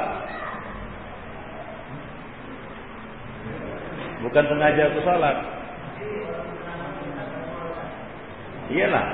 Bukan 4.25 4.45
sengaja 4.49 4.83
aku 4.89 5.05
sholat. 5.05 5.37
Iyalah. 8.73 9.07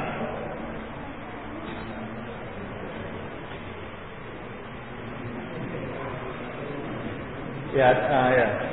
Ya, 7.74 7.90
ah, 7.90 8.30
ya. 8.30 8.69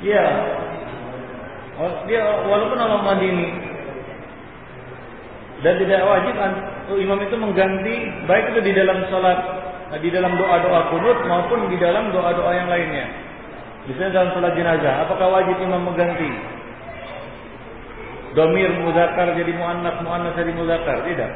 Iya. 0.00 0.26
Oh, 1.80 1.92
dia 2.04 2.20
walaupun 2.44 2.76
Allah 2.76 3.00
Madini 3.04 3.48
dan 5.60 5.76
tidak 5.76 6.00
wajib 6.08 6.34
oh, 6.88 6.96
imam 6.96 7.20
itu 7.20 7.36
mengganti 7.36 7.96
baik 8.24 8.52
itu 8.52 8.60
di 8.64 8.72
dalam 8.72 9.04
sholat 9.12 9.38
di 10.00 10.08
dalam 10.08 10.36
doa-doa 10.36 10.92
kunut 10.92 11.18
maupun 11.24 11.68
di 11.68 11.76
dalam 11.80 12.12
doa-doa 12.14 12.52
yang 12.52 12.68
lainnya. 12.68 13.06
Misalnya 13.88 14.22
dalam 14.22 14.30
sholat 14.36 14.52
jenazah, 14.54 15.08
apakah 15.08 15.28
wajib 15.40 15.56
imam 15.58 15.82
mengganti? 15.88 16.30
Domir 18.38 18.70
muzakar 18.86 19.34
jadi 19.34 19.50
muannas, 19.58 19.98
muannas 20.06 20.38
jadi 20.38 20.54
muzakar, 20.54 21.02
tidak. 21.02 21.32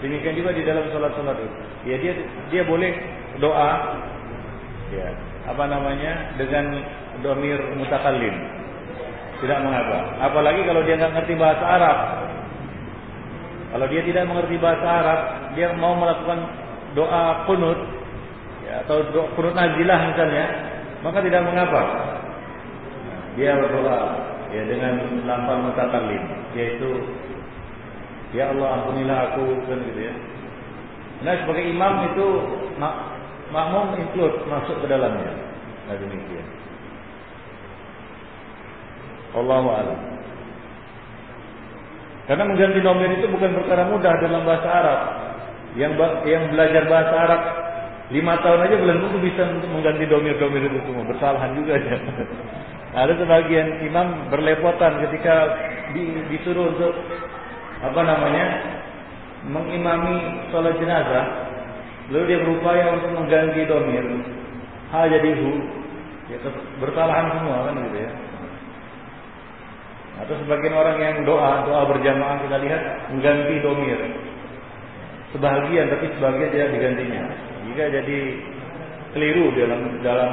Demikian 0.00 0.38
juga 0.38 0.56
di 0.56 0.64
dalam 0.64 0.88
sholat-sholat 0.88 1.36
itu. 1.36 1.56
Ya 1.84 1.96
dia 2.00 2.12
dia 2.48 2.62
boleh 2.64 2.94
doa, 3.36 4.00
ya 4.96 5.33
apa 5.44 5.64
namanya 5.68 6.34
dengan 6.40 6.84
domir 7.20 7.60
mutakallim. 7.76 8.34
Tidak 9.42 9.58
mengapa. 9.60 10.24
Apalagi 10.24 10.64
kalau 10.64 10.82
dia 10.88 10.96
nggak 10.96 11.14
ngerti 11.20 11.34
bahasa 11.36 11.64
Arab. 11.64 11.98
Kalau 13.74 13.86
dia 13.90 14.02
tidak 14.06 14.24
mengerti 14.30 14.54
bahasa 14.62 14.86
Arab, 14.86 15.20
dia 15.58 15.74
mau 15.74 15.98
melakukan 15.98 16.46
doa 16.94 17.42
kunut 17.44 17.78
ya, 18.62 18.86
atau 18.86 19.02
doa 19.10 19.26
kunut 19.34 19.52
nazilah 19.52 20.14
misalnya, 20.14 20.44
maka 21.02 21.18
tidak 21.20 21.42
mengapa. 21.42 21.82
Dia 23.34 23.58
berdoa 23.58 24.00
ya 24.54 24.62
dengan 24.70 24.94
lafal 25.26 25.58
mutakallim, 25.66 26.22
yaitu 26.54 27.02
Ya 28.34 28.50
Allah 28.50 28.82
ampunilah 28.82 29.18
aku 29.30 29.46
kan 29.70 29.78
gitu 29.78 30.00
ya. 30.10 30.14
Nah 31.22 31.38
sebagai 31.38 31.70
imam 31.70 31.92
itu 32.10 32.26
makmum 33.54 33.94
include 34.02 34.34
masuk 34.50 34.76
ke 34.82 34.86
dalamnya. 34.90 35.30
Nah 35.86 35.94
demikian. 35.94 36.46
Allahu 39.34 39.68
a'lam. 39.70 40.00
Karena 42.24 42.44
mengganti 42.48 42.80
nomor 42.80 43.10
itu 43.12 43.26
bukan 43.28 43.50
perkara 43.52 43.82
mudah 43.86 44.14
dalam 44.18 44.42
bahasa 44.48 44.68
Arab. 44.68 45.00
Yang 45.74 45.92
yang 46.24 46.42
belajar 46.54 46.82
bahasa 46.86 47.14
Arab 47.14 47.42
lima 48.14 48.36
tahun 48.40 48.60
aja 48.68 48.76
belum 48.78 48.96
tentu 49.00 49.18
bisa 49.20 49.42
mengganti 49.70 50.04
domir-domir 50.08 50.62
itu 50.66 50.80
semua. 50.88 51.04
Bersalahan 51.06 51.52
juga 51.54 51.74
ya. 51.76 51.96
Ada 53.04 53.12
sebagian 53.18 53.82
imam 53.82 54.30
berlepotan 54.30 55.02
ketika 55.02 55.34
di, 55.92 56.14
disuruh 56.30 56.70
untuk 56.70 56.94
apa 57.82 58.00
namanya 58.06 58.46
mengimami 59.50 60.46
sholat 60.54 60.78
jenazah. 60.80 61.53
Lalu 62.12 62.24
dia 62.28 62.38
berupaya 62.44 62.84
untuk 63.00 63.10
mengganti 63.16 63.64
domir. 63.64 64.04
Ha 64.92 65.08
jadi 65.08 65.30
hu. 65.40 65.50
Ya, 66.24 66.40
bersalahan 66.80 67.36
semua 67.36 67.68
kan 67.68 67.76
gitu 67.84 67.98
ya. 68.00 68.10
Atau 70.24 70.34
sebagian 70.44 70.72
orang 70.72 70.96
yang 71.02 71.16
doa, 71.26 71.66
doa 71.66 71.82
berjamaah 71.90 72.38
kita 72.44 72.56
lihat 72.64 72.82
mengganti 73.12 73.54
domir. 73.60 73.98
Sebagian 75.34 75.90
tapi 75.90 76.06
sebagian 76.14 76.50
tidak 76.54 76.68
digantinya. 76.78 77.22
Jika 77.66 77.84
jadi 77.90 78.18
keliru 79.16 79.50
dalam 79.58 79.80
dalam 80.06 80.32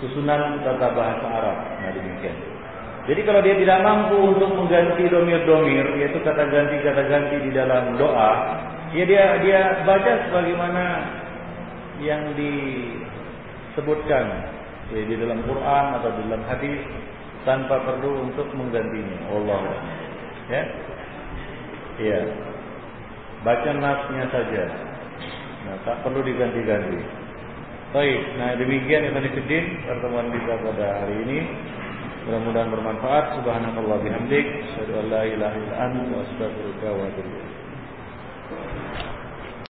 susunan 0.00 0.64
tata 0.64 0.88
bahasa 0.96 1.26
Arab. 1.28 1.56
Nah 1.84 1.90
demikian. 1.92 2.36
Jadi 3.04 3.20
kalau 3.28 3.40
dia 3.44 3.52
tidak 3.60 3.84
mampu 3.84 4.16
untuk 4.16 4.48
mengganti 4.56 5.04
domir-domir, 5.12 5.84
yaitu 6.00 6.24
kata 6.24 6.48
ganti 6.48 6.80
kata 6.80 7.02
ganti 7.04 7.36
di 7.44 7.50
dalam 7.52 8.00
doa, 8.00 8.32
ya 8.94 9.04
dia 9.04 9.24
dia 9.42 9.60
baca 9.82 10.12
sebagaimana 10.30 10.84
yang 12.02 12.34
disebutkan 12.38 14.24
ya, 14.94 15.02
di 15.04 15.14
dalam 15.18 15.42
Quran 15.44 15.86
atau 15.98 16.10
di 16.14 16.22
dalam 16.30 16.42
hadis 16.46 16.80
tanpa 17.44 17.76
perlu 17.84 18.30
untuk 18.30 18.48
menggantinya. 18.56 19.18
Allah 19.30 19.60
ya. 20.48 20.62
Iya. 22.00 22.20
Baca 23.44 23.70
nasnya 23.76 24.24
saja. 24.32 24.64
Nah, 25.64 25.76
tak 25.84 26.00
perlu 26.02 26.24
diganti-ganti. 26.24 27.00
Baik, 27.94 28.20
nah 28.42 28.58
demikian 28.58 29.06
yang 29.06 29.14
tadi 29.14 29.30
pertemuan 29.86 30.26
kita 30.34 30.58
pada 30.58 30.86
hari 31.04 31.14
ini. 31.28 31.46
Mudah-mudahan 32.26 32.72
bermanfaat. 32.72 33.38
Subhanallah 33.38 34.00
bihamdik, 34.02 34.46
asyhadu 34.74 34.98
an 34.98 35.12
la 35.12 35.22